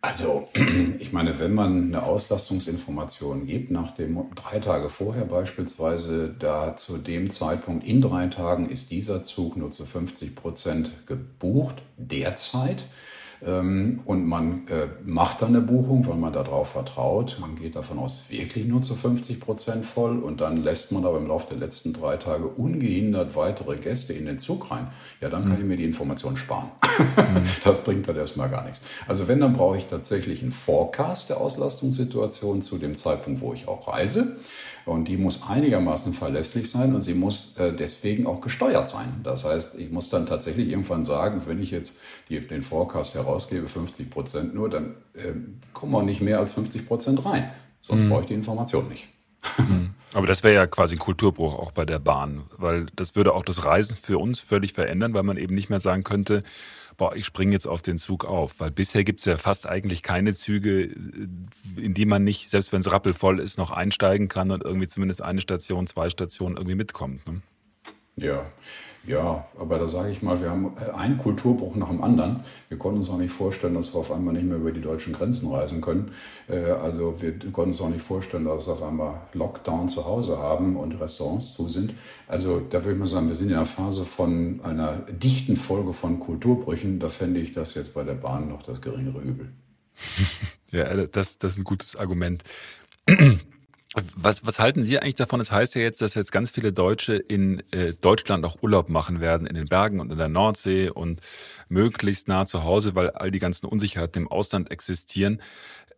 also 0.00 0.48
ich 0.98 1.12
meine, 1.12 1.38
wenn 1.38 1.54
man 1.54 1.84
eine 1.84 2.02
Auslastungsinformation 2.02 3.46
gibt, 3.46 3.70
nach 3.70 3.92
dem 3.92 4.18
drei 4.34 4.58
Tage 4.58 4.88
vorher 4.88 5.24
beispielsweise, 5.24 6.34
da 6.38 6.76
zu 6.76 6.98
dem 6.98 7.30
Zeitpunkt 7.30 7.86
in 7.86 8.02
drei 8.02 8.26
Tagen 8.26 8.68
ist 8.68 8.90
dieser 8.90 9.22
Zug 9.22 9.56
nur 9.56 9.70
zu 9.70 9.86
50 9.86 10.36
Prozent 10.36 11.06
gebucht, 11.06 11.82
derzeit. 11.96 12.86
Ähm, 13.46 14.00
und 14.04 14.26
man 14.26 14.66
äh, 14.68 14.88
macht 15.04 15.42
dann 15.42 15.50
eine 15.50 15.60
Buchung, 15.60 16.06
weil 16.06 16.16
man 16.16 16.32
darauf 16.32 16.70
vertraut. 16.70 17.36
Man 17.40 17.56
geht 17.56 17.76
davon 17.76 17.98
aus, 17.98 18.30
wirklich 18.30 18.66
nur 18.66 18.80
zu 18.82 18.94
50 18.94 19.40
Prozent 19.40 19.84
voll 19.84 20.18
und 20.18 20.40
dann 20.40 20.62
lässt 20.62 20.92
man 20.92 21.04
aber 21.04 21.18
im 21.18 21.26
Laufe 21.26 21.48
der 21.50 21.58
letzten 21.58 21.92
drei 21.92 22.16
Tage 22.16 22.46
ungehindert 22.46 23.36
weitere 23.36 23.76
Gäste 23.76 24.12
in 24.14 24.26
den 24.26 24.38
Zug 24.38 24.70
rein. 24.70 24.88
Ja, 25.20 25.28
dann 25.28 25.44
kann 25.44 25.56
mhm. 25.56 25.62
ich 25.62 25.68
mir 25.68 25.76
die 25.76 25.84
Information 25.84 26.36
sparen. 26.36 26.70
Mhm. 27.16 27.42
das 27.64 27.80
bringt 27.80 28.08
dann 28.08 28.16
erstmal 28.16 28.48
gar 28.48 28.64
nichts. 28.64 28.82
Also 29.06 29.28
wenn, 29.28 29.40
dann 29.40 29.52
brauche 29.52 29.76
ich 29.76 29.86
tatsächlich 29.86 30.42
einen 30.42 30.52
Forecast 30.52 31.30
der 31.30 31.40
Auslastungssituation 31.40 32.62
zu 32.62 32.78
dem 32.78 32.94
Zeitpunkt, 32.94 33.40
wo 33.40 33.52
ich 33.52 33.68
auch 33.68 33.88
reise. 33.88 34.36
Und 34.86 35.08
die 35.08 35.16
muss 35.16 35.48
einigermaßen 35.48 36.12
verlässlich 36.12 36.70
sein 36.70 36.94
und 36.94 37.00
sie 37.00 37.14
muss 37.14 37.56
äh, 37.56 37.72
deswegen 37.72 38.26
auch 38.26 38.40
gesteuert 38.42 38.86
sein. 38.88 39.20
Das 39.22 39.44
heißt, 39.44 39.78
ich 39.78 39.90
muss 39.90 40.10
dann 40.10 40.26
tatsächlich 40.26 40.68
irgendwann 40.68 41.04
sagen, 41.04 41.42
wenn 41.46 41.60
ich 41.62 41.70
jetzt 41.70 41.98
die, 42.28 42.38
den 42.38 42.62
Forecast 42.62 43.14
herausgebe, 43.14 43.66
50 43.66 44.10
Prozent 44.10 44.54
nur, 44.54 44.68
dann 44.68 44.96
äh, 45.14 45.32
kommen 45.72 45.94
auch 45.94 46.02
nicht 46.02 46.20
mehr 46.20 46.38
als 46.38 46.52
50 46.52 46.86
Prozent 46.86 47.24
rein. 47.24 47.50
Sonst 47.82 48.02
mhm. 48.02 48.10
brauche 48.10 48.20
ich 48.22 48.26
die 48.26 48.34
Information 48.34 48.88
nicht. 48.88 49.08
Mhm. 49.58 49.94
Aber 50.12 50.26
das 50.26 50.44
wäre 50.44 50.54
ja 50.54 50.66
quasi 50.66 50.96
ein 50.96 51.00
Kulturbruch 51.00 51.58
auch 51.58 51.72
bei 51.72 51.84
der 51.84 51.98
Bahn, 51.98 52.44
weil 52.56 52.86
das 52.94 53.16
würde 53.16 53.34
auch 53.34 53.44
das 53.44 53.64
Reisen 53.64 53.96
für 53.96 54.18
uns 54.18 54.38
völlig 54.40 54.72
verändern, 54.72 55.12
weil 55.12 55.24
man 55.24 55.36
eben 55.36 55.54
nicht 55.54 55.70
mehr 55.70 55.80
sagen 55.80 56.04
könnte, 56.04 56.44
boah, 56.96 57.14
ich 57.16 57.26
springe 57.26 57.52
jetzt 57.52 57.66
auf 57.66 57.82
den 57.82 57.98
Zug 57.98 58.24
auf. 58.24 58.60
Weil 58.60 58.70
bisher 58.70 59.04
gibt 59.04 59.20
es 59.20 59.26
ja 59.26 59.36
fast 59.36 59.66
eigentlich 59.66 60.02
keine 60.02 60.34
Züge, 60.34 60.82
in 60.84 61.94
die 61.94 62.06
man 62.06 62.24
nicht, 62.24 62.50
selbst 62.50 62.72
wenn 62.72 62.80
es 62.80 62.90
rappelvoll 62.90 63.40
ist, 63.40 63.58
noch 63.58 63.70
einsteigen 63.70 64.28
kann 64.28 64.50
und 64.50 64.62
irgendwie 64.62 64.88
zumindest 64.88 65.22
eine 65.22 65.40
Station, 65.40 65.86
zwei 65.86 66.08
Stationen 66.10 66.56
irgendwie 66.56 66.76
mitkommt. 66.76 67.26
Ne? 67.26 67.42
Ja, 68.16 68.46
ja, 69.06 69.46
aber 69.58 69.78
da 69.78 69.86
sage 69.86 70.10
ich 70.10 70.22
mal, 70.22 70.40
wir 70.40 70.50
haben 70.50 70.72
äh, 70.78 70.90
einen 70.92 71.18
Kulturbruch 71.18 71.76
nach 71.76 71.88
dem 71.88 72.02
anderen. 72.02 72.40
Wir 72.68 72.78
konnten 72.78 72.98
uns 72.98 73.10
auch 73.10 73.18
nicht 73.18 73.32
vorstellen, 73.32 73.74
dass 73.74 73.92
wir 73.92 73.98
auf 74.00 74.10
einmal 74.10 74.32
nicht 74.32 74.46
mehr 74.46 74.56
über 74.56 74.72
die 74.72 74.80
deutschen 74.80 75.12
Grenzen 75.12 75.50
reisen 75.50 75.82
können. 75.82 76.12
Äh, 76.48 76.70
also 76.70 77.20
wir 77.20 77.38
konnten 77.38 77.70
uns 77.70 77.80
auch 77.82 77.90
nicht 77.90 78.00
vorstellen, 78.00 78.46
dass 78.46 78.66
wir 78.66 78.72
auf 78.72 78.82
einmal 78.82 79.20
Lockdown 79.34 79.88
zu 79.88 80.06
Hause 80.06 80.38
haben 80.38 80.76
und 80.76 80.92
Restaurants 81.00 81.54
zu 81.54 81.68
sind. 81.68 81.92
Also 82.26 82.60
da 82.60 82.82
würde 82.82 82.92
ich 82.92 82.98
mal 82.98 83.06
sagen, 83.06 83.28
wir 83.28 83.34
sind 83.34 83.50
in 83.50 83.56
einer 83.56 83.66
Phase 83.66 84.04
von 84.04 84.60
einer 84.62 84.96
dichten 85.10 85.56
Folge 85.56 85.92
von 85.92 86.18
Kulturbrüchen. 86.18 87.00
Da 87.00 87.08
fände 87.08 87.40
ich 87.40 87.52
das 87.52 87.74
jetzt 87.74 87.94
bei 87.94 88.04
der 88.04 88.14
Bahn 88.14 88.48
noch 88.48 88.62
das 88.62 88.80
geringere 88.80 89.20
Übel. 89.20 89.52
ja, 90.70 91.06
das, 91.06 91.38
das 91.38 91.52
ist 91.52 91.58
ein 91.58 91.64
gutes 91.64 91.94
Argument. 91.94 92.42
Was, 94.16 94.44
was 94.44 94.58
halten 94.58 94.82
Sie 94.82 94.98
eigentlich 94.98 95.14
davon? 95.14 95.40
Es 95.40 95.48
das 95.48 95.56
heißt 95.56 95.74
ja 95.76 95.82
jetzt, 95.82 96.02
dass 96.02 96.14
jetzt 96.14 96.32
ganz 96.32 96.50
viele 96.50 96.72
Deutsche 96.72 97.14
in 97.14 97.62
äh, 97.70 97.92
Deutschland 97.92 98.44
auch 98.44 98.60
Urlaub 98.60 98.88
machen 98.88 99.20
werden, 99.20 99.46
in 99.46 99.54
den 99.54 99.68
Bergen 99.68 100.00
und 100.00 100.10
in 100.10 100.18
der 100.18 100.28
Nordsee 100.28 100.88
und 100.88 101.20
möglichst 101.68 102.26
nah 102.26 102.44
zu 102.44 102.64
Hause, 102.64 102.96
weil 102.96 103.10
all 103.10 103.30
die 103.30 103.38
ganzen 103.38 103.66
Unsicherheiten 103.66 104.22
im 104.22 104.28
Ausland 104.28 104.72
existieren. 104.72 105.40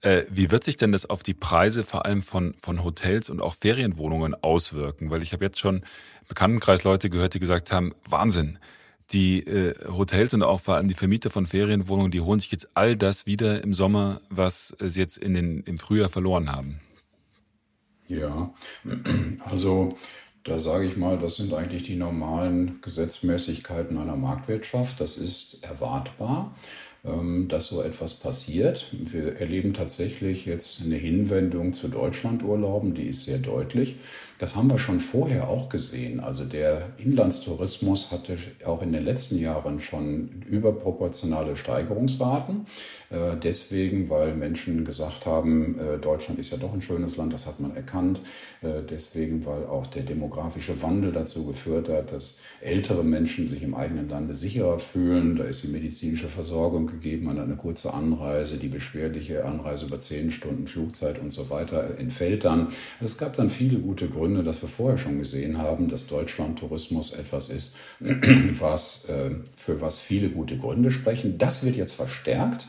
Äh, 0.03 0.25
wie 0.29 0.51
wird 0.51 0.65
sich 0.65 0.77
denn 0.77 0.93
das 0.93 1.09
auf 1.09 1.23
die 1.23 1.33
Preise 1.33 1.85
vor 1.85 2.05
allem 2.05 2.21
von, 2.21 2.55
von 2.61 2.85
Hotels 2.85 3.31
und 3.31 3.41
auch 3.41 3.55
Ferienwohnungen 3.55 4.35
auswirken? 4.35 5.11
Weil 5.11 5.23
ich 5.23 5.33
habe 5.33 5.47
jetzt 5.47 5.59
schon 5.59 5.77
im 5.77 6.29
Bekanntenkreis 6.29 6.85
Leute 6.85 7.09
gehört, 7.09 7.33
die 7.33 7.39
gesagt 7.39 7.73
haben, 7.73 7.95
Wahnsinn, 8.07 8.59
die 9.13 9.47
äh, 9.47 9.75
Hotels 9.89 10.35
und 10.35 10.43
auch 10.43 10.61
vor 10.61 10.75
allem 10.75 10.89
die 10.89 10.95
Vermieter 10.95 11.31
von 11.31 11.47
Ferienwohnungen, 11.47 12.11
die 12.11 12.21
holen 12.21 12.41
sich 12.41 12.53
jetzt 12.53 12.69
all 12.75 12.95
das 12.95 13.25
wieder 13.25 13.65
im 13.65 13.73
Sommer, 13.73 14.21
was 14.29 14.77
sie 14.81 15.01
jetzt 15.01 15.17
in 15.17 15.33
den, 15.33 15.63
im 15.63 15.79
Frühjahr 15.79 16.11
verloren 16.11 16.53
haben. 16.53 16.81
Ja, 18.09 18.55
also 19.45 19.91
da 20.45 20.61
sage 20.61 20.87
ich 20.87 20.97
mal, 20.97 21.19
das 21.19 21.37
sind 21.37 21.53
eigentlich 21.53 21.83
die 21.83 21.97
normalen 21.97 22.81
Gesetzmäßigkeiten 22.81 23.99
einer 23.99 24.17
Marktwirtschaft. 24.17 25.01
Das 25.01 25.17
ist 25.17 25.65
erwartbar. 25.65 26.55
Ähm, 27.07 27.47
dass 27.49 27.67
so 27.67 27.83
etwas 27.83 28.15
passiert. 28.15 28.89
Wir 28.93 29.37
erleben 29.37 29.75
tatsächlich 29.75 30.45
jetzt 30.45 30.83
eine 30.83 30.97
Hinwendung 30.97 31.73
zu 31.73 31.89
Deutschlandurlauben, 31.89 32.95
die 32.95 33.09
ist 33.09 33.25
sehr 33.25 33.39
deutlich. 33.39 33.97
Das 34.39 34.55
haben 34.55 34.71
wir 34.71 34.79
schon 34.79 35.01
vorher 35.01 35.49
auch 35.49 35.69
gesehen. 35.69 36.21
Also 36.21 36.45
der 36.45 36.91
Inlandstourismus 36.99 38.13
hatte 38.13 38.37
auch 38.67 38.83
in 38.83 38.93
den 38.93 39.05
letzten 39.05 39.39
Jahren 39.39 39.81
schon 39.81 40.43
überproportionale 40.49 41.57
Steigerungsraten. 41.57 42.67
Äh, 43.11 43.37
deswegen, 43.43 44.11
weil 44.11 44.35
Menschen 44.35 44.85
gesagt 44.85 45.25
haben, 45.25 45.79
äh, 45.79 45.99
Deutschland 45.99 46.39
ist 46.39 46.51
ja 46.53 46.59
doch 46.59 46.75
ein 46.75 46.83
schönes 46.83 47.17
Land, 47.17 47.33
das 47.33 47.47
hat 47.47 47.61
man 47.61 47.75
erkannt. 47.75 48.21
Äh, 48.63 48.83
deswegen, 48.89 49.47
weil 49.47 49.65
auch 49.65 49.87
der 49.87 50.03
demografische 50.03 50.83
Wandel 50.83 51.13
dazu 51.13 51.47
geführt 51.47 51.89
hat, 51.89 52.13
dass 52.13 52.41
ältere 52.61 53.05
Menschen 53.05 53.49
sich 53.49 53.63
im 53.63 53.75
eigenen 53.75 54.09
Lande 54.09 54.35
sicherer 54.35 54.79
fühlen. 54.79 55.37
Da 55.37 55.45
ist 55.45 55.65
die 55.65 55.73
medizinische 55.73 56.29
Versorgung 56.29 56.87
gegeben 56.87 57.31
an 57.31 57.39
eine 57.39 57.57
kurze 57.57 57.95
Anreise, 57.95 58.59
die 58.59 58.69
beschwerliche 58.69 59.45
Anreise 59.45 59.87
über 59.87 59.99
zehn 60.01 60.31
Stunden 60.31 60.67
Flugzeit 60.67 61.21
und 61.21 61.31
so 61.31 61.49
weiter 61.49 61.99
entfällt 61.99 62.45
dann. 62.45 62.69
Es 63.01 63.17
gab 63.17 63.37
dann 63.37 63.49
viele 63.49 63.79
gute 63.79 64.09
Gründe, 64.09 64.26
dass 64.35 64.63
wir 64.63 64.69
vorher 64.69 64.99
schon 64.99 65.19
gesehen 65.19 65.59
haben, 65.59 65.89
dass 65.89 66.07
Deutschlandtourismus 66.07 67.13
etwas 67.13 67.49
ist, 67.49 67.77
was, 68.01 69.09
äh, 69.09 69.31
für 69.55 69.81
was 69.81 70.01
viele 70.01 70.29
gute 70.29 70.57
Gründe 70.57 70.91
sprechen. 70.91 71.39
Das 71.39 71.65
wird 71.65 71.77
jetzt 71.77 71.93
verstärkt 71.93 72.67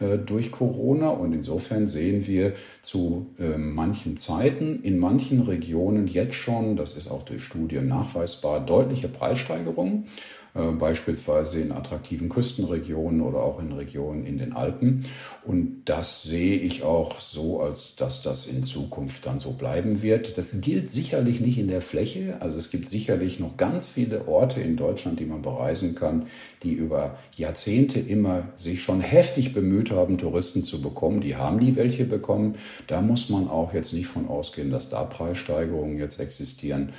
äh, 0.00 0.18
durch 0.18 0.52
Corona 0.52 1.08
und 1.08 1.32
insofern 1.32 1.86
sehen 1.86 2.26
wir 2.26 2.54
zu 2.82 3.34
äh, 3.38 3.58
manchen 3.58 4.16
Zeiten 4.16 4.80
in 4.82 4.98
manchen 4.98 5.40
Regionen 5.40 6.06
jetzt 6.06 6.34
schon, 6.34 6.76
das 6.76 6.94
ist 6.94 7.08
auch 7.08 7.24
durch 7.24 7.42
Studien 7.42 7.88
nachweisbar, 7.88 8.64
deutliche 8.64 9.08
Preissteigerungen. 9.08 10.06
Äh, 10.54 10.72
beispielsweise 10.72 11.60
in 11.60 11.72
attraktiven 11.72 12.28
Küstenregionen 12.28 13.20
oder 13.20 13.40
auch 13.40 13.60
in 13.60 13.72
Regionen 13.72 14.24
in 14.24 14.38
den 14.38 14.52
Alpen. 14.54 15.04
Und 15.44 15.82
das 15.84 16.22
sehe 16.22 16.56
ich 16.56 16.82
auch 16.82 17.18
so, 17.18 17.60
als 17.60 17.96
dass 17.96 18.22
das 18.22 18.46
in 18.46 18.62
Zukunft 18.62 19.26
dann 19.26 19.40
so 19.40 19.52
bleiben 19.52 20.02
wird. 20.02 20.38
Das 20.38 20.60
gilt 20.60 20.90
sicherlich 20.90 21.40
nicht 21.40 21.58
in 21.58 21.68
der 21.68 21.82
Fläche. 21.82 22.38
Also 22.40 22.56
es 22.56 22.70
gibt 22.70 22.88
sicherlich 22.88 23.38
noch 23.38 23.56
ganz 23.56 23.88
viele 23.88 24.26
Orte 24.26 24.60
in 24.60 24.76
Deutschland, 24.76 25.20
die 25.20 25.26
man 25.26 25.42
bereisen 25.42 25.94
kann, 25.94 26.26
die 26.62 26.72
über 26.72 27.18
Jahrzehnte 27.36 28.00
immer 28.00 28.48
sich 28.56 28.82
schon 28.82 29.00
heftig 29.00 29.52
bemüht 29.52 29.90
haben, 29.90 30.18
Touristen 30.18 30.62
zu 30.62 30.80
bekommen. 30.80 31.20
Die 31.20 31.36
haben 31.36 31.60
die 31.60 31.76
welche 31.76 32.04
bekommen. 32.04 32.56
Da 32.86 33.00
muss 33.00 33.28
man 33.28 33.48
auch 33.48 33.74
jetzt 33.74 33.92
nicht 33.92 34.06
von 34.06 34.28
ausgehen, 34.28 34.70
dass 34.70 34.88
da 34.88 35.04
Preissteigerungen 35.04 35.98
jetzt 35.98 36.20
existieren. 36.20 36.92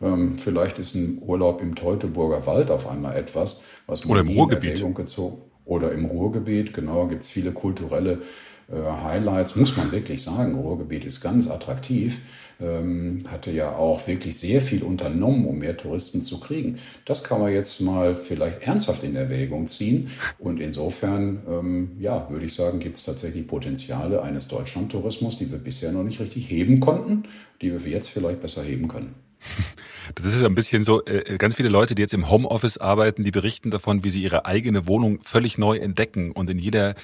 Ähm, 0.00 0.38
vielleicht 0.38 0.78
ist 0.78 0.94
ein 0.94 1.22
Urlaub 1.22 1.60
im 1.60 1.74
Teutoburger 1.74 2.46
Wald 2.46 2.70
auf 2.70 2.88
einmal 2.88 3.16
etwas, 3.16 3.64
was 3.86 4.04
man 4.04 4.18
Oder 4.18 4.20
im 4.28 4.36
Ruhrgebiet. 4.36 4.74
gezogen 4.94 5.42
oder 5.64 5.92
im 5.92 6.04
Ruhrgebiet, 6.06 6.74
genau, 6.74 7.06
gibt 7.06 7.22
es 7.22 7.30
viele 7.30 7.52
kulturelle 7.52 8.22
äh, 8.70 9.02
Highlights, 9.04 9.56
muss 9.56 9.76
man 9.76 9.92
wirklich 9.92 10.22
sagen. 10.22 10.56
Ruhrgebiet 10.56 11.04
ist 11.04 11.20
ganz 11.20 11.48
attraktiv, 11.48 12.20
ähm, 12.60 13.24
hatte 13.28 13.50
ja 13.52 13.76
auch 13.76 14.06
wirklich 14.06 14.38
sehr 14.38 14.60
viel 14.60 14.82
unternommen, 14.82 15.46
um 15.46 15.58
mehr 15.58 15.76
Touristen 15.76 16.22
zu 16.22 16.40
kriegen. 16.40 16.76
Das 17.04 17.22
kann 17.22 17.40
man 17.40 17.52
jetzt 17.52 17.80
mal 17.80 18.16
vielleicht 18.16 18.62
ernsthaft 18.62 19.04
in 19.04 19.16
Erwägung 19.16 19.66
ziehen. 19.66 20.10
Und 20.38 20.60
insofern, 20.60 21.40
ähm, 21.48 21.90
ja, 22.00 22.28
würde 22.30 22.46
ich 22.46 22.54
sagen, 22.54 22.80
gibt 22.80 22.96
es 22.96 23.04
tatsächlich 23.04 23.46
Potenziale 23.46 24.22
eines 24.22 24.48
Deutschlandtourismus, 24.48 25.38
die 25.38 25.50
wir 25.50 25.58
bisher 25.58 25.92
noch 25.92 26.04
nicht 26.04 26.20
richtig 26.20 26.50
heben 26.50 26.80
konnten, 26.80 27.24
die 27.62 27.72
wir 27.72 27.90
jetzt 27.90 28.08
vielleicht 28.08 28.40
besser 28.40 28.62
heben 28.62 28.88
können. 28.88 29.14
Das 30.14 30.24
ist 30.24 30.40
ja 30.40 30.46
ein 30.46 30.54
bisschen 30.54 30.84
so, 30.84 31.04
äh, 31.04 31.36
ganz 31.38 31.54
viele 31.54 31.68
Leute, 31.68 31.94
die 31.94 32.02
jetzt 32.02 32.14
im 32.14 32.30
Homeoffice 32.30 32.78
arbeiten, 32.78 33.24
die 33.24 33.30
berichten 33.30 33.70
davon, 33.70 34.04
wie 34.04 34.10
sie 34.10 34.22
ihre 34.22 34.46
eigene 34.46 34.86
Wohnung 34.86 35.20
völlig 35.20 35.58
neu 35.58 35.76
entdecken 35.76 36.32
und 36.32 36.50
in 36.50 36.58
jeder 36.58 36.94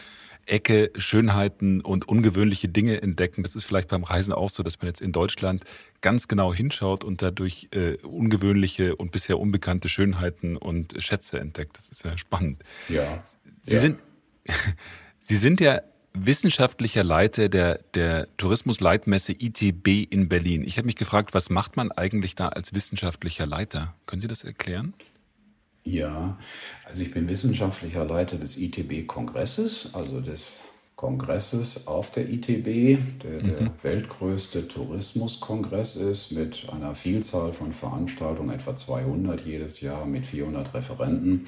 Ecke 0.47 0.92
Schönheiten 0.97 1.81
und 1.81 2.09
ungewöhnliche 2.09 2.69
Dinge 2.69 3.03
entdecken. 3.03 3.42
Das 3.42 3.57
ist 3.57 3.64
vielleicht 3.64 3.88
beim 3.88 4.05
Reisen 4.05 4.33
auch 4.33 4.51
so, 4.51 4.62
dass 4.62 4.79
man 4.79 4.87
jetzt 4.87 5.01
in 5.01 5.11
Deutschland 5.11 5.64
ganz 6.01 6.29
genau 6.29 6.55
hinschaut 6.55 7.03
und 7.03 7.21
dadurch 7.21 7.69
äh, 7.73 7.97
ungewöhnliche 8.03 8.95
und 8.95 9.11
bisher 9.11 9.40
unbekannte 9.40 9.88
Schönheiten 9.88 10.57
und 10.57 10.95
Schätze 11.03 11.40
entdeckt. 11.40 11.77
Das 11.77 11.88
ist 11.88 12.05
ja 12.05 12.16
spannend. 12.16 12.62
Ja. 12.88 13.23
Sie 13.61 13.75
ja. 13.75 13.81
sind, 13.81 13.99
Sie 15.21 15.37
sind 15.37 15.61
ja 15.61 15.81
wissenschaftlicher 16.18 17.05
Leiter 17.05 17.48
der, 17.48 17.81
der 17.95 18.28
Tourismusleitmesse 18.36 19.32
ITB 19.32 20.11
in 20.11 20.28
Berlin. 20.28 20.64
Ich 20.64 20.78
habe 20.78 20.86
mich 20.86 20.97
gefragt, 20.97 21.34
was 21.34 21.51
macht 21.51 21.76
man 21.76 21.93
eigentlich 21.93 22.34
da 22.34 22.49
als 22.49 22.74
wissenschaftlicher 22.74 23.47
Leiter? 23.47 23.95
Können 24.07 24.22
Sie 24.22 24.28
das 24.28 24.45
erklären? 24.45 24.95
Ja, 25.84 26.36
also 26.84 27.03
ich 27.03 27.12
bin 27.12 27.28
wissenschaftlicher 27.28 28.05
Leiter 28.05 28.38
des 28.38 28.59
ITB-Kongresses, 28.59 29.95
also 29.95 30.20
des 30.20 30.61
Kongresses 30.97 31.86
auf 31.86 32.11
der 32.11 32.28
ITB, 32.28 32.99
der 33.22 33.43
mhm. 33.43 33.49
der 33.49 33.72
weltgrößte 33.82 34.66
Tourismuskongress 34.66 35.95
ist, 35.97 36.32
mit 36.32 36.66
einer 36.72 36.95
Vielzahl 36.95 37.53
von 37.53 37.72
Veranstaltungen, 37.72 38.51
etwa 38.51 38.74
200 38.74 39.43
jedes 39.43 39.80
Jahr, 39.80 40.07
mit 40.07 40.24
400 40.24 40.74
Referenten. 40.74 41.47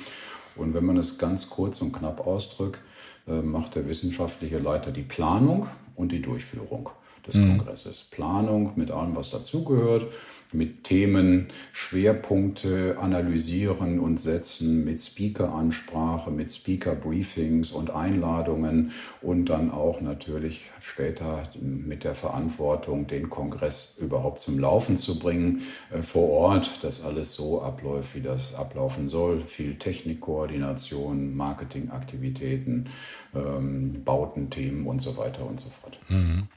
Und 0.55 0.75
wenn 0.75 0.85
man 0.85 0.99
es 0.99 1.19
ganz 1.19 1.49
kurz 1.49 1.81
und 1.81 1.93
knapp 1.93 2.27
ausdrückt, 2.27 2.81
macht 3.29 3.75
der 3.75 3.87
wissenschaftliche 3.89 4.59
Leiter 4.59 4.91
die 4.91 5.03
Planung 5.03 5.67
und 5.95 6.13
die 6.13 6.23
Durchführung 6.23 6.91
des 7.29 7.37
mhm. 7.37 7.59
Kongresses. 7.59 8.05
Planung 8.11 8.73
mit 8.77 8.91
allem, 8.91 9.15
was 9.15 9.31
dazugehört, 9.31 10.13
mit 10.53 10.85
Themen, 10.85 11.49
Schwerpunkte 11.73 12.97
analysieren 12.99 14.01
und 14.01 14.19
setzen, 14.19 14.85
mit 14.85 15.01
Speaker-Ansprache, 15.01 16.31
mit 16.31 16.51
Speaker-Briefings 16.51 17.73
und 17.73 17.91
Einladungen 17.91 18.93
und 19.21 19.47
dann 19.47 19.71
auch 19.71 20.01
natürlich 20.01 20.71
später 20.81 21.51
mit 21.61 22.05
der 22.05 22.15
Verantwortung, 22.15 23.07
den 23.07 23.29
Kongress 23.29 23.99
überhaupt 24.01 24.41
zum 24.41 24.59
Laufen 24.59 24.97
zu 24.97 25.19
bringen 25.19 25.63
äh, 25.93 26.01
vor 26.01 26.31
Ort, 26.31 26.83
dass 26.83 27.05
alles 27.05 27.35
so 27.35 27.61
abläuft, 27.63 28.15
wie 28.15 28.23
das 28.23 28.55
ablaufen 28.55 29.09
soll. 29.09 29.41
Viel 29.41 29.75
Technikkoordination, 29.77 31.37
Marketingaktivitäten, 31.37 32.89
ähm, 33.35 34.03
Bautenthemen 34.05 34.87
und 34.87 35.01
so 35.01 35.17
weiter 35.19 35.45
und 35.45 35.61
so 35.61 35.69
fort. 35.69 35.99
Mhm. 36.09 36.49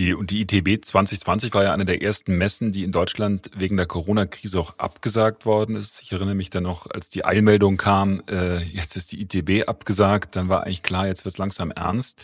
Die, 0.00 0.14
und 0.14 0.30
die 0.30 0.40
ITB 0.40 0.82
2020 0.82 1.52
war 1.52 1.62
ja 1.62 1.74
eine 1.74 1.84
der 1.84 2.00
ersten 2.00 2.38
Messen, 2.38 2.72
die 2.72 2.84
in 2.84 2.90
Deutschland 2.90 3.50
wegen 3.54 3.76
der 3.76 3.84
Corona-Krise 3.84 4.58
auch 4.58 4.78
abgesagt 4.78 5.44
worden 5.44 5.76
ist. 5.76 6.00
Ich 6.00 6.10
erinnere 6.10 6.34
mich 6.34 6.48
dann 6.48 6.62
noch, 6.62 6.86
als 6.90 7.10
die 7.10 7.26
Eilmeldung 7.26 7.76
kam, 7.76 8.22
äh, 8.26 8.60
jetzt 8.62 8.96
ist 8.96 9.12
die 9.12 9.20
ITB 9.20 9.68
abgesagt, 9.68 10.36
dann 10.36 10.48
war 10.48 10.64
eigentlich 10.64 10.82
klar, 10.82 11.06
jetzt 11.06 11.26
wird 11.26 11.34
es 11.34 11.38
langsam 11.38 11.70
ernst. 11.70 12.18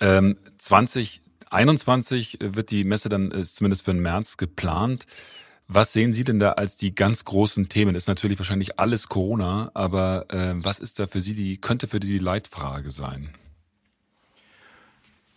Ähm, 0.00 0.38
2021 0.56 2.38
wird 2.40 2.70
die 2.70 2.84
Messe 2.84 3.10
dann 3.10 3.30
äh, 3.30 3.44
zumindest 3.44 3.84
für 3.84 3.92
den 3.92 4.00
März 4.00 4.38
geplant. 4.38 5.04
Was 5.68 5.92
sehen 5.92 6.14
Sie 6.14 6.24
denn 6.24 6.38
da 6.38 6.52
als 6.52 6.78
die 6.78 6.94
ganz 6.94 7.26
großen 7.26 7.68
Themen? 7.68 7.94
Ist 7.94 8.08
natürlich 8.08 8.38
wahrscheinlich 8.38 8.80
alles 8.80 9.10
Corona, 9.10 9.70
aber 9.74 10.30
äh, 10.30 10.54
was 10.56 10.78
ist 10.78 10.98
da 10.98 11.06
für 11.06 11.20
Sie 11.20 11.34
die, 11.34 11.58
könnte 11.58 11.88
für 11.88 12.00
Sie 12.02 12.12
die 12.12 12.18
Leitfrage 12.20 12.88
sein? 12.88 13.34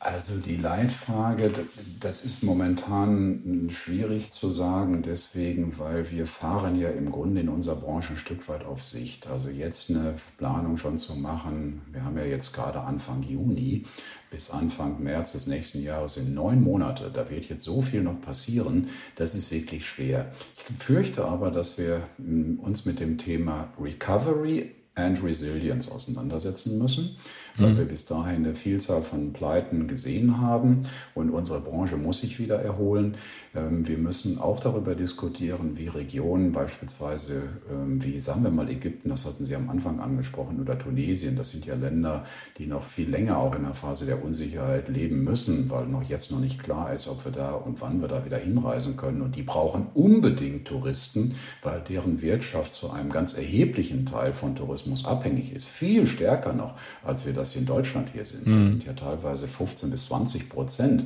Also 0.01 0.37
die 0.37 0.55
Leitfrage, 0.55 1.51
das 1.99 2.23
ist 2.23 2.41
momentan 2.41 3.67
schwierig 3.69 4.31
zu 4.31 4.49
sagen, 4.49 5.03
deswegen, 5.03 5.77
weil 5.77 6.09
wir 6.09 6.25
fahren 6.25 6.79
ja 6.79 6.89
im 6.89 7.11
Grunde 7.11 7.41
in 7.41 7.49
unserer 7.49 7.75
Branche 7.75 8.13
ein 8.13 8.17
Stück 8.17 8.47
weit 8.47 8.63
auf 8.63 8.81
Sicht. 8.81 9.27
Also 9.27 9.49
jetzt 9.49 9.89
eine 9.89 10.15
Planung 10.37 10.77
schon 10.77 10.97
zu 10.97 11.17
machen, 11.17 11.81
wir 11.91 12.05
haben 12.05 12.17
ja 12.17 12.23
jetzt 12.23 12.53
gerade 12.53 12.79
Anfang 12.79 13.23
Juni, 13.23 13.83
bis 14.31 14.51
Anfang 14.51 15.03
März 15.03 15.33
des 15.33 15.47
nächsten 15.47 15.83
Jahres 15.83 16.13
sind 16.13 16.33
neun 16.33 16.63
Monate, 16.63 17.11
da 17.13 17.29
wird 17.29 17.49
jetzt 17.49 17.65
so 17.65 17.81
viel 17.81 18.01
noch 18.01 18.21
passieren, 18.21 18.87
das 19.17 19.35
ist 19.35 19.51
wirklich 19.51 19.85
schwer. 19.85 20.31
Ich 20.55 20.63
fürchte 20.81 21.25
aber, 21.25 21.51
dass 21.51 21.77
wir 21.77 22.03
hm, 22.15 22.57
uns 22.61 22.85
mit 22.85 23.01
dem 23.01 23.17
Thema 23.17 23.73
Recovery 23.77 24.75
and 24.95 25.21
Resilience 25.21 25.91
auseinandersetzen 25.91 26.77
müssen 26.77 27.17
weil 27.59 27.73
mhm. 27.73 27.77
wir 27.77 27.85
bis 27.85 28.05
dahin 28.05 28.45
eine 28.45 28.53
Vielzahl 28.53 29.01
von 29.01 29.33
Pleiten 29.33 29.87
gesehen 29.87 30.41
haben 30.41 30.83
und 31.15 31.29
unsere 31.29 31.61
Branche 31.61 31.97
muss 31.97 32.19
sich 32.19 32.39
wieder 32.39 32.59
erholen. 32.59 33.15
Ähm, 33.55 33.87
wir 33.87 33.97
müssen 33.97 34.39
auch 34.39 34.59
darüber 34.59 34.95
diskutieren, 34.95 35.77
wie 35.77 35.87
Regionen 35.87 36.51
beispielsweise, 36.51 37.43
ähm, 37.71 38.03
wie 38.03 38.19
sagen 38.19 38.43
wir 38.43 38.51
mal 38.51 38.69
Ägypten, 38.69 39.09
das 39.09 39.25
hatten 39.25 39.45
Sie 39.45 39.55
am 39.55 39.69
Anfang 39.69 39.99
angesprochen, 39.99 40.59
oder 40.59 40.77
Tunesien, 40.77 41.35
das 41.35 41.49
sind 41.49 41.65
ja 41.65 41.75
Länder, 41.75 42.23
die 42.57 42.67
noch 42.67 42.83
viel 42.83 43.09
länger 43.09 43.37
auch 43.37 43.55
in 43.55 43.63
der 43.63 43.73
Phase 43.73 44.05
der 44.05 44.23
Unsicherheit 44.23 44.89
leben 44.89 45.23
müssen, 45.23 45.69
weil 45.69 45.87
noch 45.87 46.03
jetzt 46.03 46.31
noch 46.31 46.39
nicht 46.39 46.61
klar 46.63 46.93
ist, 46.93 47.07
ob 47.07 47.25
wir 47.25 47.31
da 47.31 47.51
und 47.51 47.81
wann 47.81 48.01
wir 48.01 48.07
da 48.07 48.25
wieder 48.25 48.37
hinreisen 48.37 48.97
können. 48.97 49.21
Und 49.21 49.35
die 49.35 49.43
brauchen 49.43 49.87
unbedingt 49.93 50.67
Touristen, 50.67 51.35
weil 51.61 51.81
deren 51.81 52.21
Wirtschaft 52.21 52.73
zu 52.73 52.91
einem 52.91 53.09
ganz 53.09 53.33
erheblichen 53.33 54.05
Teil 54.05 54.33
von 54.33 54.55
Tourismus 54.55 55.05
abhängig 55.05 55.53
ist. 55.53 55.67
Viel 55.67 56.07
stärker 56.07 56.53
noch, 56.53 56.75
als 57.03 57.25
wir 57.25 57.33
das 57.33 57.48
das 57.49 57.55
in 57.55 57.65
Deutschland 57.65 58.09
hier 58.13 58.25
sind. 58.25 58.47
Das 58.47 58.55
mhm. 58.55 58.63
sind 58.63 58.85
ja 58.85 58.93
teilweise 58.93 59.47
15 59.47 59.89
bis 59.89 60.05
20 60.05 60.49
Prozent 60.49 61.05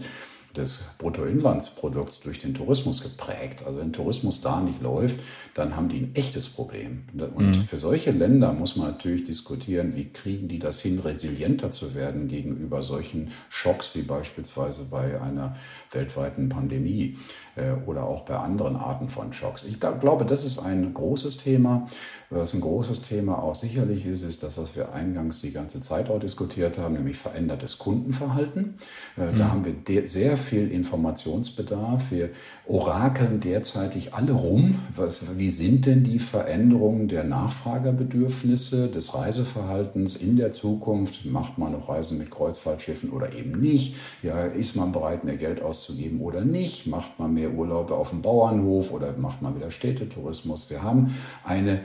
des 0.56 0.86
Bruttoinlandsprodukts 1.00 2.20
durch 2.20 2.40
den 2.40 2.54
Tourismus 2.54 3.02
geprägt. 3.02 3.64
Also 3.66 3.80
wenn 3.80 3.92
Tourismus 3.92 4.42
da 4.42 4.62
nicht 4.62 4.82
läuft, 4.82 5.20
dann 5.56 5.76
haben 5.76 5.90
die 5.90 5.98
ein 5.98 6.16
echtes 6.16 6.48
Problem. 6.48 7.04
Und 7.36 7.58
mhm. 7.58 7.64
für 7.64 7.78
solche 7.78 8.12
Länder 8.12 8.54
muss 8.54 8.76
man 8.76 8.88
natürlich 8.88 9.24
diskutieren, 9.24 9.96
wie 9.96 10.10
kriegen 10.10 10.48
die 10.48 10.60
das 10.60 10.82
hin, 10.82 11.00
resilienter 11.00 11.72
zu 11.72 11.96
werden 11.96 12.28
gegenüber 12.28 12.82
solchen 12.82 13.30
Schocks 13.50 13.96
wie 13.96 14.04
beispielsweise 14.04 14.90
bei 14.90 15.20
einer 15.20 15.56
weltweiten 15.92 16.50
Pandemie 16.50 17.18
äh, 17.56 17.72
oder 17.88 18.04
auch 18.04 18.22
bei 18.22 18.38
anderen 18.38 18.76
Arten 18.76 19.10
von 19.10 19.34
Schocks. 19.34 19.64
Ich 19.64 19.80
glaube, 19.80 20.26
das 20.26 20.46
ist 20.46 20.60
ein 20.60 20.94
großes 20.94 21.38
Thema. 21.38 21.88
Was 22.30 22.54
ein 22.54 22.62
großes 22.62 23.04
Thema 23.04 23.42
auch 23.42 23.54
sicherlich 23.54 24.06
ist, 24.06 24.24
ist 24.24 24.42
das, 24.42 24.58
was 24.58 24.76
wir 24.76 24.94
eingangs 24.94 25.42
die 25.42 25.52
ganze 25.52 25.82
Zeit 25.82 26.10
auch 26.10 26.20
diskutiert 26.20 26.78
haben, 26.78 26.96
nämlich 26.96 27.18
verändertes 27.18 27.78
Kundenverhalten. 27.78 28.76
Äh, 29.18 29.32
mhm. 29.32 29.38
Da 29.38 29.50
haben 29.50 29.66
wir 29.66 30.08
sehr 30.08 30.36
viel 30.44 30.72
Informationsbedarf. 30.72 32.12
Wir 32.12 32.30
orakeln 32.68 33.40
derzeitig 33.40 34.14
alle 34.14 34.34
rum. 34.34 34.76
Was, 34.96 35.38
wie 35.38 35.50
sind 35.50 35.86
denn 35.86 36.04
die 36.04 36.20
Veränderungen 36.20 37.08
der 37.08 37.24
Nachfragerbedürfnisse, 37.24 38.90
des 38.90 39.16
Reiseverhaltens 39.16 40.16
in 40.16 40.38
der 40.38 40.52
Zukunft? 40.52 41.26
Macht 41.26 41.58
man 41.58 41.72
noch 41.72 41.90
Reisen 41.90 42.18
mit 42.18 42.30
Kreuzfahrtschiffen 42.30 43.10
oder 43.12 43.34
eben 43.34 43.60
nicht? 43.60 43.96
Ja, 44.22 44.44
ist 44.44 44.76
man 44.76 44.92
bereit, 44.92 45.24
mehr 45.24 45.38
Geld 45.38 45.62
auszugeben 45.62 46.22
oder 46.22 46.42
nicht? 46.42 46.88
Macht 46.88 47.20
man 47.20 47.34
mehr 47.34 47.54
Urlaube 47.54 47.96
auf 47.96 48.10
dem 48.10 48.22
Bauernhof 48.22 48.92
oder 48.92 49.14
macht 49.18 49.42
man 49.42 49.56
wieder 49.56 49.72
Städtetourismus? 49.72 50.70
Wir 50.70 50.84
haben 50.84 51.16
eine 51.44 51.82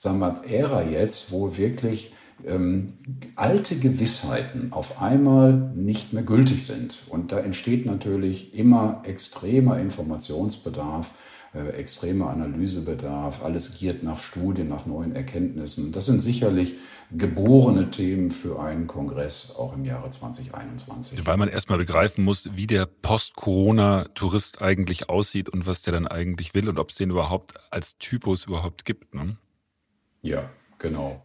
sagen 0.00 0.18
wir, 0.18 0.32
Ära 0.50 0.82
jetzt, 0.82 1.30
wo 1.30 1.58
wirklich 1.58 2.12
ähm, 2.46 2.94
alte 3.36 3.78
Gewissheiten 3.78 4.72
auf 4.72 5.00
einmal 5.00 5.72
nicht 5.74 6.12
mehr 6.12 6.22
gültig 6.22 6.64
sind. 6.64 7.02
Und 7.08 7.32
da 7.32 7.40
entsteht 7.40 7.86
natürlich 7.86 8.54
immer 8.54 9.02
extremer 9.04 9.78
Informationsbedarf, 9.78 11.12
äh, 11.54 11.70
extremer 11.70 12.30
Analysebedarf. 12.30 13.42
Alles 13.42 13.78
giert 13.78 14.02
nach 14.02 14.20
Studien, 14.20 14.68
nach 14.68 14.86
neuen 14.86 15.14
Erkenntnissen. 15.14 15.92
Das 15.92 16.06
sind 16.06 16.20
sicherlich 16.20 16.74
geborene 17.12 17.90
Themen 17.90 18.30
für 18.30 18.60
einen 18.60 18.86
Kongress 18.86 19.54
auch 19.56 19.74
im 19.74 19.84
Jahre 19.84 20.10
2021. 20.10 21.26
Weil 21.26 21.36
man 21.36 21.48
erstmal 21.48 21.78
begreifen 21.78 22.24
muss, 22.24 22.50
wie 22.54 22.66
der 22.66 22.86
Post-Corona-Tourist 22.86 24.62
eigentlich 24.62 25.08
aussieht 25.08 25.48
und 25.48 25.66
was 25.66 25.82
der 25.82 25.92
dann 25.92 26.06
eigentlich 26.06 26.54
will 26.54 26.68
und 26.68 26.78
ob 26.78 26.90
es 26.90 26.96
den 26.96 27.10
überhaupt 27.10 27.54
als 27.70 27.98
Typus 27.98 28.44
überhaupt 28.44 28.84
gibt. 28.84 29.14
Ne? 29.14 29.36
Ja, 30.22 30.50
genau. 30.78 31.24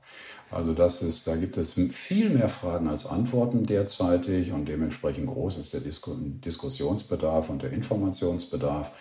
Also 0.56 0.74
das 0.74 1.02
ist, 1.02 1.28
da 1.28 1.36
gibt 1.36 1.58
es 1.58 1.74
viel 1.90 2.30
mehr 2.30 2.48
Fragen 2.48 2.88
als 2.88 3.06
Antworten 3.06 3.66
derzeitig 3.66 4.54
und 4.54 4.70
dementsprechend 4.70 5.28
groß 5.28 5.58
ist 5.58 5.74
der 5.74 5.82
Diskussionsbedarf 5.82 7.50
und 7.50 7.62
der 7.62 7.74
Informationsbedarf. 7.74 8.94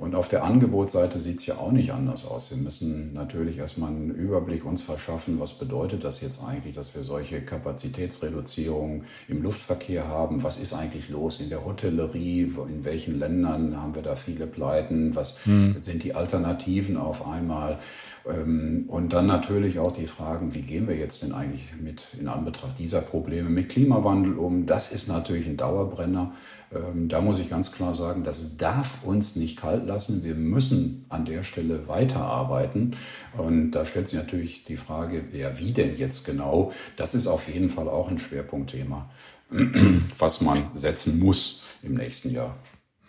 Und 0.00 0.14
auf 0.14 0.28
der 0.28 0.44
Angebotsseite 0.44 1.18
sieht 1.18 1.40
es 1.40 1.46
ja 1.46 1.58
auch 1.58 1.72
nicht 1.72 1.92
anders 1.92 2.24
aus. 2.24 2.50
Wir 2.50 2.56
müssen 2.56 3.12
natürlich 3.12 3.58
erstmal 3.58 3.90
einen 3.90 4.10
Überblick 4.10 4.64
uns 4.64 4.80
verschaffen, 4.80 5.38
was 5.38 5.52
bedeutet 5.52 6.04
das 6.04 6.22
jetzt 6.22 6.42
eigentlich, 6.42 6.74
dass 6.74 6.94
wir 6.94 7.02
solche 7.02 7.42
Kapazitätsreduzierungen 7.42 9.04
im 9.28 9.42
Luftverkehr 9.42 10.08
haben. 10.08 10.42
Was 10.42 10.56
ist 10.56 10.72
eigentlich 10.72 11.10
los 11.10 11.42
in 11.42 11.50
der 11.50 11.66
Hotellerie? 11.66 12.44
In 12.44 12.86
welchen 12.86 13.18
Ländern 13.18 13.76
haben 13.76 13.94
wir 13.94 14.00
da 14.00 14.14
viele 14.14 14.46
Pleiten? 14.46 15.14
Was 15.14 15.44
hm. 15.44 15.76
sind 15.82 16.02
die 16.02 16.14
Alternativen 16.14 16.96
auf 16.96 17.26
einmal? 17.26 17.78
Ähm, 18.26 18.84
und 18.88 19.12
dann 19.12 19.26
natürlich 19.26 19.78
auch 19.80 19.92
die 19.92 20.06
Fragen, 20.06 20.54
wie 20.54 20.62
gehen 20.62 20.88
wir 20.88 20.96
jetzt 20.96 21.22
denn 21.22 21.32
eigentlich 21.32 21.74
mit 21.78 22.08
in 22.18 22.28
Anbetracht 22.28 22.78
dieser 22.78 23.02
Probleme 23.02 23.50
mit 23.50 23.68
Klimawandel 23.68 24.38
um? 24.38 24.64
Das 24.64 24.90
ist 24.92 25.08
natürlich 25.08 25.46
ein 25.46 25.58
Dauerbrenner. 25.58 26.32
Ähm, 26.72 27.08
da 27.08 27.20
muss 27.20 27.40
ich 27.40 27.50
ganz 27.50 27.72
klar 27.72 27.94
sagen, 27.94 28.22
das 28.22 28.56
darf 28.56 29.02
uns 29.04 29.36
nicht 29.36 29.58
kalt 29.58 29.86
lassen. 29.86 30.22
Wir 30.22 30.34
müssen 30.34 31.04
an 31.08 31.24
der 31.24 31.42
Stelle 31.42 31.88
weiterarbeiten. 31.88 32.96
Und 33.36 33.72
da 33.72 33.84
stellt 33.84 34.08
sich 34.08 34.18
natürlich 34.18 34.64
die 34.64 34.76
Frage, 34.76 35.24
ja, 35.32 35.58
wie 35.58 35.72
denn 35.72 35.96
jetzt 35.96 36.24
genau? 36.24 36.72
Das 36.96 37.14
ist 37.14 37.26
auf 37.26 37.48
jeden 37.48 37.68
Fall 37.68 37.88
auch 37.88 38.08
ein 38.08 38.18
Schwerpunktthema, 38.18 39.10
was 40.18 40.40
man 40.40 40.70
setzen 40.74 41.18
muss 41.18 41.64
im 41.82 41.94
nächsten 41.94 42.30
Jahr. 42.30 42.56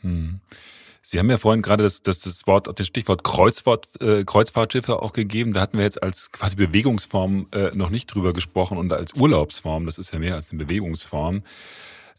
Hm. 0.02 0.40
Sie 1.04 1.20
haben 1.20 1.30
ja 1.30 1.38
vorhin 1.38 1.62
gerade 1.62 1.84
das, 1.84 2.04
das, 2.04 2.20
das 2.20 2.48
Wort, 2.48 2.70
das 2.80 2.88
Stichwort 2.88 3.24
Kreuzfahrt, 3.24 4.02
äh, 4.02 4.24
Kreuzfahrtschiffe 4.24 5.02
auch 5.02 5.14
gegeben. 5.14 5.54
Da 5.54 5.62
hatten 5.62 5.78
wir 5.78 5.84
jetzt 5.84 6.02
als 6.02 6.32
quasi 6.32 6.56
Bewegungsform 6.56 7.48
äh, 7.52 7.72
noch 7.74 7.90
nicht 7.90 8.08
drüber 8.08 8.34
gesprochen 8.34 8.78
und 8.78 8.94
als 8.94 9.14
Urlaubsform, 9.20 9.86
das 9.86 9.98
ist 9.98 10.14
ja 10.14 10.20
mehr 10.20 10.36
als 10.36 10.52
eine 10.52 10.64
Bewegungsform. 10.64 11.44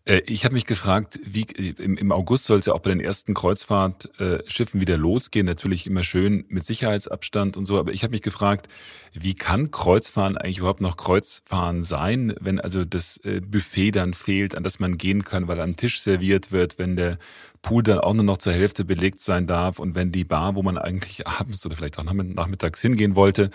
Äh, 0.04 0.22
ich 0.26 0.44
habe 0.44 0.54
mich 0.54 0.66
gefragt, 0.66 1.20
wie 1.24 1.42
im, 1.42 2.12
August 2.12 2.44
soll 2.44 2.58
es 2.58 2.66
ja 2.66 2.72
auch 2.72 2.80
bei 2.80 2.90
den 2.90 3.00
ersten 3.00 3.34
Kreuzfahrtschiffen 3.34 4.80
wieder 4.80 4.96
losgehen. 4.96 5.46
Natürlich 5.46 5.86
immer 5.86 6.04
schön 6.04 6.44
mit 6.48 6.64
Sicherheitsabstand 6.64 7.56
und 7.56 7.66
so. 7.66 7.78
Aber 7.78 7.92
ich 7.92 8.02
habe 8.02 8.12
mich 8.12 8.22
gefragt, 8.22 8.68
wie 9.12 9.34
kann 9.34 9.70
Kreuzfahren 9.70 10.36
eigentlich 10.36 10.58
überhaupt 10.58 10.80
noch 10.80 10.96
Kreuzfahren 10.96 11.82
sein, 11.82 12.34
wenn 12.40 12.60
also 12.60 12.84
das 12.84 13.18
äh, 13.18 13.40
Buffet 13.40 13.92
dann 13.92 14.14
fehlt, 14.14 14.54
an 14.54 14.64
das 14.64 14.80
man 14.80 14.98
gehen 14.98 15.24
kann, 15.24 15.48
weil 15.48 15.60
am 15.60 15.76
Tisch 15.76 16.00
serviert 16.00 16.52
wird, 16.52 16.78
wenn 16.78 16.96
der 16.96 17.18
Pool 17.62 17.82
dann 17.82 17.98
auch 17.98 18.14
nur 18.14 18.24
noch 18.24 18.38
zur 18.38 18.52
Hälfte 18.52 18.84
belegt 18.84 19.20
sein 19.20 19.46
darf 19.46 19.78
und 19.78 19.94
wenn 19.94 20.10
die 20.10 20.24
Bar, 20.24 20.56
wo 20.56 20.62
man 20.62 20.78
eigentlich 20.78 21.26
abends 21.26 21.64
oder 21.64 21.76
vielleicht 21.76 21.98
auch 21.98 22.04
nachmittags 22.04 22.80
hingehen 22.80 23.14
wollte, 23.14 23.50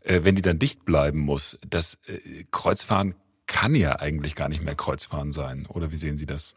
äh, 0.00 0.20
wenn 0.22 0.36
die 0.36 0.42
dann 0.42 0.60
dicht 0.60 0.84
bleiben 0.84 1.18
muss. 1.18 1.58
Das 1.68 1.98
Kreuzfahren 2.52 3.14
kann 3.48 3.74
ja 3.74 3.98
eigentlich 3.98 4.36
gar 4.36 4.48
nicht 4.48 4.62
mehr 4.62 4.76
Kreuzfahren 4.76 5.32
sein. 5.32 5.66
Oder 5.66 5.90
wie 5.90 5.96
sehen 5.96 6.16
Sie 6.16 6.26
das? 6.26 6.54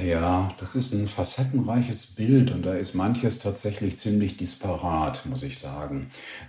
Ja, 0.00 0.50
das 0.58 0.74
ist 0.74 0.94
ein 0.94 1.06
facettenreiches 1.06 2.06
Bild 2.06 2.50
und 2.50 2.62
da 2.64 2.72
ist 2.72 2.94
manches 2.94 3.40
tatsächlich 3.40 3.98
ziemlich 3.98 4.38
disparat, 4.38 5.26
muss 5.26 5.42
ich 5.42 5.58
sagen. 5.58 6.06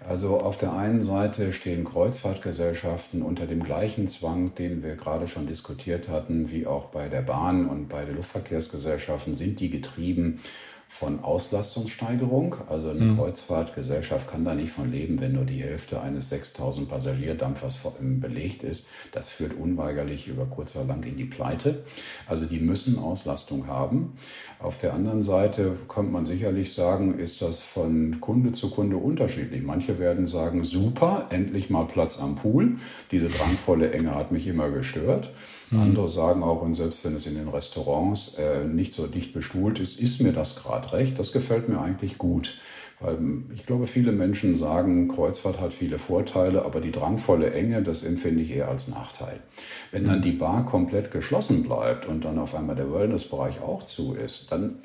Also 0.08 0.40
auf 0.40 0.58
der 0.58 0.72
einen 0.72 1.04
Seite 1.04 1.52
stehen 1.52 1.84
Kreuzfahrtgesellschaften 1.84 3.22
unter 3.22 3.46
dem 3.46 3.62
gleichen 3.62 4.08
Zwang, 4.08 4.56
den 4.56 4.82
wir 4.82 4.96
gerade 4.96 5.28
schon 5.28 5.46
diskutiert 5.46 6.08
hatten, 6.08 6.52
wie 6.52 6.66
auch 6.66 6.86
bei 6.86 7.10
der 7.10 7.22
Bahn 7.22 7.68
und 7.68 7.90
bei 7.90 8.06
den 8.06 8.16
Luftverkehrsgesellschaften 8.16 9.36
sind 9.36 9.60
die 9.60 9.70
getrieben 9.70 10.40
von 10.94 11.24
Auslastungssteigerung. 11.24 12.56
Also 12.70 12.90
eine 12.90 13.06
mhm. 13.06 13.18
Kreuzfahrtgesellschaft 13.18 14.30
kann 14.30 14.46
da 14.46 14.54
nicht 14.54 14.72
von 14.72 14.92
leben, 14.92 15.20
wenn 15.20 15.34
nur 15.34 15.44
die 15.44 15.64
Hälfte 15.64 16.00
eines 16.00 16.30
6000 16.30 16.88
Passagierdampfers 16.88 17.82
belegt 18.00 18.64
ist. 18.64 18.88
Das 19.12 19.30
führt 19.30 19.54
unweigerlich 19.60 20.28
über 20.28 20.46
kurz 20.46 20.76
oder 20.76 20.86
lang 20.86 21.04
in 21.04 21.18
die 21.18 21.26
Pleite. 21.26 21.84
Also 22.28 22.46
die 22.46 22.60
müssen 22.60 23.00
Auslastung 23.00 23.66
haben. 23.68 24.14
Auf 24.60 24.78
der 24.78 24.94
anderen 24.94 25.24
Seite 25.24 25.76
könnte 25.88 26.12
man 26.12 26.26
sicherlich 26.26 26.74
sagen, 26.74 27.18
ist 27.18 27.42
das 27.42 27.60
von 27.60 28.22
Kunde 28.22 28.52
zu 28.52 28.70
Kunde 28.70 28.98
unterschiedlich. 28.98 29.64
Manche 29.64 29.98
werden 29.98 30.28
sagen, 30.28 30.64
super, 30.64 31.26
endlich 31.32 31.72
mal 31.72 31.86
Platz 31.86 32.22
am 32.22 32.36
Pool. 32.36 32.76
Diese 33.12 33.30
drangvolle 33.30 33.92
Enge 33.92 34.14
hat 34.14 34.32
mich 34.32 34.46
immer 34.46 34.70
gestört. 34.70 35.32
Mhm. 35.72 35.80
Andere 35.80 36.08
sagen 36.08 36.44
auch, 36.44 36.62
und 36.62 36.76
selbst 36.76 37.04
wenn 37.04 37.16
es 37.16 37.26
in 37.26 37.36
den 37.36 37.48
Restaurants 37.48 38.36
äh, 38.36 38.64
nicht 38.66 38.94
so 38.94 39.08
dicht 39.08 39.34
bestuhlt 39.34 39.80
ist, 39.80 40.00
ist 40.00 40.22
mir 40.22 40.34
das 40.34 40.56
gerade 40.56 40.83
recht. 40.92 41.18
Das 41.20 41.32
gefällt 41.32 41.70
mir 41.70 41.80
eigentlich 41.80 42.18
gut. 42.18 42.56
Weil 43.04 43.18
ich 43.54 43.66
glaube, 43.66 43.86
viele 43.86 44.14
Menschen 44.14 44.56
sagen, 44.56 45.10
Kreuzfahrt 45.10 45.60
hat 45.60 45.74
viele 45.74 45.98
Vorteile, 45.98 46.64
aber 46.64 46.80
die 46.80 46.92
drangvolle 46.92 47.52
Enge, 47.52 47.84
das 47.84 48.04
empfinde 48.04 48.42
ich 48.42 48.52
eher 48.52 48.70
als 48.70 48.88
Nachteil. 48.88 49.42
Wenn 49.92 50.06
dann 50.06 50.22
die 50.22 50.32
Bar 50.32 50.66
komplett 50.66 51.12
geschlossen 51.12 51.64
bleibt 51.64 52.06
und 52.06 52.24
dann 52.24 52.40
auf 52.40 52.56
einmal 52.56 52.78
der 52.78 52.94
Wellnessbereich 52.94 53.62
auch 53.62 53.84
zu 53.84 54.16
ist, 54.16 54.54
dann 54.54 54.78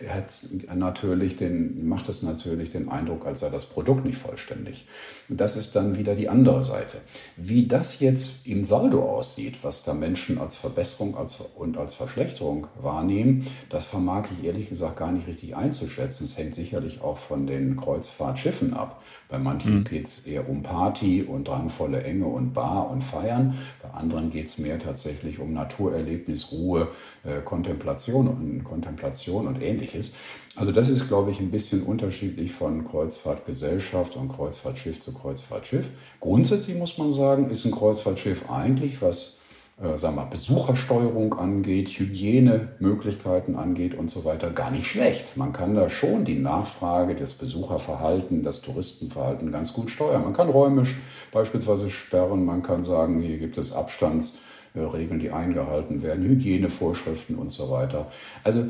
natürlich 0.74 1.36
den, 1.36 1.86
macht 1.88 2.08
es 2.08 2.24
natürlich 2.24 2.70
den 2.70 2.88
Eindruck, 2.88 3.24
als 3.24 3.38
sei 3.38 3.50
das 3.50 3.66
Produkt 3.66 4.04
nicht 4.04 4.18
vollständig. 4.18 4.88
Das 5.28 5.56
ist 5.56 5.76
dann 5.76 5.96
wieder 5.96 6.16
die 6.16 6.28
andere 6.28 6.64
Seite. 6.64 6.98
Wie 7.36 7.68
das 7.68 8.00
jetzt 8.00 8.46
im 8.48 8.64
Saldo 8.64 9.08
aussieht, 9.08 9.58
was 9.62 9.84
da 9.84 9.94
Menschen 9.94 10.38
als 10.38 10.56
Verbesserung 10.56 11.16
als, 11.16 11.38
und 11.56 11.76
als 11.76 11.94
Verschlechterung 11.94 12.66
wahrnehmen, 12.82 13.44
das 13.70 13.84
vermag 13.84 14.26
ich 14.36 14.44
ehrlich 14.44 14.70
gesagt 14.70 14.96
gar 14.96 15.12
nicht 15.12 15.28
richtig 15.28 15.54
einzuschätzen. 15.54 16.24
Es 16.24 16.36
hängt 16.36 16.56
sicherlich 16.56 17.00
auch 17.00 17.18
von 17.18 17.46
den 17.46 17.76
Kreuz 18.08 18.16
Kreuzfahrtschiffen 18.16 18.74
ab. 18.74 19.02
Bei 19.28 19.38
manchen 19.38 19.80
mhm. 19.80 19.84
geht 19.84 20.06
es 20.06 20.26
eher 20.26 20.48
um 20.48 20.62
Party 20.62 21.22
und 21.22 21.48
drangvolle 21.48 22.02
Enge 22.02 22.26
und 22.26 22.54
Bar 22.54 22.90
und 22.90 23.02
Feiern. 23.02 23.58
Bei 23.82 23.90
anderen 23.90 24.30
geht 24.30 24.46
es 24.46 24.58
mehr 24.58 24.78
tatsächlich 24.78 25.38
um 25.38 25.52
Naturerlebnis, 25.52 26.50
Ruhe, 26.52 26.88
äh, 27.24 27.42
Kontemplation 27.42 28.28
und 28.28 28.64
Kontemplation 28.64 29.46
und 29.46 29.60
ähnliches. 29.60 30.14
Also 30.56 30.72
das 30.72 30.88
ist, 30.88 31.08
glaube 31.08 31.30
ich, 31.30 31.40
ein 31.40 31.50
bisschen 31.50 31.82
unterschiedlich 31.82 32.52
von 32.52 32.88
Kreuzfahrtgesellschaft 32.88 34.16
und 34.16 34.32
Kreuzfahrtschiff 34.32 34.98
zu 34.98 35.12
Kreuzfahrtschiff. 35.12 35.90
Grundsätzlich 36.20 36.76
muss 36.76 36.96
man 36.96 37.12
sagen, 37.12 37.50
ist 37.50 37.66
ein 37.66 37.72
Kreuzfahrtschiff 37.72 38.50
eigentlich 38.50 39.02
was 39.02 39.37
äh, 39.80 39.96
sagen 39.96 40.16
wir, 40.16 40.26
Besuchersteuerung 40.26 41.34
angeht, 41.34 41.88
Hygienemöglichkeiten 41.90 43.54
angeht 43.54 43.94
und 43.94 44.10
so 44.10 44.24
weiter, 44.24 44.50
gar 44.50 44.72
nicht 44.72 44.86
schlecht. 44.86 45.36
Man 45.36 45.52
kann 45.52 45.74
da 45.74 45.88
schon 45.88 46.24
die 46.24 46.38
Nachfrage 46.38 47.14
des 47.14 47.34
Besucherverhalten, 47.34 48.42
das 48.42 48.60
Touristenverhalten 48.60 49.52
ganz 49.52 49.72
gut 49.72 49.90
steuern. 49.90 50.24
Man 50.24 50.32
kann 50.32 50.48
räumisch 50.48 50.96
beispielsweise 51.32 51.90
sperren, 51.90 52.44
man 52.44 52.62
kann 52.62 52.82
sagen, 52.82 53.20
hier 53.20 53.38
gibt 53.38 53.56
es 53.56 53.72
Abstandsregeln, 53.72 55.20
die 55.20 55.30
eingehalten 55.30 56.02
werden, 56.02 56.24
Hygienevorschriften 56.24 57.36
und 57.36 57.52
so 57.52 57.70
weiter. 57.70 58.10
Also 58.42 58.64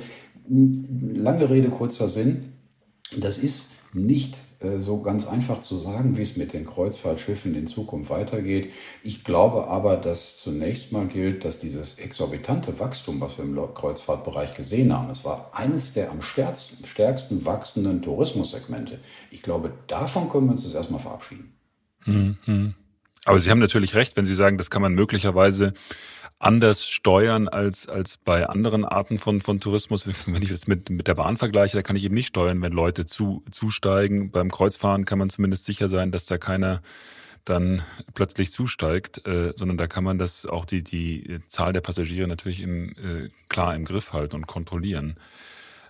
lange 0.48 1.48
Rede, 1.48 1.70
kurzer 1.70 2.10
Sinn. 2.10 2.52
Das 3.16 3.38
ist 3.38 3.77
nicht 3.92 4.38
äh, 4.60 4.80
so 4.80 5.02
ganz 5.02 5.26
einfach 5.26 5.60
zu 5.60 5.76
sagen, 5.76 6.16
wie 6.16 6.22
es 6.22 6.36
mit 6.36 6.52
den 6.52 6.66
Kreuzfahrtschiffen 6.66 7.54
in 7.54 7.66
Zukunft 7.66 8.10
weitergeht. 8.10 8.72
Ich 9.02 9.24
glaube 9.24 9.68
aber, 9.68 9.96
dass 9.96 10.40
zunächst 10.40 10.92
mal 10.92 11.06
gilt, 11.06 11.44
dass 11.44 11.60
dieses 11.60 11.98
exorbitante 11.98 12.78
Wachstum, 12.80 13.20
was 13.20 13.38
wir 13.38 13.44
im 13.44 13.56
Kreuzfahrtbereich 13.74 14.54
gesehen 14.54 14.92
haben, 14.92 15.10
es 15.10 15.24
war 15.24 15.52
eines 15.54 15.94
der 15.94 16.10
am 16.10 16.22
stärksten, 16.22 17.44
wachsenden 17.44 18.02
Tourismussegmente. 18.02 18.98
Ich 19.30 19.42
glaube, 19.42 19.72
davon 19.86 20.28
können 20.28 20.46
wir 20.46 20.52
uns 20.52 20.64
jetzt 20.64 20.74
erstmal 20.74 21.00
verabschieden. 21.00 21.54
Mhm. 22.04 22.74
Aber 23.24 23.40
Sie 23.40 23.50
haben 23.50 23.58
natürlich 23.58 23.94
recht, 23.94 24.16
wenn 24.16 24.24
Sie 24.24 24.34
sagen, 24.34 24.56
das 24.56 24.70
kann 24.70 24.80
man 24.80 24.94
möglicherweise 24.94 25.74
anders 26.38 26.88
steuern 26.88 27.48
als, 27.48 27.88
als 27.88 28.16
bei 28.18 28.48
anderen 28.48 28.84
Arten 28.84 29.18
von, 29.18 29.40
von 29.40 29.60
Tourismus. 29.60 30.06
Wenn 30.26 30.42
ich 30.42 30.50
jetzt 30.50 30.68
mit, 30.68 30.90
mit 30.90 31.08
der 31.08 31.14
Bahn 31.14 31.36
vergleiche, 31.36 31.76
da 31.76 31.82
kann 31.82 31.96
ich 31.96 32.04
eben 32.04 32.14
nicht 32.14 32.28
steuern, 32.28 32.62
wenn 32.62 32.72
Leute 32.72 33.06
zu, 33.06 33.42
zusteigen. 33.50 34.30
Beim 34.30 34.50
Kreuzfahren 34.50 35.04
kann 35.04 35.18
man 35.18 35.30
zumindest 35.30 35.64
sicher 35.64 35.88
sein, 35.88 36.12
dass 36.12 36.26
da 36.26 36.38
keiner 36.38 36.80
dann 37.44 37.82
plötzlich 38.14 38.52
zusteigt, 38.52 39.26
äh, 39.26 39.52
sondern 39.56 39.78
da 39.78 39.86
kann 39.86 40.04
man 40.04 40.18
das 40.18 40.44
auch 40.44 40.64
die, 40.64 40.82
die 40.82 41.38
Zahl 41.48 41.72
der 41.72 41.80
Passagiere 41.80 42.28
natürlich 42.28 42.60
im, 42.60 42.90
äh, 42.90 43.30
klar 43.48 43.74
im 43.74 43.84
Griff 43.84 44.12
halten 44.12 44.36
und 44.36 44.46
kontrollieren. 44.46 45.16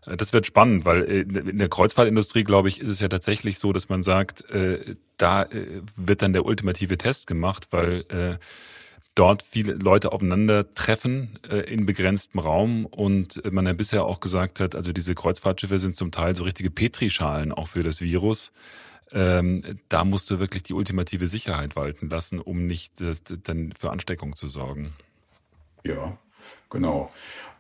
Äh, 0.07 0.17
das 0.17 0.33
wird 0.33 0.47
spannend, 0.47 0.85
weil 0.85 1.03
äh, 1.05 1.21
in 1.21 1.59
der 1.59 1.69
Kreuzfahrtindustrie, 1.69 2.45
glaube 2.45 2.69
ich, 2.69 2.81
ist 2.81 2.89
es 2.89 3.01
ja 3.01 3.09
tatsächlich 3.09 3.59
so, 3.59 3.73
dass 3.73 3.89
man 3.89 4.03
sagt, 4.03 4.49
äh, 4.51 4.97
da 5.17 5.47
wird 5.97 6.23
dann 6.23 6.33
der 6.33 6.45
ultimative 6.45 6.97
Test 6.97 7.27
gemacht, 7.27 7.69
weil 7.73 8.39
dort 9.19 9.43
viele 9.43 9.73
Leute 9.73 10.13
aufeinandertreffen 10.13 11.39
äh, 11.51 11.59
in 11.73 11.87
begrenztem 11.87 12.41
Raum 12.41 12.87
und 12.87 13.43
man 13.53 13.67
ja 13.67 13.73
bisher 13.73 14.05
auch 14.05 14.21
gesagt 14.21 14.61
hat, 14.61 14.77
also 14.77 14.93
diese 14.93 15.15
Kreuzfahrtschiffe 15.15 15.79
sind 15.79 15.97
zum 15.97 16.11
Teil 16.11 16.35
so 16.35 16.45
richtige 16.45 16.71
Petrischalen 16.71 17.53
auch 17.53 17.69
für 17.69 17.83
das 17.83 18.01
Virus. 18.01 18.53
Ähm, 19.11 19.63
da 19.89 20.05
musst 20.05 20.31
du 20.31 20.39
wirklich 20.39 20.63
die 20.63 20.75
ultimative 20.75 21.27
Sicherheit 21.27 21.77
walten 21.77 22.09
lassen, 22.11 22.39
um 22.39 22.67
nicht 22.67 23.01
äh, 23.01 23.15
dann 23.43 23.73
für 23.73 23.91
Ansteckung 23.91 24.37
zu 24.37 24.49
sorgen. 24.49 24.93
Ja, 25.83 26.19
genau. 26.71 27.11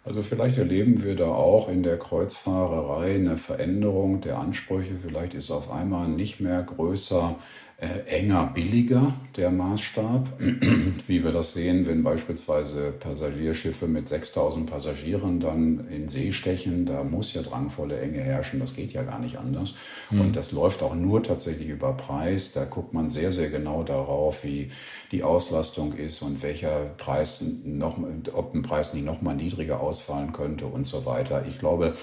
Also 0.04 0.22
vielleicht 0.22 0.58
erleben 0.58 1.02
wir 1.02 1.16
da 1.16 1.26
auch 1.26 1.68
in 1.68 1.82
der 1.82 1.98
Kreuzfahrerei 1.98 3.14
eine 3.14 3.36
Veränderung 3.36 4.20
der 4.20 4.38
Ansprüche. 4.38 4.98
Vielleicht 4.98 5.34
ist 5.34 5.50
auf 5.50 5.70
einmal 5.70 6.08
nicht 6.08 6.40
mehr 6.40 6.62
größer 6.62 7.36
enger, 7.80 8.50
billiger 8.54 9.14
der 9.36 9.52
Maßstab, 9.52 10.40
wie 11.06 11.22
wir 11.22 11.30
das 11.30 11.52
sehen, 11.52 11.86
wenn 11.86 12.02
beispielsweise 12.02 12.90
Passagierschiffe 12.90 13.86
mit 13.86 14.08
6000 14.08 14.68
Passagieren 14.68 15.38
dann 15.38 15.86
in 15.88 16.08
See 16.08 16.32
stechen, 16.32 16.86
da 16.86 17.04
muss 17.04 17.34
ja 17.34 17.42
drangvolle 17.42 18.00
Enge 18.00 18.18
herrschen, 18.18 18.58
das 18.58 18.74
geht 18.74 18.92
ja 18.92 19.04
gar 19.04 19.20
nicht 19.20 19.38
anders. 19.38 19.76
Mhm. 20.10 20.20
Und 20.22 20.32
das 20.36 20.50
läuft 20.50 20.82
auch 20.82 20.96
nur 20.96 21.22
tatsächlich 21.22 21.68
über 21.68 21.92
Preis, 21.92 22.52
da 22.52 22.64
guckt 22.64 22.94
man 22.94 23.10
sehr, 23.10 23.30
sehr 23.30 23.48
genau 23.48 23.84
darauf, 23.84 24.42
wie 24.42 24.72
die 25.12 25.22
Auslastung 25.22 25.94
ist 25.94 26.20
und 26.22 26.42
welcher 26.42 26.86
Preis 26.98 27.44
noch, 27.64 27.96
ob 28.32 28.54
ein 28.54 28.62
Preis 28.62 28.92
nicht 28.92 29.06
noch 29.06 29.22
mal 29.22 29.36
niedriger 29.36 29.80
ausfallen 29.80 30.32
könnte 30.32 30.66
und 30.66 30.84
so 30.84 31.06
weiter. 31.06 31.44
Ich 31.46 31.60
glaube, 31.60 31.94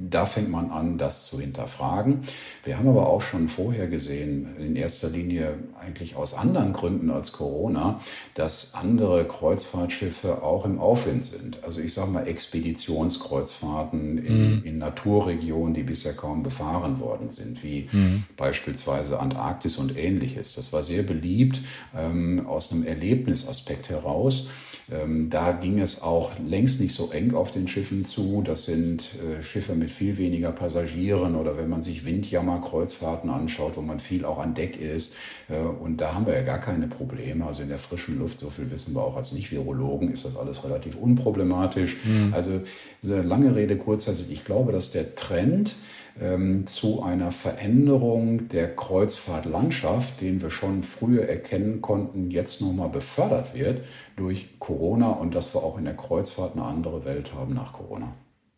da 0.00 0.26
fängt 0.26 0.48
man 0.48 0.70
an, 0.70 0.96
das 0.96 1.24
zu 1.24 1.40
hinterfragen. 1.40 2.20
Wir 2.62 2.78
haben 2.78 2.88
aber 2.88 3.08
auch 3.08 3.20
schon 3.20 3.48
vorher 3.48 3.88
gesehen, 3.88 4.56
in 4.56 4.76
erster 4.76 5.10
Linie 5.10 5.54
eigentlich 5.80 6.14
aus 6.14 6.34
anderen 6.34 6.72
Gründen 6.72 7.10
als 7.10 7.32
Corona, 7.32 8.00
dass 8.34 8.74
andere 8.74 9.26
Kreuzfahrtschiffe 9.26 10.42
auch 10.44 10.64
im 10.64 10.78
Aufwind 10.78 11.24
sind. 11.24 11.64
Also 11.64 11.80
ich 11.80 11.92
sage 11.92 12.12
mal 12.12 12.28
Expeditionskreuzfahrten 12.28 14.18
in, 14.18 14.58
mhm. 14.58 14.64
in, 14.64 14.78
Naturregionen, 14.78 15.74
die 15.74 15.82
bisher 15.82 16.12
kaum 16.12 16.44
befahren 16.44 17.00
worden 17.00 17.28
sind, 17.30 17.64
wie 17.64 17.88
mhm. 17.90 18.22
beispielsweise 18.36 19.18
Antarktis 19.18 19.78
und 19.78 19.96
ähnliches. 19.96 20.54
Das 20.54 20.72
war 20.72 20.84
sehr 20.84 21.02
beliebt 21.02 21.60
ähm, 21.96 22.46
aus 22.46 22.70
einem 22.70 22.86
Erlebnisaspekt 22.86 23.88
heraus. 23.88 24.46
Ähm, 24.90 25.28
da 25.28 25.52
ging 25.52 25.80
es 25.80 26.02
auch 26.02 26.32
längst 26.38 26.80
nicht 26.80 26.94
so 26.94 27.10
eng 27.10 27.34
auf 27.34 27.50
den 27.50 27.68
Schiffen 27.68 28.04
zu. 28.04 28.42
Das 28.42 28.64
sind 28.64 29.10
äh, 29.22 29.42
Schiffe 29.42 29.74
mit 29.74 29.90
viel 29.90 30.16
weniger 30.16 30.50
Passagieren 30.50 31.34
oder 31.34 31.58
wenn 31.58 31.68
man 31.68 31.82
sich 31.82 32.06
Windjammer-Kreuzfahrten 32.06 33.28
anschaut, 33.28 33.76
wo 33.76 33.82
man 33.82 34.00
viel 34.00 34.24
auch 34.24 34.38
an 34.38 34.54
Deck 34.54 34.80
ist. 34.80 35.14
Äh, 35.48 35.58
und 35.58 35.98
da 35.98 36.14
haben 36.14 36.26
wir 36.26 36.34
ja 36.34 36.42
gar 36.42 36.60
keine 36.60 36.86
Probleme. 36.88 37.44
Also 37.44 37.62
in 37.62 37.68
der 37.68 37.78
frischen 37.78 38.18
Luft, 38.18 38.38
so 38.40 38.48
viel 38.48 38.70
wissen 38.70 38.94
wir 38.94 39.02
auch 39.02 39.16
als 39.16 39.32
Nicht-Virologen, 39.32 40.12
ist 40.12 40.24
das 40.24 40.36
alles 40.36 40.64
relativ 40.64 40.96
unproblematisch. 40.96 41.96
Mhm. 42.04 42.32
Also 42.32 42.60
lange 43.02 43.54
Rede, 43.54 43.76
kurzer 43.76 44.14
Sinn. 44.14 44.28
Ich 44.30 44.44
glaube, 44.44 44.72
dass 44.72 44.90
der 44.90 45.14
Trend, 45.14 45.74
ähm, 46.20 46.66
zu 46.66 47.02
einer 47.02 47.30
Veränderung 47.30 48.48
der 48.48 48.74
Kreuzfahrtlandschaft, 48.74 50.20
den 50.20 50.42
wir 50.42 50.50
schon 50.50 50.82
früher 50.82 51.28
erkennen 51.28 51.80
konnten, 51.80 52.30
jetzt 52.30 52.60
nochmal 52.60 52.88
befördert 52.88 53.54
wird 53.54 53.84
durch 54.16 54.58
Corona 54.58 55.10
und 55.10 55.34
dass 55.34 55.54
wir 55.54 55.62
auch 55.62 55.78
in 55.78 55.84
der 55.84 55.96
Kreuzfahrt 55.96 56.54
eine 56.54 56.64
andere 56.64 57.04
Welt 57.04 57.32
haben 57.34 57.54
nach 57.54 57.72
Corona. 57.72 58.14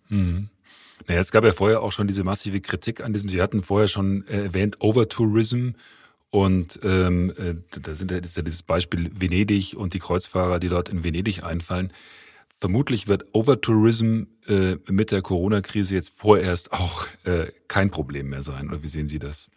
Mhm. 0.09 0.49
Naja, 1.07 1.21
es 1.21 1.31
gab 1.31 1.45
ja 1.45 1.53
vorher 1.53 1.83
auch 1.83 1.93
schon 1.93 2.07
diese 2.07 2.25
massive 2.25 2.61
Kritik 2.61 3.03
an 3.03 3.13
diesem, 3.13 3.29
Sie 3.29 3.41
hatten 3.41 3.63
vorher 3.63 3.89
schon 3.89 4.27
erwähnt, 4.27 4.77
Overtourism. 4.81 5.71
Und 6.31 6.79
ähm, 6.85 7.33
äh, 7.39 7.55
da 7.81 7.95
sind 7.95 8.13
ist 8.13 8.37
ja 8.37 8.43
dieses 8.43 8.63
Beispiel 8.63 9.11
Venedig 9.19 9.75
und 9.77 9.95
die 9.95 9.99
Kreuzfahrer, 9.99 10.61
die 10.61 10.69
dort 10.69 10.89
in 10.89 11.03
Venedig 11.03 11.43
einfallen. 11.43 11.93
Vermutlich 12.61 13.09
wird 13.09 13.25
Overtourism 13.33 14.25
äh, 14.47 14.77
mit 14.87 15.13
der 15.13 15.23
Corona-Krise 15.23 15.95
jetzt 15.95 16.11
vorerst 16.11 16.73
auch 16.73 17.07
äh, 17.25 17.47
kein 17.69 17.91
Problem 17.91 18.29
mehr 18.29 18.43
sein. 18.43 18.69
Oder 18.69 18.83
wie 18.83 18.89
sehen 18.89 19.09
Sie 19.09 19.19
das? 19.19 19.49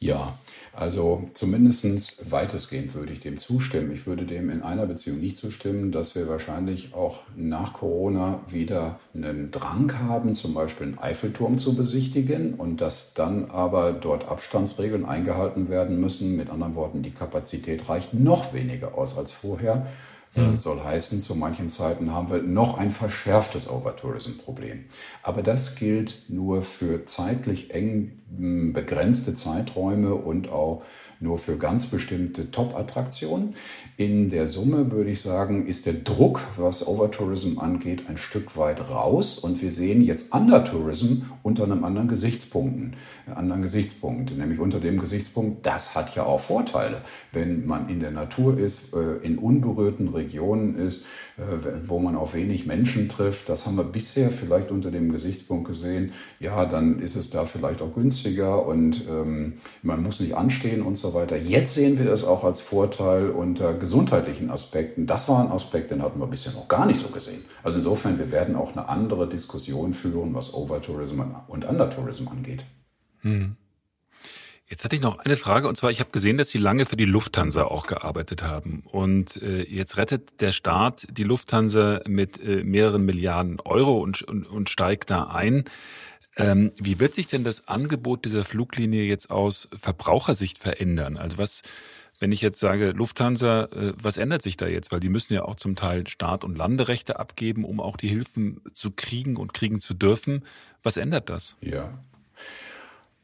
Ja, 0.00 0.36
also 0.72 1.28
zumindest 1.32 2.30
weitestgehend 2.30 2.94
würde 2.94 3.12
ich 3.12 3.20
dem 3.20 3.38
zustimmen. 3.38 3.92
Ich 3.92 4.06
würde 4.06 4.24
dem 4.24 4.50
in 4.50 4.62
einer 4.62 4.86
Beziehung 4.86 5.20
nicht 5.20 5.36
zustimmen, 5.36 5.92
dass 5.92 6.16
wir 6.16 6.26
wahrscheinlich 6.26 6.92
auch 6.92 7.22
nach 7.36 7.74
Corona 7.74 8.40
wieder 8.48 8.98
einen 9.14 9.52
Drang 9.52 9.96
haben, 10.00 10.34
zum 10.34 10.54
Beispiel 10.54 10.88
einen 10.88 10.98
Eiffelturm 10.98 11.56
zu 11.56 11.76
besichtigen 11.76 12.54
und 12.54 12.80
dass 12.80 13.14
dann 13.14 13.50
aber 13.50 13.92
dort 13.92 14.26
Abstandsregeln 14.26 15.04
eingehalten 15.04 15.68
werden 15.68 16.00
müssen. 16.00 16.36
Mit 16.36 16.50
anderen 16.50 16.74
Worten, 16.74 17.02
die 17.02 17.12
Kapazität 17.12 17.88
reicht 17.88 18.12
noch 18.12 18.54
weniger 18.54 18.96
aus 18.96 19.16
als 19.16 19.30
vorher. 19.30 19.86
Mhm. 20.34 20.56
Soll 20.56 20.82
heißen, 20.82 21.18
zu 21.18 21.34
manchen 21.34 21.68
Zeiten 21.68 22.12
haben 22.12 22.30
wir 22.30 22.42
noch 22.42 22.78
ein 22.78 22.90
verschärftes 22.90 23.68
Overtourism-Problem. 23.68 24.84
Aber 25.22 25.42
das 25.42 25.74
gilt 25.74 26.22
nur 26.28 26.62
für 26.62 27.04
zeitlich 27.06 27.74
eng 27.74 28.20
hm, 28.36 28.72
begrenzte 28.72 29.34
Zeiträume 29.34 30.14
und 30.14 30.48
auch 30.50 30.84
nur 31.20 31.36
für 31.36 31.58
ganz 31.58 31.86
bestimmte 31.86 32.50
Top-Attraktionen. 32.50 33.54
In 33.96 34.30
der 34.30 34.48
Summe 34.48 34.90
würde 34.90 35.10
ich 35.10 35.20
sagen, 35.20 35.66
ist 35.66 35.84
der 35.84 35.92
Druck, 35.92 36.40
was 36.56 36.86
Overtourism 36.86 37.58
angeht, 37.58 38.04
ein 38.08 38.16
Stück 38.16 38.56
weit 38.56 38.88
raus 38.90 39.38
und 39.38 39.60
wir 39.60 39.70
sehen 39.70 40.02
jetzt 40.02 40.32
Undertourism 40.32 41.24
unter 41.42 41.64
einem 41.64 41.84
anderen 41.84 42.08
Gesichtspunkten, 42.08 42.96
äh, 43.28 43.32
anderen 43.32 43.62
Gesichtspunkt, 43.62 44.36
nämlich 44.36 44.60
unter 44.60 44.80
dem 44.80 44.98
Gesichtspunkt, 44.98 45.66
das 45.66 45.94
hat 45.94 46.14
ja 46.14 46.24
auch 46.24 46.40
Vorteile, 46.40 47.02
wenn 47.32 47.66
man 47.66 47.88
in 47.90 48.00
der 48.00 48.12
Natur 48.12 48.58
ist, 48.58 48.94
äh, 48.94 49.16
in 49.22 49.38
unberührten 49.38 50.08
Regionen 50.08 50.19
ist, 50.76 51.06
äh, 51.36 51.42
wo 51.84 51.98
man 51.98 52.16
auf 52.16 52.34
wenig 52.34 52.66
Menschen 52.66 53.08
trifft. 53.08 53.48
Das 53.48 53.66
haben 53.66 53.76
wir 53.76 53.84
bisher 53.84 54.30
vielleicht 54.30 54.70
unter 54.70 54.90
dem 54.90 55.12
Gesichtspunkt 55.12 55.66
gesehen. 55.68 56.12
Ja, 56.38 56.64
dann 56.66 57.00
ist 57.00 57.16
es 57.16 57.30
da 57.30 57.44
vielleicht 57.44 57.82
auch 57.82 57.94
günstiger 57.94 58.66
und 58.66 59.06
ähm, 59.08 59.54
man 59.82 60.02
muss 60.02 60.20
nicht 60.20 60.34
anstehen 60.34 60.82
und 60.82 60.96
so 60.96 61.14
weiter. 61.14 61.36
Jetzt 61.36 61.74
sehen 61.74 61.98
wir 61.98 62.10
es 62.10 62.24
auch 62.24 62.44
als 62.44 62.60
Vorteil 62.60 63.30
unter 63.30 63.74
gesundheitlichen 63.74 64.50
Aspekten, 64.50 65.06
das 65.06 65.28
war 65.28 65.44
ein 65.44 65.50
Aspekt, 65.50 65.90
den 65.90 66.02
hatten 66.02 66.20
wir 66.20 66.26
bisher 66.26 66.52
noch 66.52 66.68
gar 66.68 66.86
nicht 66.86 67.00
so 67.00 67.08
gesehen. 67.08 67.44
Also 67.62 67.78
insofern, 67.78 68.18
wir 68.18 68.30
werden 68.30 68.56
auch 68.56 68.72
eine 68.72 68.88
andere 68.88 69.28
Diskussion 69.28 69.94
führen, 69.94 70.34
was 70.34 70.54
Overtourism 70.54 71.22
und 71.48 71.64
Undertourism 71.64 72.28
angeht. 72.28 72.64
Hm. 73.20 73.56
Jetzt 74.70 74.84
hatte 74.84 74.94
ich 74.94 75.02
noch 75.02 75.18
eine 75.18 75.36
Frage, 75.36 75.66
und 75.66 75.74
zwar, 75.74 75.90
ich 75.90 75.98
habe 75.98 76.10
gesehen, 76.12 76.38
dass 76.38 76.50
Sie 76.50 76.58
lange 76.58 76.86
für 76.86 76.96
die 76.96 77.04
Lufthansa 77.04 77.64
auch 77.64 77.88
gearbeitet 77.88 78.44
haben. 78.44 78.84
Und 78.84 79.42
äh, 79.42 79.64
jetzt 79.64 79.96
rettet 79.96 80.40
der 80.40 80.52
Staat 80.52 81.08
die 81.10 81.24
Lufthansa 81.24 82.02
mit 82.06 82.40
äh, 82.40 82.62
mehreren 82.62 83.04
Milliarden 83.04 83.58
Euro 83.58 83.98
und, 83.98 84.22
und, 84.22 84.46
und 84.46 84.70
steigt 84.70 85.10
da 85.10 85.24
ein. 85.24 85.64
Ähm, 86.36 86.70
wie 86.76 87.00
wird 87.00 87.14
sich 87.14 87.26
denn 87.26 87.42
das 87.42 87.66
Angebot 87.66 88.24
dieser 88.24 88.44
Fluglinie 88.44 89.02
jetzt 89.02 89.28
aus 89.28 89.68
Verbrauchersicht 89.76 90.58
verändern? 90.58 91.16
Also 91.16 91.38
was 91.38 91.62
wenn 92.20 92.32
ich 92.32 92.42
jetzt 92.42 92.60
sage, 92.60 92.90
Lufthansa, 92.90 93.64
äh, 93.64 93.94
was 93.96 94.18
ändert 94.18 94.42
sich 94.42 94.58
da 94.58 94.66
jetzt? 94.66 94.92
Weil 94.92 95.00
die 95.00 95.08
müssen 95.08 95.32
ja 95.32 95.42
auch 95.42 95.56
zum 95.56 95.74
Teil 95.74 96.06
Start- 96.06 96.44
und 96.44 96.54
Landerechte 96.54 97.18
abgeben, 97.18 97.64
um 97.64 97.80
auch 97.80 97.96
die 97.96 98.08
Hilfen 98.08 98.60
zu 98.74 98.90
kriegen 98.90 99.36
und 99.36 99.54
kriegen 99.54 99.80
zu 99.80 99.94
dürfen. 99.94 100.44
Was 100.82 100.98
ändert 100.98 101.30
das? 101.30 101.56
Ja. 101.62 101.98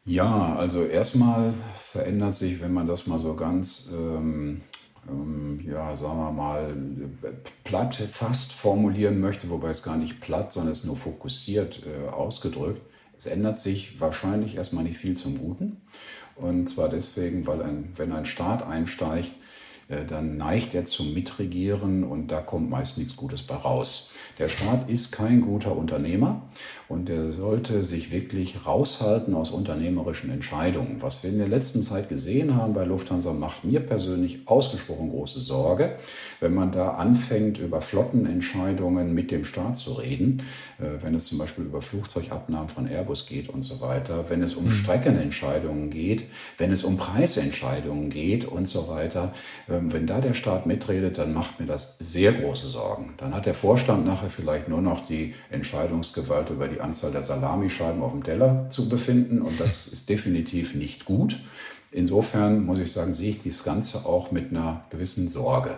Ja, 0.09 0.55
also 0.55 0.85
erstmal 0.85 1.53
verändert 1.75 2.33
sich, 2.33 2.61
wenn 2.61 2.73
man 2.73 2.87
das 2.87 3.09
mal 3.09 3.19
so 3.19 3.35
ganz, 3.35 3.91
ähm, 3.93 4.61
ähm, 5.09 5.61
ja, 5.69 5.97
sagen 5.97 6.19
wir 6.19 6.31
mal, 6.31 6.77
platt 7.65 7.95
fast 7.95 8.53
formulieren 8.53 9.19
möchte, 9.19 9.51
wobei 9.51 9.71
es 9.71 9.83
gar 9.83 9.97
nicht 9.97 10.21
platt, 10.21 10.53
sondern 10.53 10.71
es 10.71 10.85
nur 10.85 10.95
fokussiert 10.95 11.83
äh, 11.85 12.09
ausgedrückt. 12.09 12.83
Es 13.19 13.27
ändert 13.27 13.59
sich 13.59 14.01
wahrscheinlich 14.01 14.57
erstmal 14.57 14.85
nicht 14.85 14.97
viel 14.97 15.17
zum 15.17 15.39
Guten. 15.39 15.81
Und 16.37 16.69
zwar 16.69 16.89
deswegen, 16.89 17.49
weil 17.49 17.61
ein, 17.63 17.91
wenn 17.97 18.13
ein 18.13 18.27
Staat 18.27 18.65
einsteigt, 18.65 19.33
äh, 19.89 20.05
dann 20.05 20.37
neigt 20.37 20.75
er 20.75 20.85
zum 20.85 21.15
Mitregieren 21.15 22.05
und 22.05 22.29
da 22.29 22.41
kommt 22.41 22.71
meist 22.71 22.99
nichts 22.99 23.17
Gutes 23.17 23.43
bei 23.43 23.55
raus. 23.55 24.11
Der 24.39 24.49
Staat 24.49 24.89
ist 24.89 25.13
kein 25.13 25.41
guter 25.41 25.77
Unternehmer 25.77 26.43
und 26.89 27.11
er 27.11 27.33
sollte 27.33 27.83
sich 27.83 28.13
wirklich 28.13 28.67
raushalten 28.67 29.35
aus 29.35 29.51
unternehmerischen 29.51 30.31
Entscheidungen. 30.31 31.03
Was 31.03 31.23
wir 31.23 31.31
in 31.31 31.39
der 31.39 31.49
letzten 31.49 31.83
Zeit 31.83 32.09
gesehen 32.09 32.55
haben 32.55 32.75
bei 32.75 32.85
Lufthansa, 32.85 33.33
macht 33.33 33.65
mir 33.65 33.81
persönlich 33.81 34.41
ausgesprochen 34.47 35.11
große 35.11 35.41
Sorge, 35.41 35.97
wenn 36.41 36.55
man 36.55 36.71
da 36.71 36.91
anfängt, 36.91 37.59
über 37.59 37.81
Flottenentscheidungen 37.81 39.13
mit 39.13 39.31
dem 39.31 39.45
Staat 39.45 39.77
zu 39.77 39.95
reden, 39.95 40.43
äh, 40.79 41.03
wenn 41.03 41.15
es 41.15 41.27
zum 41.27 41.39
Beispiel 41.39 41.65
über 41.65 41.83
Flugzeugabnahmen 41.83 42.69
von 42.69 42.87
Airbus 42.87 43.27
geht 43.27 43.49
und 43.49 43.63
so 43.63 43.81
weiter, 43.81 44.31
wenn 44.31 44.43
es 44.43 44.55
um 44.55 44.67
mhm. 44.67 44.71
Streckenentscheidungen 44.71 45.91
geht, 45.91 46.25
wenn 46.59 46.71
es 46.71 46.85
um 46.85 46.97
Preisentscheidungen 46.97 48.11
geht 48.11 48.45
und 48.45 48.67
so 48.69 48.89
weiter. 48.89 49.33
Ähm, 49.69 49.93
wenn 49.93 50.07
da 50.07 50.21
der 50.21 50.35
Staat 50.35 50.67
mitredet, 50.67 51.19
dann 51.19 51.35
macht 51.35 51.59
mir 51.59 51.67
das 51.67 51.97
sehr 51.99 52.33
große 52.33 52.69
Sorgen. 52.69 53.15
Dann 53.17 53.35
hat 53.35 53.47
der 53.47 53.55
Vorstand 53.55 54.07
nachher 54.07 54.29
vielleicht 54.29 54.69
nur 54.69 54.81
noch 54.81 55.05
die 55.05 55.35
Entscheidungsgewalt 55.51 56.51
über 56.51 56.69
die 56.69 56.76
Anzahl 56.81 57.13
der 57.13 57.23
Salamischeiben 57.23 58.03
auf 58.03 58.13
dem 58.13 58.25
Teller 58.25 58.69
zu 58.71 58.89
befinden. 58.89 59.43
Und 59.43 59.61
das 59.61 59.87
ist 59.87 60.09
definitiv 60.09 60.75
nicht 60.75 61.05
gut. 61.05 61.41
Insofern 61.93 62.65
muss 62.65 62.79
ich 62.79 62.93
sagen, 62.93 63.15
sehe 63.15 63.31
ich 63.31 63.43
das 63.43 63.65
Ganze 63.65 64.07
auch 64.07 64.31
mit 64.31 64.51
einer 64.51 64.85
gewissen 64.91 65.29
Sorge. 65.29 65.77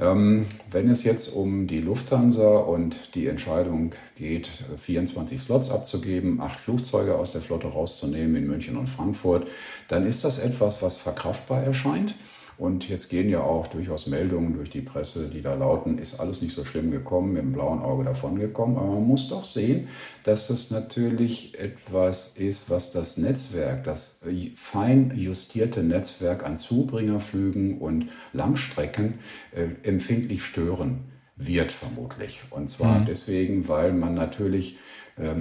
Ähm, 0.00 0.46
wenn 0.70 0.88
es 0.90 1.02
jetzt 1.02 1.34
um 1.34 1.66
die 1.66 1.80
Lufthansa 1.80 2.58
und 2.58 3.14
die 3.14 3.26
Entscheidung 3.26 3.92
geht, 4.16 4.48
24 4.76 5.40
Slots 5.40 5.70
abzugeben, 5.70 6.40
acht 6.40 6.58
Flugzeuge 6.58 7.16
aus 7.16 7.32
der 7.32 7.40
Flotte 7.40 7.66
rauszunehmen 7.66 8.36
in 8.36 8.46
München 8.46 8.76
und 8.76 8.88
Frankfurt, 8.88 9.48
dann 9.88 10.06
ist 10.06 10.24
das 10.24 10.38
etwas, 10.38 10.82
was 10.82 10.96
verkraftbar 10.96 11.62
erscheint. 11.62 12.14
Und 12.58 12.88
jetzt 12.88 13.08
gehen 13.08 13.28
ja 13.30 13.40
auch 13.40 13.68
durchaus 13.68 14.08
Meldungen 14.08 14.54
durch 14.54 14.68
die 14.68 14.80
Presse, 14.80 15.30
die 15.30 15.42
da 15.42 15.54
lauten, 15.54 15.98
ist 15.98 16.18
alles 16.18 16.42
nicht 16.42 16.54
so 16.54 16.64
schlimm 16.64 16.90
gekommen, 16.90 17.32
mit 17.32 17.42
dem 17.42 17.52
blauen 17.52 17.80
Auge 17.80 18.02
davongekommen. 18.02 18.76
Aber 18.76 18.94
man 18.94 19.06
muss 19.06 19.28
doch 19.28 19.44
sehen, 19.44 19.86
dass 20.24 20.48
das 20.48 20.72
natürlich 20.72 21.56
etwas 21.58 22.36
ist, 22.36 22.68
was 22.68 22.90
das 22.90 23.16
Netzwerk, 23.16 23.84
das 23.84 24.24
fein 24.56 25.12
justierte 25.14 25.84
Netzwerk 25.84 26.44
an 26.44 26.58
Zubringerflügen 26.58 27.78
und 27.78 28.08
Langstrecken 28.32 29.20
äh, 29.54 29.68
empfindlich 29.88 30.42
stören 30.42 31.04
wird 31.36 31.70
vermutlich. 31.70 32.40
Und 32.50 32.68
zwar 32.68 33.00
mhm. 33.00 33.06
deswegen, 33.06 33.68
weil 33.68 33.92
man 33.92 34.14
natürlich 34.14 34.78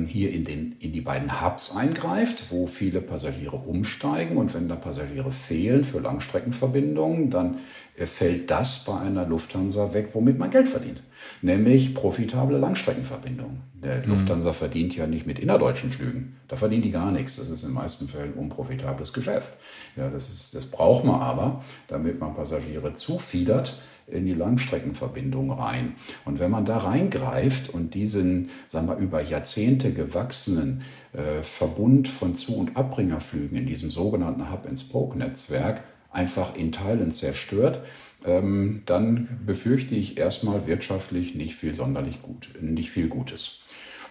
hier 0.05 0.31
in, 0.31 0.43
den, 0.43 0.75
in 0.79 0.91
die 0.91 1.01
beiden 1.01 1.41
Hubs 1.41 1.75
eingreift, 1.75 2.51
wo 2.51 2.65
viele 2.65 2.99
Passagiere 3.01 3.57
umsteigen. 3.57 4.37
Und 4.37 4.53
wenn 4.53 4.67
da 4.67 4.75
Passagiere 4.75 5.31
fehlen 5.31 5.83
für 5.83 5.99
Langstreckenverbindungen, 5.99 7.29
dann 7.29 7.59
äh, 7.95 8.05
fällt 8.05 8.49
das 8.49 8.85
bei 8.85 8.99
einer 8.99 9.25
Lufthansa 9.25 9.93
weg, 9.93 10.09
womit 10.13 10.39
man 10.39 10.49
Geld 10.49 10.67
verdient. 10.67 11.03
Nämlich 11.41 11.93
profitable 11.93 12.57
Langstreckenverbindungen. 12.57 13.61
Der 13.83 13.97
mhm. 13.97 14.11
Lufthansa 14.11 14.51
verdient 14.51 14.95
ja 14.95 15.05
nicht 15.05 15.27
mit 15.27 15.39
innerdeutschen 15.39 15.91
Flügen. 15.91 16.37
Da 16.47 16.55
verdienen 16.55 16.83
die 16.83 16.91
gar 16.91 17.11
nichts. 17.11 17.37
Das 17.37 17.49
ist 17.49 17.63
in 17.63 17.69
den 17.69 17.75
meisten 17.75 18.07
Fällen 18.07 18.33
unprofitables 18.33 19.13
Geschäft. 19.13 19.53
Ja, 19.95 20.09
das, 20.09 20.29
ist, 20.29 20.55
das 20.55 20.65
braucht 20.65 21.05
man 21.05 21.21
aber, 21.21 21.63
damit 21.87 22.19
man 22.19 22.35
Passagiere 22.35 22.93
zufiedert 22.93 23.81
in 24.07 24.25
die 24.25 24.33
Langstreckenverbindung 24.33 25.51
rein. 25.51 25.95
Und 26.25 26.39
wenn 26.39 26.51
man 26.51 26.65
da 26.65 26.77
reingreift 26.77 27.69
und 27.69 27.93
diesen, 27.93 28.49
sagen 28.67 28.87
wir, 28.87 28.97
über 28.97 29.21
Jahrzehnte 29.21 29.91
gewachsenen 29.91 30.81
äh, 31.13 31.43
Verbund 31.43 32.07
von 32.07 32.33
Zu- 32.33 32.57
und 32.57 32.77
Abbringerflügen 32.77 33.57
in 33.57 33.67
diesem 33.67 33.91
sogenannten 33.91 34.49
Hub-and-Spoke-Netzwerk 34.51 35.83
einfach 36.11 36.55
in 36.55 36.71
Teilen 36.71 37.11
zerstört, 37.11 37.81
ähm, 38.25 38.81
dann 38.85 39.41
befürchte 39.45 39.95
ich 39.95 40.17
erstmal 40.17 40.67
wirtschaftlich 40.67 41.35
nicht 41.35 41.55
viel 41.55 41.75
sonderlich 41.75 42.21
gut, 42.21 42.49
nicht 42.61 42.89
viel 42.89 43.07
Gutes. 43.07 43.61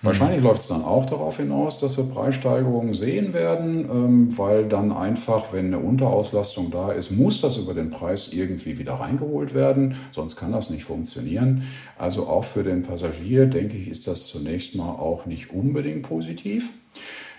Wahrscheinlich 0.02 0.42
läuft 0.42 0.62
es 0.62 0.68
dann 0.68 0.84
auch 0.84 1.06
darauf 1.06 1.38
hinaus, 1.38 1.80
dass 1.80 1.96
wir 1.96 2.04
Preissteigerungen 2.04 2.94
sehen 2.94 3.32
werden, 3.32 3.88
ähm, 3.90 4.38
weil 4.38 4.68
dann 4.68 4.92
einfach, 4.92 5.52
wenn 5.52 5.66
eine 5.66 5.78
Unterauslastung 5.78 6.70
da 6.70 6.92
ist, 6.92 7.10
muss 7.10 7.40
das 7.40 7.56
über 7.56 7.74
den 7.74 7.90
Preis 7.90 8.32
irgendwie 8.32 8.78
wieder 8.78 8.94
reingeholt 8.94 9.54
werden, 9.54 9.96
sonst 10.12 10.36
kann 10.36 10.52
das 10.52 10.70
nicht 10.70 10.84
funktionieren. 10.84 11.62
Also 11.98 12.26
auch 12.26 12.44
für 12.44 12.62
den 12.62 12.82
Passagier, 12.82 13.46
denke 13.46 13.76
ich, 13.76 13.88
ist 13.88 14.06
das 14.06 14.26
zunächst 14.26 14.76
mal 14.76 14.90
auch 14.90 15.26
nicht 15.26 15.50
unbedingt 15.50 16.02
positiv. 16.02 16.72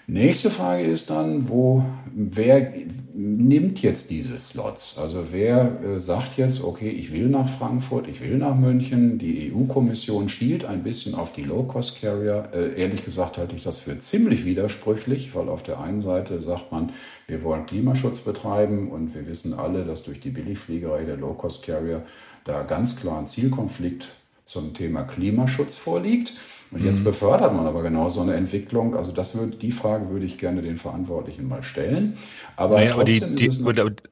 Nächste 0.10 0.50
Frage 0.50 0.86
ist 0.86 1.10
dann, 1.10 1.50
wo, 1.50 1.84
wer 2.16 2.72
nimmt 3.14 3.82
jetzt 3.82 4.10
diese 4.10 4.38
Slots? 4.38 4.98
Also 4.98 5.34
wer 5.34 5.84
äh, 5.84 6.00
sagt 6.00 6.38
jetzt, 6.38 6.64
okay, 6.64 6.90
ich 6.90 7.12
will 7.12 7.28
nach 7.28 7.50
Frankfurt, 7.50 8.08
ich 8.08 8.22
will 8.22 8.38
nach 8.38 8.56
München. 8.56 9.20
Die 9.20 9.52
EU-Kommission 9.52 10.30
schielt 10.30 10.64
ein 10.64 10.82
bisschen 10.84 11.14
auf 11.14 11.34
die 11.34 11.44
Low-Cost-Carrier. 11.44 12.52
Äh, 12.54 12.82
ehrlich 12.82 13.04
gesagt 13.04 13.38
halte 13.38 13.58
ich 13.58 13.64
das 13.64 13.76
für 13.76 13.98
ziemlich 13.98 14.46
widersprüchlich, 14.46 15.36
weil 15.36 15.50
auf 15.50 15.62
der 15.62 15.82
einen 15.82 16.00
Seite 16.00 16.40
sagt 16.40 16.72
man, 16.72 16.94
wir 17.28 17.44
wollen 17.44 17.66
Klimaschutz 17.66 18.20
betreiben 18.22 18.90
und 18.90 19.14
wir 19.14 19.28
wissen 19.28 19.56
alle, 19.56 19.84
dass 19.84 20.04
durch 20.04 20.22
die 20.22 20.30
Billigfliegerei 20.30 21.04
der 21.04 21.18
Low-Cost-Carrier 21.18 22.02
da 22.46 22.64
ganz 22.64 22.96
klar 22.96 23.20
ein 23.20 23.28
Zielkonflikt 23.28 24.08
zum 24.46 24.74
Thema 24.74 25.04
Klimaschutz 25.04 25.76
vorliegt. 25.76 26.32
Und 26.72 26.84
jetzt 26.84 27.00
mhm. 27.00 27.06
befördert 27.06 27.54
man 27.54 27.66
aber 27.66 27.82
genau 27.82 28.10
so 28.10 28.22
eine 28.22 28.34
Entwicklung. 28.34 28.96
Also 28.96 29.12
das 29.14 29.36
würde, 29.36 29.56
die 29.56 29.72
Frage 29.72 30.10
würde 30.10 30.26
ich 30.26 30.38
gerne 30.38 30.62
den 30.62 30.78
Verantwortlichen 30.78 31.48
mal 31.48 31.64
stellen. 31.64 32.18
Aber, 32.58 32.76
naja, 32.76 32.94
aber, 32.94 33.06
die, 33.06 33.20
die, 33.20 33.52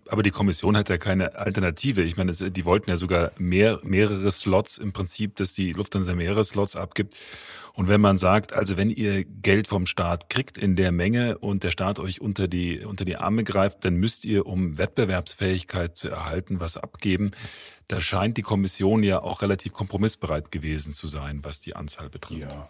aber 0.10 0.24
die 0.24 0.32
Kommission 0.32 0.78
hat 0.78 0.88
ja 0.90 0.98
keine 0.98 1.36
Alternative. 1.36 2.02
Ich 2.02 2.16
meine, 2.16 2.32
die 2.32 2.66
wollten 2.66 2.90
ja 2.90 2.98
sogar 2.98 3.32
mehr, 3.38 3.80
mehrere 3.84 4.32
Slots 4.32 4.78
im 4.78 4.94
Prinzip, 4.94 5.36
dass 5.36 5.54
die 5.54 5.74
Lufthansa 5.74 6.14
mehrere 6.14 6.44
Slots 6.44 6.76
abgibt. 6.76 7.16
Und 7.76 7.90
wenn 7.90 8.00
man 8.00 8.18
sagt, 8.18 8.54
also 8.54 8.78
wenn 8.78 8.90
ihr 8.90 9.26
Geld 9.26 9.68
vom 9.68 9.86
Staat 9.86 10.30
kriegt 10.30 10.58
in 10.58 10.78
der 10.78 10.94
Menge 10.94 11.38
und 11.38 11.64
der 11.64 11.72
Staat 11.72 12.00
euch 12.00 12.22
unter 12.22 12.48
die, 12.48 12.86
unter 12.86 13.04
die 13.04 13.18
Arme 13.18 13.44
greift, 13.44 13.84
dann 13.84 13.96
müsst 13.96 14.24
ihr, 14.24 14.46
um 14.46 14.78
Wettbewerbsfähigkeit 14.78 15.98
zu 15.98 16.10
erhalten, 16.10 16.62
was 16.62 16.78
abgeben. 16.78 17.32
Da 17.90 18.00
scheint 18.00 18.38
die 18.38 18.44
Kommission 18.44 19.04
ja 19.04 19.22
auch 19.22 19.42
relativ 19.42 19.74
kompromissbereit 19.74 20.52
gewesen 20.52 20.94
zu 20.94 21.08
sein, 21.08 21.44
was 21.44 21.60
die 21.60 21.76
Anzahl 21.76 22.10
betrifft. 22.10 22.54
Ja, 22.54 22.70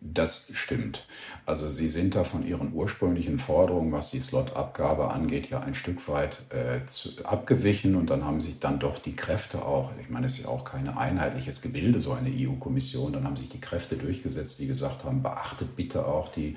das 0.00 0.48
stimmt. 0.52 1.06
Also 1.44 1.68
Sie 1.68 1.90
sind 1.90 2.14
da 2.14 2.24
von 2.24 2.46
Ihren 2.46 2.72
ursprünglichen 2.72 3.38
Forderungen, 3.38 3.92
was 3.92 4.10
die 4.10 4.20
Slotabgabe 4.20 5.10
angeht, 5.10 5.50
ja 5.50 5.60
ein 5.60 5.74
Stück 5.74 6.08
weit 6.08 6.42
äh, 6.50 6.86
zu, 6.86 7.24
abgewichen 7.24 7.94
und 7.96 8.08
dann 8.08 8.24
haben 8.24 8.40
sich 8.40 8.58
dann 8.58 8.78
doch 8.78 8.98
die 8.98 9.14
Kräfte 9.14 9.64
auch, 9.64 9.90
ich 10.00 10.08
meine, 10.08 10.26
es 10.26 10.38
ist 10.38 10.44
ja 10.44 10.50
auch 10.50 10.64
kein 10.64 10.88
einheitliches 10.88 11.60
Gebilde, 11.60 12.00
so 12.00 12.12
eine 12.12 12.30
EU-Kommission, 12.30 13.12
dann 13.12 13.24
haben 13.24 13.36
sich 13.36 13.50
die 13.50 13.60
Kräfte 13.60 13.96
durchgesetzt, 13.96 14.58
die 14.58 14.66
gesagt 14.66 15.04
haben, 15.04 15.22
beachtet 15.22 15.76
bitte 15.76 16.06
auch 16.06 16.28
die 16.28 16.56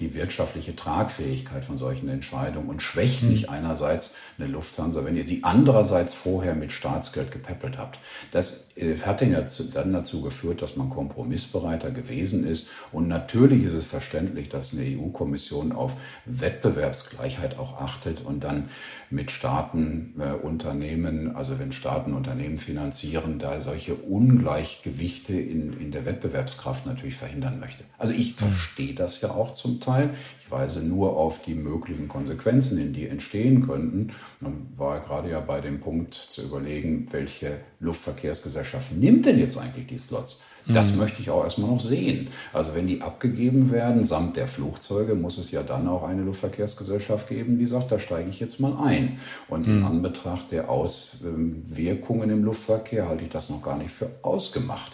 die 0.00 0.14
wirtschaftliche 0.14 0.74
Tragfähigkeit 0.74 1.64
von 1.64 1.76
solchen 1.76 2.08
Entscheidungen 2.08 2.68
und 2.68 2.82
schwächt 2.82 3.22
nicht 3.22 3.48
einerseits 3.48 4.16
eine 4.38 4.48
Lufthansa, 4.48 5.04
wenn 5.04 5.16
ihr 5.16 5.22
sie 5.22 5.44
andererseits 5.44 6.14
vorher 6.14 6.54
mit 6.54 6.72
Staatsgeld 6.72 7.30
gepäppelt 7.30 7.78
habt. 7.78 8.00
Das 8.32 8.70
äh, 8.76 8.96
hat 8.98 9.22
dann 9.22 9.92
dazu 9.92 10.22
geführt, 10.22 10.62
dass 10.62 10.76
man 10.76 10.90
kompromissbereiter 10.90 11.92
gewesen 11.92 12.46
ist. 12.46 12.68
Und 12.90 13.06
natürlich 13.06 13.62
ist 13.62 13.74
es 13.74 13.86
verständlich, 13.86 14.48
dass 14.48 14.72
eine 14.72 14.82
EU-Kommission 14.82 15.70
auf 15.70 15.96
Wettbewerbsgleichheit 16.24 17.56
auch 17.58 17.80
achtet 17.80 18.20
und 18.20 18.42
dann 18.42 18.70
mit 19.10 19.30
Staaten, 19.30 20.14
äh, 20.18 20.32
Unternehmen, 20.32 21.36
also 21.36 21.60
wenn 21.60 21.70
Staaten 21.70 22.14
Unternehmen 22.14 22.56
finanzieren, 22.56 23.38
da 23.38 23.60
solche 23.60 23.94
Ungleichgewichte 23.94 25.34
in, 25.34 25.78
in 25.80 25.92
der 25.92 26.04
Wettbewerbskraft 26.04 26.84
natürlich 26.86 27.14
verhindern 27.14 27.60
möchte. 27.60 27.84
Also 27.96 28.12
ich 28.12 28.32
mhm. 28.32 28.48
verstehe 28.48 28.94
das 28.94 29.20
ja 29.20 29.30
auch 29.30 29.52
zum 29.52 29.80
Teil. 29.84 30.10
Ich 30.40 30.50
weise 30.50 30.82
nur 30.82 31.16
auf 31.16 31.42
die 31.42 31.54
möglichen 31.54 32.08
Konsequenzen 32.08 32.78
in 32.78 32.92
die 32.92 33.06
entstehen 33.06 33.66
könnten. 33.66 34.12
Und 34.40 34.74
war 34.76 35.00
gerade 35.00 35.30
ja 35.30 35.40
bei 35.40 35.60
dem 35.60 35.80
Punkt 35.80 36.14
zu 36.14 36.42
überlegen, 36.42 37.08
welche 37.10 37.60
Luftverkehrsgesellschaft 37.80 38.92
nimmt 38.92 39.26
denn 39.26 39.38
jetzt 39.38 39.58
eigentlich 39.58 39.86
die 39.86 39.98
Slots? 39.98 40.42
Das 40.66 40.92
mhm. 40.92 41.00
möchte 41.00 41.20
ich 41.20 41.30
auch 41.30 41.44
erstmal 41.44 41.70
noch 41.70 41.80
sehen. 41.80 42.28
Also 42.52 42.74
wenn 42.74 42.86
die 42.86 43.02
abgegeben 43.02 43.70
werden, 43.70 44.02
samt 44.04 44.36
der 44.36 44.48
Flugzeuge, 44.48 45.14
muss 45.14 45.36
es 45.36 45.50
ja 45.50 45.62
dann 45.62 45.86
auch 45.88 46.04
eine 46.04 46.22
Luftverkehrsgesellschaft 46.22 47.28
geben, 47.28 47.58
die 47.58 47.66
sagt, 47.66 47.92
da 47.92 47.98
steige 47.98 48.30
ich 48.30 48.40
jetzt 48.40 48.60
mal 48.60 48.78
ein. 48.82 49.18
Und 49.48 49.66
mhm. 49.66 49.78
in 49.78 49.84
Anbetracht 49.84 50.50
der 50.50 50.70
Auswirkungen 50.70 52.30
im 52.30 52.44
Luftverkehr 52.44 53.08
halte 53.08 53.24
ich 53.24 53.30
das 53.30 53.50
noch 53.50 53.62
gar 53.62 53.76
nicht 53.76 53.90
für 53.90 54.10
ausgemacht. 54.22 54.92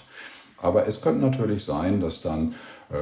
Aber 0.62 0.86
es 0.86 1.00
könnte 1.00 1.20
natürlich 1.20 1.64
sein, 1.64 2.00
dass 2.00 2.20
dann 2.20 2.54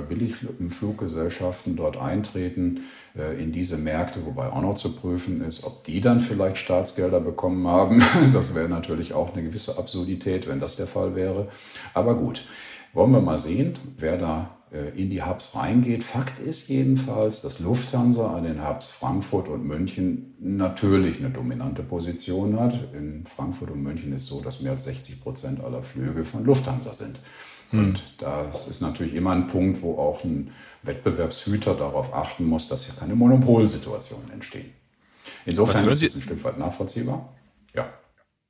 Billigfluggesellschaften 0.08 1.76
dort 1.76 1.96
eintreten 1.96 2.80
äh, 3.16 3.42
in 3.42 3.52
diese 3.52 3.78
Märkte, 3.78 4.24
wobei 4.26 4.48
auch 4.48 4.62
noch 4.62 4.74
zu 4.74 4.94
prüfen 4.94 5.42
ist, 5.42 5.64
ob 5.64 5.84
die 5.84 6.00
dann 6.00 6.20
vielleicht 6.20 6.58
Staatsgelder 6.58 7.20
bekommen 7.20 7.66
haben. 7.66 8.02
Das 8.32 8.54
wäre 8.54 8.68
natürlich 8.68 9.14
auch 9.14 9.32
eine 9.32 9.42
gewisse 9.42 9.78
Absurdität, 9.78 10.46
wenn 10.46 10.60
das 10.60 10.76
der 10.76 10.86
Fall 10.86 11.14
wäre. 11.14 11.48
Aber 11.94 12.16
gut, 12.16 12.44
wollen 12.92 13.12
wir 13.12 13.20
mal 13.20 13.38
sehen, 13.38 13.74
wer 13.96 14.18
da 14.18 14.58
äh, 14.70 14.90
in 15.00 15.08
die 15.08 15.22
Hubs 15.22 15.56
reingeht. 15.56 16.02
Fakt 16.02 16.38
ist 16.38 16.68
jedenfalls, 16.68 17.40
dass 17.40 17.58
Lufthansa 17.58 18.34
an 18.34 18.44
den 18.44 18.66
Hubs 18.66 18.88
Frankfurt 18.88 19.48
und 19.48 19.64
München 19.66 20.34
natürlich 20.40 21.18
eine 21.18 21.30
dominante 21.30 21.82
Position 21.82 22.60
hat. 22.60 22.92
In 22.94 23.24
Frankfurt 23.24 23.70
und 23.70 23.82
München 23.82 24.12
ist 24.12 24.26
so, 24.26 24.42
dass 24.42 24.60
mehr 24.60 24.72
als 24.72 24.84
60 24.84 25.22
Prozent 25.22 25.60
aller 25.60 25.82
Flüge 25.82 26.22
von 26.22 26.44
Lufthansa 26.44 26.92
sind. 26.92 27.18
Hm. 27.70 27.78
Und 27.78 28.02
das 28.18 28.68
ist 28.68 28.80
natürlich 28.80 29.14
immer 29.14 29.32
ein 29.32 29.46
Punkt, 29.46 29.82
wo 29.82 29.98
auch 29.98 30.24
ein 30.24 30.52
Wettbewerbshüter 30.82 31.74
darauf 31.74 32.14
achten 32.14 32.44
muss, 32.44 32.68
dass 32.68 32.86
hier 32.86 32.94
keine 32.94 33.14
Monopolsituationen 33.14 34.30
entstehen. 34.30 34.72
Insofern 35.44 35.88
ist 35.88 36.02
es 36.02 36.14
ein 36.14 36.22
Stück 36.22 36.42
weit 36.44 36.58
nachvollziehbar. 36.58 37.34
Ja. 37.74 37.92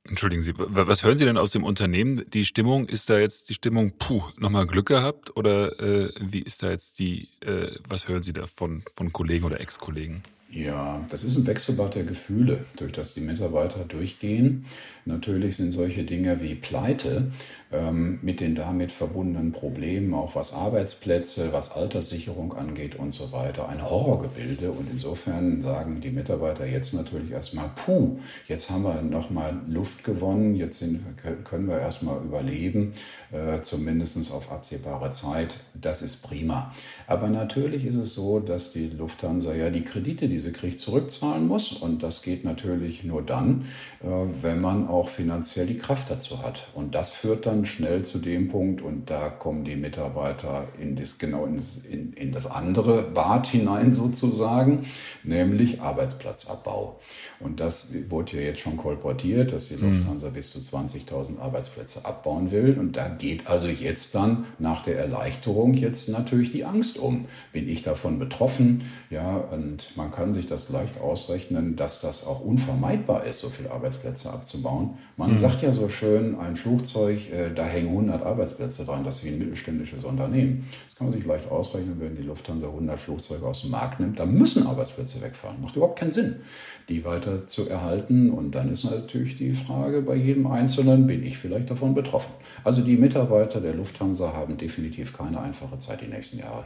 Entschuldigen 0.07 0.41
Sie, 0.41 0.53
was 0.55 1.03
hören 1.03 1.17
Sie 1.17 1.25
denn 1.25 1.37
aus 1.37 1.51
dem 1.51 1.63
Unternehmen? 1.63 2.25
Die 2.31 2.45
Stimmung, 2.45 2.87
ist 2.87 3.09
da 3.09 3.19
jetzt 3.19 3.49
die 3.49 3.53
Stimmung, 3.53 3.93
puh, 3.97 4.23
nochmal 4.37 4.65
Glück 4.65 4.87
gehabt? 4.87 5.35
Oder 5.35 5.79
äh, 5.79 6.11
wie 6.19 6.41
ist 6.41 6.63
da 6.63 6.69
jetzt 6.71 6.99
die, 6.99 7.27
äh, 7.41 7.71
was 7.87 8.07
hören 8.07 8.23
Sie 8.23 8.33
da 8.33 8.45
von, 8.45 8.81
von 8.95 9.11
Kollegen 9.13 9.45
oder 9.45 9.59
Ex-Kollegen? 9.59 10.23
Ja, 10.51 11.05
das 11.11 11.23
ist 11.23 11.37
ein 11.37 11.45
Wechselbad 11.45 11.93
der 11.93 12.03
Gefühle, 12.03 12.65
durch 12.77 12.91
das 12.91 13.13
die 13.13 13.21
Mitarbeiter 13.21 13.85
durchgehen. 13.85 14.65
Natürlich 15.05 15.57
sind 15.57 15.69
solche 15.69 16.03
Dinge 16.03 16.41
wie 16.41 16.55
Pleite 16.55 17.31
ähm, 17.71 18.17
mit 18.23 18.39
den 18.39 18.55
damit 18.55 18.91
verbundenen 18.91 19.51
Problemen, 19.51 20.15
auch 20.15 20.33
was 20.33 20.53
Arbeitsplätze, 20.55 21.53
was 21.53 21.71
Alterssicherung 21.71 22.53
angeht 22.53 22.95
und 22.95 23.11
so 23.11 23.31
weiter, 23.31 23.69
ein 23.69 23.87
Horrorgebilde. 23.87 24.71
Und 24.71 24.89
insofern 24.91 25.61
sagen 25.61 26.01
die 26.01 26.09
Mitarbeiter 26.09 26.65
jetzt 26.65 26.95
natürlich 26.95 27.29
erstmal, 27.29 27.69
puh, 27.75 28.17
jetzt 28.47 28.71
haben 28.71 28.81
wir 28.81 29.03
nochmal 29.03 29.55
Luft 29.67 30.03
gewonnen, 30.03 30.55
jetzt 30.55 30.79
sind, 30.79 31.03
können 31.43 31.67
wir 31.67 31.79
erstmal 31.79 32.23
überleben, 32.23 32.93
äh, 33.31 33.61
zumindest 33.61 34.09
auf 34.31 34.51
absehbare 34.51 35.11
Zeit. 35.11 35.59
Das 35.79 36.01
ist 36.01 36.23
prima. 36.23 36.73
Aber 37.05 37.29
natürlich 37.29 37.85
ist 37.85 37.95
es 37.95 38.15
so, 38.15 38.39
dass 38.39 38.71
die 38.71 38.89
Lufthansa 38.89 39.53
ja 39.53 39.69
die 39.69 39.83
Kredite, 39.83 40.27
die 40.27 40.38
sie 40.39 40.51
kriegt, 40.51 40.79
zurückzahlen 40.79 41.47
muss. 41.47 41.73
Und 41.73 42.03
das 42.03 42.21
geht 42.21 42.45
natürlich 42.45 43.03
nur 43.03 43.21
dann, 43.21 43.65
äh, 44.01 44.07
wenn 44.41 44.61
man 44.61 44.87
auch 44.87 45.07
finanziell 45.07 45.67
die 45.67 45.77
Kraft 45.77 46.09
dazu 46.09 46.41
hat. 46.43 46.67
Und 46.73 46.95
das 46.95 47.11
führt 47.11 47.45
dann 47.45 47.65
schnell 47.65 48.03
zu 48.03 48.19
dem 48.19 48.49
Punkt, 48.49 48.81
und 48.81 49.09
da 49.09 49.29
kommen 49.29 49.65
die 49.65 49.75
Mitarbeiter 49.75 50.67
in 50.79 50.95
das, 50.95 51.17
genau 51.17 51.45
ins, 51.45 51.85
in, 51.85 52.13
in 52.13 52.31
das 52.31 52.47
andere 52.47 53.03
Bad 53.03 53.47
hinein 53.47 53.91
sozusagen, 53.91 54.85
nämlich 55.23 55.81
Arbeitsplatzabbau. 55.81 56.99
Und 57.39 57.59
das 57.59 58.09
wurde 58.09 58.37
ja 58.37 58.43
jetzt 58.43 58.59
schon 58.59 58.77
kolportiert, 58.77 59.51
dass 59.53 59.69
die 59.69 59.75
mhm. 59.75 59.93
Lufthansa 59.93 60.29
bis 60.29 60.51
zu 60.51 60.59
20.000 60.59 61.39
Arbeitsplätze 61.39 62.05
abbauen 62.05 62.51
will. 62.51 62.77
Und 62.77 62.97
da 62.97 63.07
geht 63.07 63.47
also 63.47 63.67
jetzt 63.67 64.15
dann 64.15 64.45
nach 64.59 64.81
der 64.81 64.97
Erleichterung 64.97 65.73
jetzt 65.73 66.09
natürlich 66.09 66.51
die 66.51 66.65
Angst 66.65 66.99
um. 66.99 67.25
Bin 67.53 67.67
ich 67.69 67.81
davon 67.81 68.19
betroffen? 68.19 68.83
Ja, 69.09 69.37
und 69.37 69.95
man 69.95 70.11
kann 70.11 70.28
sich 70.33 70.47
das 70.47 70.69
leicht 70.69 70.99
ausrechnen, 70.99 71.75
dass 71.75 72.01
das 72.01 72.25
auch 72.25 72.41
unvermeidbar 72.41 73.25
ist, 73.25 73.39
so 73.39 73.49
viele 73.49 73.71
Arbeitsplätze 73.71 74.31
abzubauen. 74.31 74.97
Man 75.17 75.33
mhm. 75.33 75.39
sagt 75.39 75.61
ja 75.61 75.71
so 75.71 75.89
schön, 75.89 76.39
ein 76.39 76.55
Flugzeug, 76.55 77.31
äh, 77.31 77.53
da 77.53 77.65
hängen 77.65 77.89
100 77.89 78.23
Arbeitsplätze 78.23 78.85
dran, 78.85 79.03
das 79.03 79.17
ist 79.17 79.25
wie 79.25 79.29
ein 79.29 79.39
mittelständisches 79.39 80.03
Unternehmen. 80.03 80.67
Das 80.85 80.95
kann 80.95 81.07
man 81.07 81.11
sich 81.11 81.25
leicht 81.25 81.49
ausrechnen, 81.49 81.99
wenn 81.99 82.15
die 82.15 82.23
Lufthansa 82.23 82.67
100 82.67 82.99
Flugzeuge 82.99 83.45
aus 83.45 83.61
dem 83.61 83.71
Markt 83.71 83.99
nimmt, 83.99 84.19
dann 84.19 84.33
müssen 84.33 84.65
Arbeitsplätze 84.65 85.21
wegfahren. 85.21 85.61
Macht 85.61 85.75
überhaupt 85.75 85.99
keinen 85.99 86.11
Sinn, 86.11 86.41
die 86.87 87.03
weiter 87.05 87.45
zu 87.45 87.69
erhalten. 87.69 88.31
Und 88.31 88.51
dann 88.51 88.71
ist 88.71 88.83
natürlich 88.83 89.37
die 89.37 89.53
Frage 89.53 90.01
bei 90.01 90.15
jedem 90.15 90.47
Einzelnen, 90.47 91.07
bin 91.07 91.23
ich 91.23 91.37
vielleicht 91.37 91.69
davon 91.69 91.93
betroffen? 91.93 92.33
Also 92.63 92.81
die 92.81 92.97
Mitarbeiter 92.97 93.61
der 93.61 93.73
Lufthansa 93.73 94.33
haben 94.33 94.57
definitiv 94.57 95.17
keine 95.17 95.39
einfache 95.39 95.77
Zeit 95.77 96.01
die 96.01 96.07
nächsten 96.07 96.39
Jahre. 96.39 96.65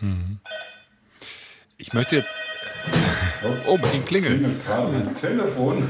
Hm. 0.00 0.38
Ich 1.76 1.92
möchte 1.92 2.16
jetzt 2.16 2.32
Oh, 3.66 3.78
bei 3.78 3.92
Ihnen 3.92 4.04
klingelt. 4.04 4.46
Mein 4.68 5.14
Telefon. 5.14 5.86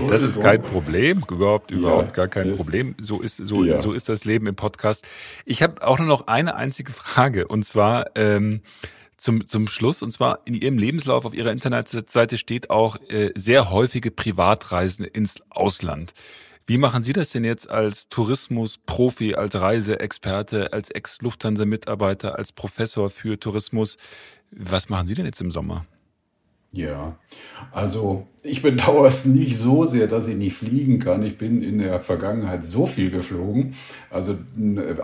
das 0.08 0.22
ist 0.22 0.40
kein 0.40 0.62
Problem, 0.62 1.24
überhaupt, 1.28 1.70
überhaupt 1.70 2.08
ja, 2.08 2.12
gar 2.12 2.28
kein 2.28 2.52
Problem. 2.52 2.94
So 3.00 3.20
ist, 3.20 3.36
so, 3.36 3.64
ja. 3.64 3.78
so 3.78 3.92
ist 3.92 4.08
das 4.08 4.24
Leben 4.24 4.46
im 4.46 4.54
Podcast. 4.54 5.04
Ich 5.44 5.62
habe 5.62 5.86
auch 5.86 5.98
nur 5.98 6.08
noch 6.08 6.26
eine 6.28 6.54
einzige 6.54 6.92
Frage 6.92 7.48
und 7.48 7.64
zwar 7.64 8.10
ähm, 8.14 8.60
zum, 9.16 9.46
zum 9.46 9.68
Schluss. 9.68 10.02
Und 10.02 10.10
zwar 10.10 10.40
in 10.44 10.54
Ihrem 10.54 10.78
Lebenslauf 10.78 11.24
auf 11.24 11.34
Ihrer 11.34 11.52
Internetseite 11.52 12.36
steht 12.36 12.70
auch 12.70 12.96
äh, 13.08 13.30
sehr 13.34 13.70
häufige 13.70 14.10
Privatreisen 14.10 15.04
ins 15.04 15.42
Ausland. 15.50 16.12
Wie 16.66 16.78
machen 16.78 17.02
Sie 17.02 17.12
das 17.12 17.30
denn 17.30 17.44
jetzt 17.44 17.68
als 17.68 18.08
Tourismusprofi, 18.08 19.34
als 19.34 19.54
Reiseexperte, 19.56 20.72
als 20.72 20.90
Ex-Lufthansa-Mitarbeiter, 20.90 22.38
als 22.38 22.52
Professor 22.52 23.10
für 23.10 23.38
Tourismus? 23.38 23.96
Was 24.52 24.88
machen 24.88 25.08
Sie 25.08 25.14
denn 25.14 25.26
jetzt 25.26 25.40
im 25.40 25.50
Sommer? 25.50 25.86
Ja, 26.74 27.18
also 27.70 28.26
ich 28.42 28.62
bedauere 28.62 29.06
es 29.06 29.26
nicht 29.26 29.58
so 29.58 29.84
sehr, 29.84 30.06
dass 30.06 30.26
ich 30.26 30.36
nicht 30.36 30.56
fliegen 30.56 31.00
kann. 31.00 31.22
Ich 31.22 31.36
bin 31.36 31.62
in 31.62 31.78
der 31.78 32.00
Vergangenheit 32.00 32.64
so 32.64 32.86
viel 32.86 33.10
geflogen, 33.10 33.74
also 34.08 34.38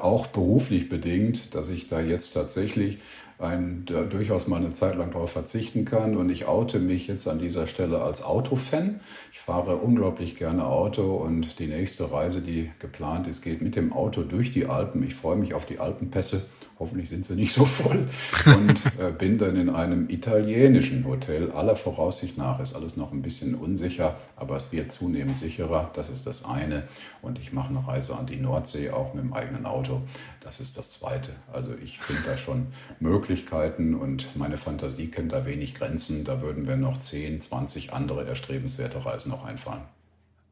auch 0.01 0.29
beruflich 0.29 0.89
bedingt, 0.89 1.55
dass 1.55 1.69
ich 1.69 1.89
da 1.89 2.01
jetzt 2.01 2.33
tatsächlich 2.33 2.99
ein, 3.39 3.85
durchaus 3.87 4.49
mal 4.49 4.57
eine 4.57 4.73
Zeit 4.73 4.97
lang 4.97 5.13
darauf 5.13 5.33
verzichten 5.33 5.85
kann. 5.85 6.17
Und 6.17 6.29
ich 6.31 6.47
oute 6.47 6.81
mich 6.81 7.07
jetzt 7.07 7.29
an 7.29 7.39
dieser 7.39 7.67
Stelle 7.67 8.03
als 8.03 8.25
Autofan. 8.25 9.01
Ich 9.33 9.39
fahre 9.39 9.77
unglaublich 9.77 10.37
gerne 10.37 10.67
Auto 10.67 11.17
und 11.17 11.59
die 11.59 11.69
nächste 11.69 12.11
Reise, 12.11 12.43
die 12.43 12.71
geplant 12.81 13.27
ist, 13.29 13.43
geht 13.43 13.63
mit 13.63 13.77
dem 13.77 13.93
Auto 13.93 14.23
durch 14.23 14.51
die 14.51 14.67
Alpen. 14.67 15.03
Ich 15.05 15.15
freue 15.15 15.37
mich 15.37 15.55
auf 15.55 15.67
die 15.67 15.79
Alpenpässe 15.79 16.47
hoffentlich 16.79 17.09
sind 17.09 17.25
sie 17.25 17.35
nicht 17.35 17.53
so 17.53 17.65
voll, 17.65 18.09
und 18.47 18.83
äh, 18.99 19.11
bin 19.11 19.39
dann 19.39 19.57
in 19.57 19.71
einem 19.71 20.09
italienischen 20.09 21.05
Hotel. 21.07 21.51
Aller 21.53 21.77
Voraussicht 21.77 22.39
nach 22.39 22.61
ist 22.61 22.75
alles 22.75 22.97
noch 22.97 23.13
ein 23.13 23.23
bisschen 23.23 23.55
unsicher, 23.55 24.17
aber 24.37 24.57
es 24.57 24.73
wird 24.73 24.93
zunehmend 24.93 25.37
sicherer. 25.37 25.91
Das 25.95 26.11
ist 26.11 26.27
das 26.27 26.45
eine. 26.45 26.85
Und 27.23 27.39
ich 27.39 27.53
mache 27.53 27.71
eine 27.71 27.87
Reise 27.87 28.17
an 28.17 28.27
die 28.27 28.37
Nordsee, 28.37 28.91
auch 28.91 29.15
mit 29.15 29.25
dem 29.25 29.33
eigenen 29.33 29.67
Auto. 29.67 30.03
Das 30.41 30.61
ist 30.61 30.79
das 30.79 30.91
zweite. 30.91 31.33
Also 31.53 31.75
ich 31.83 31.99
finde 31.99 32.23
da 32.25 32.37
schon 32.37 32.69
Möglichkeiten 33.01 33.95
und 33.95 34.37
meine 34.37 34.57
Fantasie 34.57 35.09
kennt 35.09 35.33
da 35.33 35.45
wenig 35.47 35.75
Grenzen. 35.75 36.25
Da 36.25 36.41
würden 36.41 36.67
wir 36.67 36.77
noch 36.77 36.99
10, 36.99 37.41
20 37.41 37.93
andere 37.93 38.27
erstrebenswerte 38.27 39.05
Reisen 39.05 39.31
noch 39.31 39.45
einfallen. 39.45 39.83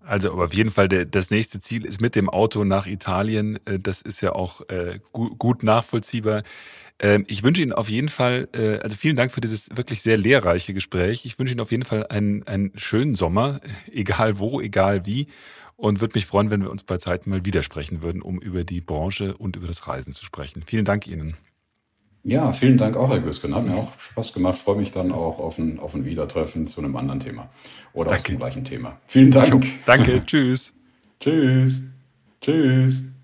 Also 0.07 0.31
auf 0.33 0.55
jeden 0.55 0.71
Fall, 0.71 0.89
der, 0.89 1.05
das 1.05 1.31
nächste 1.31 1.59
Ziel 1.59 1.85
ist 1.85 2.01
mit 2.01 2.15
dem 2.15 2.31
Auto 2.31 2.65
nach 2.65 2.87
Italien. 2.87 3.59
Äh, 3.67 3.79
das 3.81 4.03
ist 4.03 4.21
ja 4.21 4.33
auch 4.33 4.69
äh, 4.69 5.01
gut, 5.13 5.39
gut 5.39 5.63
nachvollziehbar. 5.63 6.43
Ähm, 6.99 7.25
ich 7.29 7.43
wünsche 7.43 7.63
Ihnen 7.63 7.73
auf 7.73 7.89
jeden 7.89 8.09
Fall, 8.09 8.49
äh, 8.55 8.79
also 8.79 8.97
vielen 8.97 9.17
Dank 9.17 9.33
für 9.33 9.41
dieses 9.41 9.69
wirklich 9.77 10.03
sehr 10.03 10.17
lehrreiche 10.17 10.73
Gespräch. 10.75 11.27
Ich 11.27 11.39
wünsche 11.39 11.53
Ihnen 11.53 11.61
auf 11.61 11.73
jeden 11.73 11.85
Fall 11.85 12.07
einen, 12.07 12.47
einen 12.47 12.73
schönen 12.77 13.15
Sommer, 13.15 13.61
egal 13.93 14.39
wo, 14.39 14.61
egal 14.61 15.05
wie. 15.07 15.27
Und 15.77 16.01
würde 16.01 16.17
mich 16.17 16.25
freuen, 16.25 16.51
wenn 16.51 16.63
wir 16.63 16.71
uns 16.71 16.85
bei 16.85 16.97
Zeiten 16.97 17.29
mal 17.29 17.45
widersprechen 17.45 18.01
würden, 18.01 18.23
um 18.23 18.41
über 18.41 18.65
die 18.65 18.81
Branche 18.81 19.37
und 19.37 19.57
über 19.57 19.67
das 19.67 19.87
Reisen 19.87 20.13
zu 20.13 20.25
sprechen. 20.25 20.63
Vielen 20.65 20.87
Dank 20.87 21.07
Ihnen. 21.07 21.37
Ja, 22.27 22.51
vielen 22.51 22.77
Dank 22.77 22.97
auch, 22.97 23.09
Herr 23.09 23.20
Güsken. 23.20 23.55
Hat 23.55 23.64
mir 23.64 23.77
auch 23.77 23.93
Spaß 24.01 24.33
gemacht. 24.33 24.59
Freue 24.59 24.77
mich 24.77 24.91
dann 24.91 25.12
auch 25.12 25.39
auf 25.39 25.59
ein, 25.59 25.79
auf 25.79 25.95
ein 25.95 26.05
Wiedertreffen 26.05 26.66
zu 26.66 26.81
einem 26.81 26.97
anderen 26.97 27.20
Thema 27.20 27.49
oder 27.93 28.11
Danke. 28.11 28.33
zum 28.33 28.39
gleichen 28.39 28.64
Thema. 28.64 28.99
Vielen 29.07 29.31
Dank. 29.31 29.64
Danke. 29.87 30.24
Tschüss. 30.27 30.72
Tschüss. 31.20 31.87
Tschüss. 32.41 33.16